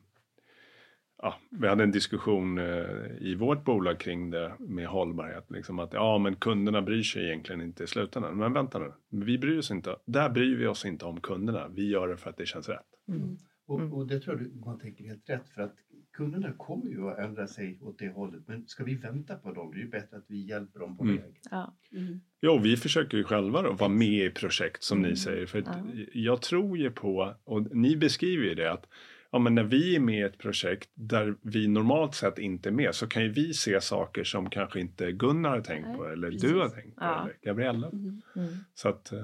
ja, 1.22 1.36
vi 1.52 1.68
hade 1.68 1.84
en 1.84 1.92
diskussion 1.92 2.58
eh, 2.58 2.86
i 3.20 3.36
vårt 3.36 3.64
bolag 3.64 4.00
kring 4.00 4.30
det 4.30 4.54
med 4.60 4.88
hållbarhet. 4.88 5.52
Liksom 5.52 5.80
att 5.80 5.94
ja, 5.94 6.18
men 6.18 6.36
kunderna 6.36 6.82
bryr 6.82 7.04
sig 7.04 7.26
egentligen 7.26 7.62
inte 7.62 7.84
i 7.84 7.88
slutändan. 7.88 8.38
Men 8.38 8.54
vänta 8.54 8.80
nu, 8.80 8.94
vi 9.10 9.38
bryr 9.38 9.58
oss 9.58 9.72
inte. 9.72 9.96
Där 10.06 10.30
bryr 10.30 10.58
vi 10.58 10.68
oss 10.68 10.86
inte 10.86 11.06
om 11.06 11.22
kunderna. 11.22 11.68
Vi 11.68 11.90
gör 11.90 12.08
det 12.08 12.18
för 12.18 12.30
att 12.30 12.38
det 12.38 12.46
känns 12.46 12.70
rätt. 12.70 12.88
Mm. 13.08 13.38
Och, 13.68 13.80
Mm. 13.80 13.94
och 13.94 14.08
det 14.08 14.20
tror 14.20 14.36
jag 14.40 14.46
du- 14.48 14.60
man 14.66 14.80
tänker 14.80 15.04
helt 15.04 15.30
rätt 15.30 15.50
för 15.50 15.62
att 15.62 15.76
kunderna 16.22 16.54
kommer 16.58 16.86
ju 16.86 17.10
att 17.10 17.18
ändra 17.20 17.48
sig 17.48 17.80
åt 17.82 18.00
det 18.00 18.10
hållet. 18.10 18.42
Men 18.48 18.68
ska 18.68 18.84
vi 18.84 18.96
vänta 18.96 19.36
på 19.36 19.52
dem? 19.54 19.72
Det 19.72 19.78
är 19.80 19.84
ju 19.84 19.90
bättre 19.90 20.18
att 20.18 20.26
vi 20.28 20.42
hjälper 20.50 20.80
dem 20.80 20.98
på 20.98 21.04
Mm. 21.04 21.16
väg. 21.16 21.40
Ja. 21.52 21.74
Mm. 21.92 22.22
Ja, 22.40 22.52
och 22.52 22.66
vi 22.66 22.78
försöker 22.78 23.18
ju 23.18 23.24
själva 23.24 23.62
då 23.62 23.72
vara 23.74 23.90
med 23.90 24.26
i 24.26 24.30
projekt 24.30 24.84
som 24.84 25.00
ni 25.00 25.06
Mm. 25.08 25.16
säger. 25.16 25.46
För 25.46 25.64
Ja. 25.66 25.74
jag 26.14 26.42
tror 26.42 26.78
ju 26.78 26.92
på, 26.92 27.36
och 27.44 27.76
ni 27.76 27.98
beskriver 27.98 28.44
ju 28.44 28.56
det, 28.56 28.72
att 28.72 28.88
ja, 29.32 29.40
men 29.40 29.56
när 29.56 29.64
vi 29.64 29.96
är 29.96 30.00
med 30.00 30.20
i 30.20 30.22
ett 30.22 30.38
projekt 30.38 30.90
där 30.94 31.36
vi 31.42 31.68
normalt 31.68 32.16
sett 32.16 32.40
inte 32.40 32.70
är 32.70 32.74
med 32.74 32.96
så 32.96 33.08
kan 33.08 33.24
ju 33.24 33.30
vi 33.32 33.54
se 33.54 33.82
saker 33.82 34.24
som 34.24 34.50
kanske 34.50 34.80
inte 34.80 35.12
Gunnar 35.12 35.50
har 35.50 35.62
tänkt 35.62 35.88
Nej, 35.88 35.98
på 35.98 36.06
eller 36.06 36.32
precis. 36.32 36.52
du 36.52 36.60
har 36.60 36.70
tänkt 36.70 36.96
på 36.96 37.04
Ja. 37.04 37.22
eller 37.24 37.38
Gabriella. 37.42 37.88
Mm. 37.88 38.22
Mm. 38.36 38.48
Så 38.74 38.90
att 38.90 39.12
eh, 39.12 39.20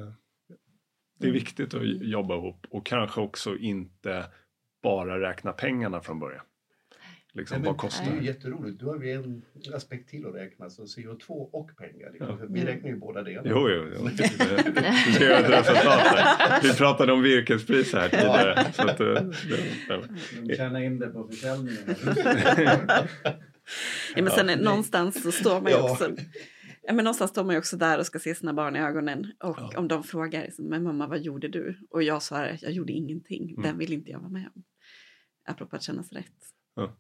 det 1.20 1.26
är 1.26 1.30
Mm. 1.30 1.34
viktigt 1.34 1.74
att 1.74 1.82
Mm. 1.82 1.98
jobba 2.10 2.36
ihop 2.36 2.66
och 2.70 2.86
kanske 2.86 3.22
också 3.22 3.58
inte 3.58 4.26
bara 4.84 5.20
räkna 5.30 5.52
pengarna 5.54 6.00
från 6.02 6.20
början. 6.20 6.44
Liksom, 7.38 7.58
Nej, 7.62 7.68
vad 7.68 7.78
kostar 7.78 8.06
Det 8.06 8.12
är 8.12 8.22
ju 8.22 8.28
jätteroligt. 8.28 8.80
Du 8.80 8.86
har 8.86 8.98
vi 8.98 9.12
en 9.12 9.42
aspekt 9.74 10.10
till 10.10 10.26
att 10.26 10.36
räkna, 10.36 10.70
så 10.70 10.84
CO2 10.84 11.30
och 11.30 11.72
pengar. 11.78 12.10
Liksom. 12.12 12.38
Ja. 12.40 12.46
Vi 12.50 12.66
räknar 12.66 12.90
ju 12.90 12.96
båda 12.98 13.24
delarna. 13.24 13.50
Jo, 13.52 13.70
jo, 13.70 13.86
jo. 14.00 14.10
Du 14.18 15.14
ska 15.14 15.24
göra 15.24 15.38
ett 15.40 15.50
resultat 15.50 16.00
här. 16.02 16.62
Vi 16.64 16.74
pratade 16.74 17.12
om 17.14 17.22
virkespriser 17.22 17.98
här 18.00 18.10
tidigare. 18.10 18.74
Så 18.74 18.82
att, 18.82 19.00
eh, 19.00 19.06
det, 19.08 20.42
De 20.42 20.56
tjänar 20.56 20.82
in 20.82 21.00
det 21.00 21.08
på 21.08 21.28
försäljningen. 21.28 21.78
Ja, 24.16 24.22
men 24.24 24.32
sen 24.32 24.50
är- 24.50 24.58
någonstans 24.64 25.24
så 25.24 25.32
står 25.32 25.62
man 25.62 25.72
ju 25.72 25.78
Ja. 25.78 25.92
också 25.92 26.16
Ja, 26.82 26.94
men 26.94 27.04
någonstans 27.06 27.32
står 27.32 27.44
man 27.44 27.56
ju 27.56 27.60
också 27.60 27.78
där 27.78 28.00
och 28.00 28.06
ska 28.06 28.20
se 28.20 28.36
sina 28.36 28.54
barn 28.54 28.76
i 28.76 28.80
ögonen. 28.80 29.32
Och 29.44 29.58
Ja. 29.60 29.72
om 29.76 29.88
de 29.88 30.04
frågar, 30.04 30.42
liksom, 30.44 30.66
men 30.66 30.84
mamma 30.84 31.08
vad 31.08 31.20
gjorde 31.20 31.48
du? 31.48 31.78
Och 31.90 32.04
jag 32.04 32.22
svarar, 32.24 32.58
jag 32.62 32.72
gjorde 32.72 32.94
ingenting. 32.94 33.50
Mm. 33.50 33.62
Den 33.62 33.78
vill 33.78 33.94
inte 33.94 34.12
jag 34.12 34.20
vara 34.20 34.30
med 34.30 34.50
om. 34.56 34.64
Apropå 35.46 35.76
att 35.76 35.84
kännas 35.84 36.12
rätt. 36.14 36.26
Ja, 36.76 36.98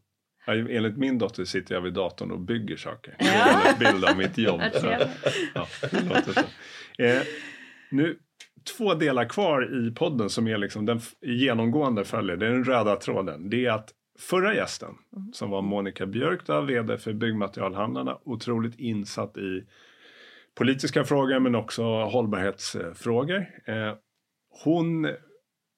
enligt 0.53 0.97
min 0.97 1.17
dotter 1.17 1.45
sitter 1.45 1.75
jag 1.75 1.81
vid 1.81 1.93
datorn 1.93 2.31
och 2.31 2.39
bygger 2.39 2.77
saker. 2.77 3.15
Det 3.19 3.25
Ja. 3.25 3.61
är 3.61 3.73
en 3.73 3.79
bild 3.79 4.05
av 4.05 4.17
mitt 4.17 4.37
jobb. 4.37 4.61
Ja. 5.53 5.67
Eh, 7.05 7.21
nu, 7.91 8.17
två 8.77 8.93
delar 8.93 9.25
kvar 9.29 9.87
i 9.87 9.91
podden 9.95 10.29
som 10.29 10.47
är 10.47 10.57
liksom 10.57 10.85
den 10.85 10.99
genomgående 11.21 12.05
följer. 12.05 12.37
Det 12.37 12.45
är 12.47 12.51
den 12.51 12.63
röda 12.63 12.95
tråden. 12.95 13.49
Det 13.49 13.65
är 13.65 13.71
att 13.71 13.89
förra 14.19 14.55
gästen 14.55 14.89
Mm. 15.15 15.33
som 15.33 15.49
var 15.49 15.61
Monica 15.61 16.05
Björk, 16.05 16.39
då, 16.45 16.61
vd 16.61 16.97
för 16.97 17.13
Byggmaterialhandlarna, 17.13 18.17
otroligt 18.25 18.79
insatt 18.79 19.37
i 19.37 19.63
politiska 20.55 21.03
frågor 21.03 21.39
men 21.39 21.55
också 21.55 21.83
hållbarhetsfrågor. 21.83 23.45
Eh, 23.65 23.93
hon 24.63 25.05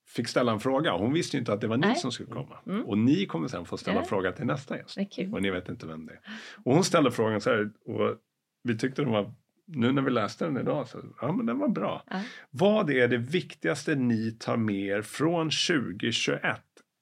fick 0.10 0.28
ställa 0.28 0.52
en 0.52 0.60
fråga. 0.60 0.92
Hon 0.92 1.14
visste 1.14 1.38
ju 1.38 1.40
inte 1.40 1.54
att 1.54 1.62
det 1.62 1.68
var 1.68 1.78
ni 1.78 1.88
Nej. 1.88 1.96
som 1.96 2.12
skulle 2.12 2.30
komma. 2.30 2.60
Mm. 2.66 2.86
Och 2.86 2.98
ni 2.98 3.26
kommer 3.26 3.48
sen 3.48 3.66
få 3.66 3.78
ställa 3.78 3.98
Ja. 3.98 4.02
en 4.02 4.08
fråga 4.08 4.32
till 4.32 4.46
nästa 4.46 4.78
gäst. 4.78 4.98
Och 5.34 5.42
ni 5.42 5.50
vet 5.50 5.70
inte 5.70 5.88
vem 5.88 6.06
det 6.06 6.14
är. 6.14 6.20
Och 6.66 6.74
hon 6.74 6.84
ställde 6.84 7.12
frågan 7.12 7.42
så 7.42 7.50
här. 7.50 7.72
Och 7.86 8.18
vi 8.64 8.78
tyckte 8.78 9.02
den 9.02 9.12
var, 9.12 9.34
nu 9.66 9.92
när 9.92 10.02
vi 10.02 10.12
läste 10.12 10.46
den 10.46 10.58
idag, 10.58 10.88
så 10.88 11.02
ja 11.22 11.32
men 11.32 11.46
den 11.46 11.60
var 11.60 11.68
bra. 11.68 12.04
Ja. 12.10 12.22
Vad 12.50 12.90
är 12.90 13.08
det 13.08 13.18
viktigaste 13.18 13.96
ni 13.96 14.32
tar 14.32 14.58
med 14.58 14.76
er 14.76 15.02
från 15.02 15.50
2021 15.50 16.62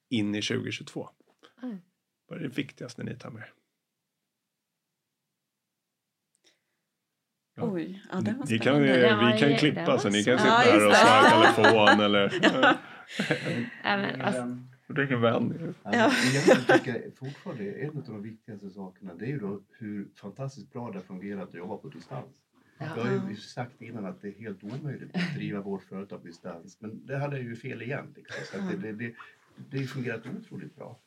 in 0.10 0.36
i 0.36 0.42
2022? 0.42 1.10
Mm. 1.64 1.78
Vad 2.30 2.40
är 2.40 2.44
det 2.44 2.50
viktigaste 2.58 3.04
ni 3.04 3.16
tar 3.16 3.30
med 3.30 3.42
er? 3.42 3.54
Ja. 7.56 7.64
Oj, 7.72 8.04
ja 8.12 8.18
det 8.22 8.32
var 8.32 8.46
Ni 8.46 8.60
kan, 8.60 8.74
spännande. 8.76 8.98
Den 8.98 9.18
var 9.18 9.34
vi 9.34 9.40
kan 9.40 9.58
klippa 9.58 10.00
så 10.00 10.10
ni 10.10 10.24
kan 10.24 10.38
sitta 10.40 10.50
Ja, 10.50 10.58
här 10.58 10.88
och 10.88 10.96
svara 10.96 11.28
i 11.28 11.56
telefon 11.56 12.00
eller 12.06 12.34
Även, 13.84 14.22
alltså, 14.22 14.58
ringa 14.88 15.18
vän. 15.18 15.74
Ja, 15.84 15.90
Ja. 15.94 16.12
men 16.24 16.56
Jag 16.58 16.68
tycker 16.80 17.12
fortfarande 17.16 17.72
en 17.72 17.90
av 17.98 18.04
de 18.04 18.22
viktigaste 18.22 18.70
sakerna 18.70 19.14
det 19.16 19.26
är 19.26 19.30
ju 19.30 19.40
då 19.40 19.62
hur 19.80 20.08
fantastiskt 20.22 20.74
bra 20.74 20.92
det 20.92 20.98
har 20.98 21.04
fungerat 21.04 21.50
att 21.50 21.54
jobba 21.56 21.78
på 21.78 21.88
distans. 21.90 22.28
Jag 22.80 22.86
har 22.88 23.30
ju 23.30 23.36
sagt 23.36 23.82
innan 23.82 24.06
att 24.06 24.22
det 24.22 24.28
är 24.28 24.40
helt 24.40 24.64
omöjligt 24.64 25.16
att 25.16 25.36
driva 25.36 25.62
vårt 25.62 25.84
företag 25.84 26.22
på 26.22 26.28
distans. 26.28 26.78
Men 26.82 27.06
det 27.06 27.18
hade 27.18 27.36
jag 27.38 27.46
ju 27.46 27.56
fel 27.56 27.82
igen. 27.82 28.14
Liksom. 28.16 28.36
Så 28.52 28.60
att 28.64 28.72
det, 28.72 28.78
det, 28.78 28.92
det, 28.92 29.14
det 29.70 29.78
har 29.78 29.86
fungerat 29.86 30.22
otroligt 30.42 30.76
bra. 30.76 31.00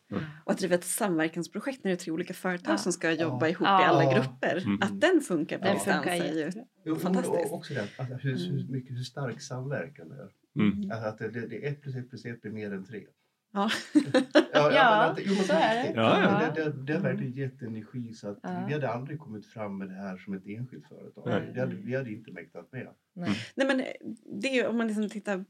Och 0.44 0.52
att 0.52 0.58
driva 0.58 0.74
ett 0.74 0.84
samverkansprojekt 0.84 1.84
när 1.84 1.90
det 1.90 1.94
är 1.94 1.96
tre 1.96 2.12
olika 2.12 2.34
företag 2.34 2.72
Ja. 2.72 2.78
som 2.78 2.92
ska 2.92 3.12
jobba 3.12 3.46
Ja. 3.46 3.50
ihop 3.50 3.60
i 3.62 3.64
Ja. 3.64 3.86
alla 3.86 4.14
grupper. 4.14 4.62
Mm. 4.66 4.78
Att 4.82 5.00
den 5.00 5.20
funkar 5.20 5.58
på 5.58 5.72
distans 5.74 6.06
är 6.06 6.34
ju... 6.84 6.96
Fantastiskt. 6.96 7.28
Och 7.50 7.52
också 7.54 7.74
det, 7.74 7.88
alltså, 7.98 8.14
hur, 8.14 8.36
hur, 8.36 8.68
mycket, 8.72 8.96
hur 8.96 9.02
stark 9.02 9.40
samverkan 9.40 10.08
det 10.08 10.14
är. 10.14 10.28
Mm. 10.58 10.90
Alltså, 10.90 11.08
att 11.08 11.18
det, 11.18 11.28
det, 11.30 11.46
det 11.46 11.66
är 11.66 11.70
ett 11.72 11.82
plus 11.82 11.96
ett 11.96 12.08
plus 12.10 12.24
ett 12.24 12.42
blir 12.42 12.52
mer 12.52 12.72
än 12.72 12.84
tre. 12.84 13.06
Ja. 13.52 13.70
Ja, 14.52 14.72
Ja, 14.72 15.00
men 15.02 15.10
att- 15.10 15.18
jo, 15.26 15.34
men 15.34 15.44
så 15.44 15.52
är 15.52 15.74
det. 15.82 15.92
Ja, 16.00 16.22
ja. 16.22 16.52
Det, 16.54 16.64
det, 16.64 16.82
det 16.82 16.92
har 16.92 17.00
verkligen 17.00 17.32
gett 17.32 17.62
energi 17.62 18.12
så 18.14 18.28
att 18.28 18.38
Ja. 18.42 18.64
vi 18.68 18.72
hade 18.72 18.88
aldrig 18.88 19.18
kommit 19.18 19.46
fram 19.46 19.78
med 19.78 19.88
det 19.88 19.94
här 19.94 20.16
som 20.16 20.34
ett 20.34 20.46
enskilt 20.46 20.86
företag. 20.88 21.22
Nej. 21.26 21.50
Det 21.54 21.60
hade, 21.60 21.74
vi 21.74 21.96
hade 21.96 22.10
inte 22.12 22.32
mäktat 22.32 22.72
med. 22.72 22.88
nej. 23.14 23.30
Nej, 23.54 23.66
men 23.66 23.78
det 24.40 24.48
är 24.48 24.54
ju, 24.54 24.66
om 24.66 24.76
man 24.76 24.86
liksom 24.86 25.08
tittar 25.08 25.44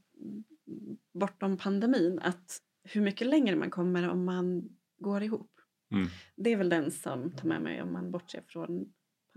bortom 1.14 1.57
pandemin, 1.57 2.18
att 2.22 2.59
hur 2.85 3.01
mycket 3.01 3.27
längre 3.27 3.57
man 3.57 3.70
kommer 3.70 4.09
om 4.09 4.24
man 4.24 4.68
går 4.99 5.22
ihop. 5.22 5.51
Mm. 5.95 6.09
Det 6.37 6.51
är 6.51 6.57
väl 6.57 6.68
den 6.68 6.91
som 6.91 7.31
tar 7.33 7.49
med 7.49 7.62
mig 7.62 7.83
om 7.83 7.93
man 7.93 8.11
bortser 8.11 8.43
från 8.49 8.93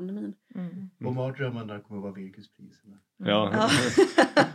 pandemin. 0.07 0.33
Mm. 0.55 0.89
Och 1.05 1.13
mardrömmarna 1.13 1.79
kommer 1.79 1.99
att 1.99 2.03
vara 2.03 2.13
virkespriserna. 2.13 2.97
Ja. 3.17 3.69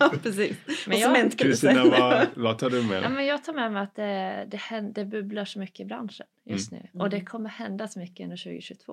Ja, 0.00 0.10
precis. 0.22 0.56
Men 0.86 0.94
och 0.96 1.00
cementkrisen. 1.02 1.74
Kristina, 1.74 1.98
vad, 2.00 2.26
vad 2.36 2.58
tar 2.58 2.70
du 2.70 2.82
med 2.82 2.96
Ja, 2.96 3.00
dig? 3.00 3.10
men 3.10 3.26
jag 3.26 3.44
tar 3.44 3.52
med 3.52 3.72
mig 3.72 3.82
att 3.82 3.94
det, 3.94 4.44
det, 4.50 4.56
händer, 4.56 5.04
det 5.04 5.10
bubblar 5.10 5.44
så 5.44 5.58
mycket 5.58 5.80
i 5.80 5.84
branschen 5.84 6.26
just 6.44 6.72
nu. 6.72 6.88
Och 6.94 7.10
det 7.10 7.20
kommer 7.20 7.50
hända 7.50 7.88
så 7.88 7.98
mycket 7.98 8.24
under 8.24 8.36
2022. 8.36 8.92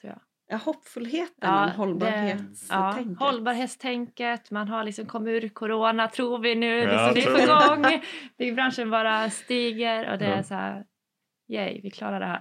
Tror 0.00 0.12
jag. 0.12 0.20
Ja, 0.48 0.56
hoppfullheten, 0.56 1.34
Ja, 1.40 1.72
hållbarhetstänket. 1.76 3.16
Ja, 3.20 3.26
hållbarhetstänket, 3.26 4.50
man 4.50 4.68
har 4.68 4.84
liksom 4.84 5.06
kommit 5.06 5.44
ur 5.44 5.48
corona 5.48 6.08
tror 6.08 6.38
vi 6.38 6.54
nu, 6.54 6.78
Ja, 6.78 7.10
liksom, 7.10 7.14
det 7.14 7.22
tror 7.22 7.38
är 7.38 7.76
vi. 7.76 7.82
på 7.82 7.88
gång. 7.90 8.02
Byggbranschen 8.38 8.90
bara 8.90 9.30
stiger 9.30 10.12
och 10.12 10.18
det 10.18 10.24
är 10.26 10.36
Ja. 10.36 10.42
så 10.42 10.54
här, 10.54 10.84
yay, 11.48 11.80
vi 11.80 11.90
klarar 11.90 12.20
det 12.20 12.26
här. 12.26 12.40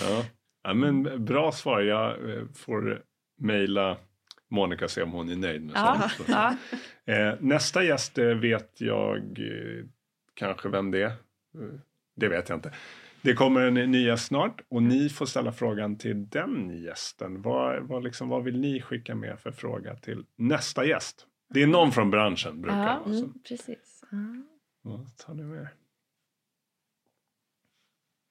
Ja. 0.00 0.24
Ja, 0.62 0.74
men 0.74 1.24
bra 1.24 1.52
svar. 1.52 1.80
Jag 1.80 2.30
eh, 2.30 2.44
får 2.54 3.02
mejla 3.38 3.96
Monica 4.50 4.84
och 4.84 4.90
se 4.90 5.02
om 5.02 5.12
hon 5.12 5.28
är 5.28 5.36
nöjd 5.36 5.62
med 5.62 5.72
ja, 5.74 6.10
sånt. 6.16 6.28
ja. 6.28 6.56
Eh, 7.14 7.34
nästa 7.40 7.84
gäst 7.84 8.18
eh, 8.18 8.26
vet 8.26 8.80
jag 8.80 9.38
kanske 10.34 10.68
vem 10.68 10.90
det 10.90 11.02
är. 11.02 11.12
Det 12.16 12.28
vet 12.28 12.48
jag 12.48 12.58
inte. 12.58 12.72
Det 13.22 13.34
kommer 13.34 13.60
en 13.60 13.74
ny 13.74 14.06
gäst 14.06 14.26
snart 14.26 14.60
och 14.68 14.82
ni 14.82 15.08
får 15.08 15.26
ställa 15.26 15.52
frågan 15.52 15.98
till 15.98 16.28
den 16.28 16.82
gästen. 16.82 17.42
Vad, 17.42 17.82
vad, 17.82 18.04
liksom, 18.04 18.28
vad 18.28 18.44
vill 18.44 18.60
ni 18.60 18.82
skicka 18.82 19.14
med 19.14 19.40
för 19.40 19.52
fråga 19.52 19.94
till 19.94 20.24
nästa 20.36 20.84
gäst? 20.84 21.26
Det 21.54 21.62
är 21.62 21.66
någon 21.66 21.92
från 21.92 22.10
branschen 22.10 22.60
brukar 22.60 22.76
det 22.76 22.84
ja 22.84 23.02
vara. 23.04 23.14
så. 23.14 23.24
mm, 23.24 23.42
precis. 23.48 24.04
Ja. 24.10 24.18
Vad 24.82 25.16
tar 25.16 25.34
ni 25.34 25.42
med? 25.42 25.68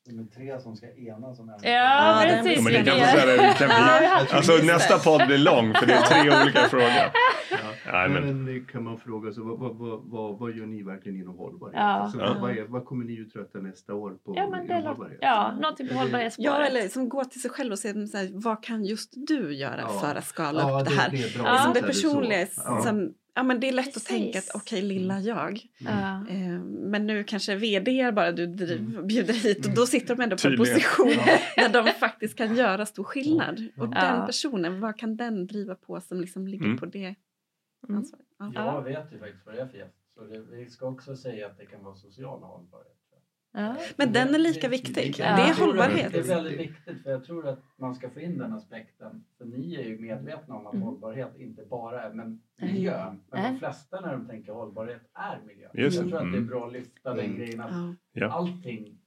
De 0.10 0.20
är 0.20 0.26
tre 0.26 0.60
som 0.60 0.76
ska 0.76 0.88
enas 0.98 1.40
om 1.40 1.50
en. 1.50 1.56
Ja, 1.62 1.70
Ja, 1.72 2.22
precis. 2.24 2.58
Ja, 2.58 2.62
men 2.64 2.74
det 2.74 2.84
kan 2.84 2.98
det, 3.28 3.56
kan 3.58 3.70
Ja, 3.70 4.02
ja. 4.04 4.26
alltså 4.38 4.54
nästa 4.64 4.98
podd 5.00 5.28
blir 5.28 5.38
lång 5.38 5.74
för 5.74 5.86
det 5.86 5.94
är 5.94 6.02
tre 6.02 6.42
olika 6.42 6.60
frågor. 6.70 7.12
Nej, 7.92 8.10
men, 8.10 8.44
Men 8.44 8.58
eh, 8.58 8.64
kan 8.72 8.84
man 8.84 8.98
fråga 9.00 9.34
sig, 9.34 9.44
vad, 9.44 9.60
vad, 9.60 9.76
vad, 9.76 10.00
vad, 10.04 10.40
vad 10.40 10.52
gör 10.58 10.66
ni 10.66 10.84
verkligen 10.84 11.22
inom 11.22 11.38
hållbarhet? 11.38 11.76
Ja. 11.78 11.82
Alltså, 11.84 12.20
Ja. 12.20 12.38
vad, 12.42 12.52
är, 12.58 12.64
vad 12.68 12.86
kommer 12.86 13.06
ni 13.06 13.14
uträtta 13.14 13.60
nästa 13.60 13.94
år 13.94 14.12
på 14.26 14.34
Ja, 14.36 14.50
men 14.50 14.68
det 14.68 14.74
hållbarhet? 14.88 15.18
ja, 15.22 15.52
någonting 15.62 15.88
på 15.88 15.94
hållbarhetsspåret. 15.94 16.46
Ja, 16.46 16.66
eller 16.66 16.88
som 16.88 17.10
går 17.10 17.24
till 17.24 17.42
sig 17.42 17.52
själv 17.52 17.72
och 17.72 17.80
säger 17.80 18.06
så 18.06 18.18
här, 18.18 18.30
vad 18.34 18.64
kan 18.64 18.86
just 18.86 19.14
du 19.16 19.56
göra 19.56 19.80
Ja. 19.82 19.88
för 20.00 20.16
att 20.16 20.26
skala 20.28 20.62
Ja, 20.62 20.80
upp 20.82 20.88
det 20.90 20.94
här? 20.96 21.10
Det 21.12 21.18
är 21.18 21.38
bra. 21.40 21.48
Ja. 21.48 21.58
Som 21.58 21.74
det 21.74 21.80
Så 21.80 21.86
så. 21.86 21.88
personliga, 22.10 22.48
Ja. 22.66 22.82
som, 22.82 23.14
ja, 23.40 23.44
men 23.44 23.60
det 23.60 23.68
är 23.70 23.72
lätt 23.72 23.86
Precis. 23.86 24.04
att 24.04 24.10
tänka 24.10 24.40
att 24.40 24.50
okej, 24.56 24.82
lilla 24.82 25.20
jag. 25.20 25.60
Ja. 25.78 26.28
Eh, 26.30 26.60
Men 26.64 27.08
nu 27.08 27.24
kanske 27.24 27.56
vd 27.56 28.12
bara 28.12 28.32
du 28.32 28.48
driv, 28.48 29.06
bjuder 29.06 29.34
hit 29.34 29.66
och 29.68 29.74
då 29.76 29.86
sitter 29.86 30.16
de 30.16 30.24
ändå 30.24 30.38
på 30.38 30.48
en 30.48 30.58
position 30.58 31.12
Ja. 31.56 31.68
där 31.70 31.84
de 31.84 31.92
faktiskt 31.92 32.36
kan 32.38 32.56
göra 32.56 32.86
stor 32.86 33.04
skillnad. 33.04 33.60
Och 33.78 33.88
Ja. 33.96 34.02
den 34.02 34.26
personen, 34.26 34.80
vad 34.80 34.98
kan 34.98 35.18
den 35.18 35.48
driva 35.48 35.76
på 35.76 36.02
som 36.02 36.20
liksom 36.22 36.48
ligger 36.48 36.66
Mm. 36.66 36.78
på 36.78 36.86
det 36.86 37.16
Mm. 37.88 37.98
ansvaret? 37.98 38.26
Ja. 38.40 38.52
Jag 38.54 38.84
vet 38.84 39.14
ju 39.14 39.20
faktiskt 39.20 39.46
vad 39.46 39.56
det 39.56 39.62
är 39.62 39.68
för 39.68 39.78
gäst. 39.78 39.96
Så 40.14 40.24
det, 40.24 40.40
vi 40.40 40.70
ska 40.70 40.88
också 40.88 41.16
säga 41.16 41.48
att 41.48 41.58
det 41.58 41.66
kan 41.66 41.84
vara 41.84 41.96
social 41.96 42.44
hållbarhet. 42.44 42.96
Ja. 43.54 43.76
Men 43.98 44.14
den 44.14 44.36
är 44.36 44.40
lika 44.40 44.68
viktig. 44.70 45.14
det- 45.18 45.24
är 45.24 45.60
hållbarhet. 45.60 46.12
Det 46.12 46.20
är 46.20 46.24
väldigt 46.24 46.60
viktigt 46.60 47.04
för 47.04 47.10
jag 47.12 47.24
tror 47.24 47.48
att 47.48 47.64
man 47.78 47.96
ska 47.96 48.10
få 48.10 48.20
in 48.20 48.38
den 48.38 48.54
aspekten. 48.54 49.26
För 49.38 49.46
ni 49.46 49.76
är 49.76 49.84
ju 49.84 50.00
medvetna 50.00 50.56
om 50.56 50.68
att 50.68 50.74
Mm. 50.74 50.84
hållbarhet 50.86 51.36
inte 51.38 51.64
bara 51.70 52.04
är 52.04 52.14
men 52.14 52.42
miljö. 52.62 53.06
Men 53.06 53.42
Nej. 53.42 53.52
de 53.54 53.60
flesta 53.60 54.02
när 54.02 54.12
de 54.12 54.28
tänker 54.28 54.52
hållbarhet 54.54 55.02
är 55.14 55.40
miljö. 55.48 55.68
Just 55.74 55.98
jag 55.98 56.06
det. 56.06 56.10
tror 56.10 56.20
att 56.20 56.32
det 56.32 56.38
är 56.38 56.42
Mm. 56.42 56.48
bra 56.48 56.66
att 56.68 56.74
lyfta 56.74 57.14
den 57.14 57.26
Mm. 57.26 57.38
grejen 57.38 57.62
att 57.62 57.96
Ja. 58.14 58.32
Allting, 58.32 58.98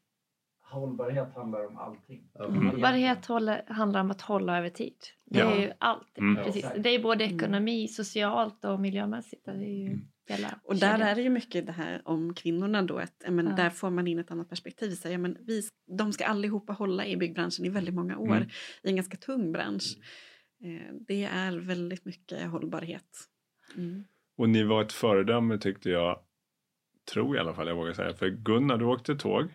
hållbarhet 0.73 1.35
handlar 1.35 1.67
om 1.67 1.79
allting. 1.79 2.23
Mm. 2.35 2.67
Hållbarhet 2.67 3.27
håller, 3.27 3.65
handlar 3.69 4.01
om 4.01 4.11
att 4.11 4.21
hålla 4.21 4.59
över 4.59 4.69
tid. 4.69 4.97
Det 5.27 5.39
Ja. 5.39 5.51
är 5.55 5.61
ju 5.61 5.73
allt. 5.79 6.19
Mm. 6.19 6.45
Precis. 6.45 6.67
Det 6.79 6.89
är 6.91 7.03
både 7.03 7.25
ekonomi, 7.25 7.89
socialt 7.89 8.65
och 8.65 8.81
miljömässigt. 8.81 9.45
Det 9.45 9.51
är 9.51 9.57
ju 9.57 9.87
Mm. 9.87 10.01
Hela 10.29 10.61
Och 10.65 10.75
där 10.77 10.93
kedjan. 10.93 11.09
är 11.09 11.15
det 11.15 11.23
ju 11.23 11.31
mycket 11.31 11.67
det 11.67 11.73
här 11.73 12.03
om 12.05 12.35
kvinnorna 12.35 12.83
då. 12.83 12.99
Att, 12.99 13.25
men 13.29 13.47
Ja. 13.47 13.53
Där 13.53 13.71
får 13.71 13.91
man 13.91 14.07
in 14.07 14.19
ett 14.19 14.31
annat 14.31 14.49
perspektiv. 14.49 14.91
Så, 14.91 15.09
ja, 15.09 15.19
men 15.19 15.37
vi, 15.41 15.63
de 15.99 16.13
ska 16.13 16.25
allihopa 16.27 16.73
hålla 16.73 17.07
i 17.07 17.17
byggbranschen 17.17 17.65
i 17.65 17.69
väldigt 17.69 17.95
många 17.95 18.19
år. 18.19 18.37
Mm. 18.37 18.49
I 18.83 18.89
en 18.89 18.97
ganska 18.97 19.17
tung 19.17 19.53
bransch. 19.53 19.97
Eh, 20.65 20.95
det 21.09 21.25
är 21.25 21.53
väldigt 21.57 22.05
mycket 22.05 22.47
hållbarhet. 22.51 23.09
Mm. 23.77 24.05
Och 24.37 24.49
ni 24.49 24.63
var 24.63 24.83
ett 24.83 24.93
föredöme 24.93 25.59
tyckte 25.59 25.91
jag, 25.91 26.19
tror 27.13 27.37
i 27.37 27.41
alla 27.41 27.55
fall 27.55 27.69
jag 27.69 27.75
vågar 27.77 27.93
säga. 27.93 28.15
För 28.15 28.29
Gunnar, 28.29 28.77
du 28.79 28.85
åkte 28.85 29.15
tåg 29.17 29.49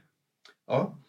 Ja. 0.68 1.00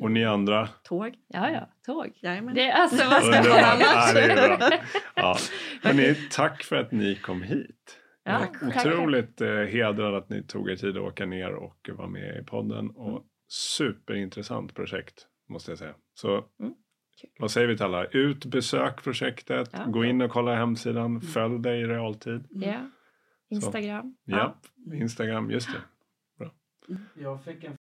och 0.00 0.10
ni 0.10 0.24
andra 0.24 0.68
Tåg. 0.84 1.14
Ja, 1.28 1.50
ja. 1.50 1.68
Tåg. 1.86 2.18
Jajamän. 2.22 2.54
Det, 2.54 2.72
alltså, 2.72 3.08
vad 3.08 3.22
ska 3.22 3.48
man 3.48 3.58
annars? 3.64 3.82
Ja, 3.82 4.12
det 4.14 4.20
är 4.32 4.58
bra. 4.58 4.70
Ja. 5.16 5.36
Hörrni, 5.82 6.14
tack 6.30 6.62
för 6.62 6.76
att 6.76 6.92
ni 6.92 7.14
kom 7.16 7.42
hit. 7.42 7.99
Ja. 8.30 8.68
Otroligt 8.68 9.40
eh, 9.40 9.48
hedrad 9.54 10.14
att 10.14 10.28
ni 10.28 10.42
tog 10.42 10.70
er 10.70 10.76
tid 10.76 10.96
att 10.96 11.02
åka 11.02 11.26
ner 11.26 11.54
och 11.54 11.90
vara 11.92 12.08
med 12.08 12.40
i 12.40 12.44
podden. 12.44 12.90
Och 12.90 13.24
superintressant 13.48 14.74
projekt 14.74 15.26
måste 15.48 15.70
jag 15.70 15.78
säga. 15.78 15.94
Så 16.14 16.44
Mm. 16.60 16.74
Vad 17.38 17.50
säger 17.50 17.66
vi 17.68 17.76
till 17.76 17.84
alla? 17.84 18.04
Ut, 18.04 18.44
besök 18.44 19.04
projektet, 19.04 19.68
Ja. 19.72 19.84
gå 19.86 20.04
in 20.04 20.20
och 20.20 20.30
kolla 20.30 20.54
hemsidan, 20.54 21.20
följ 21.20 21.58
dig 21.62 21.80
i 21.80 21.84
realtid. 21.86 22.46
Ja. 22.50 22.90
Instagram. 23.50 24.16
Ja, 24.24 24.60
Instagram, 24.94 25.50
just 25.50 25.68
det. 25.72 25.80
Jag 27.14 27.44
fick 27.44 27.64
en 27.64 27.76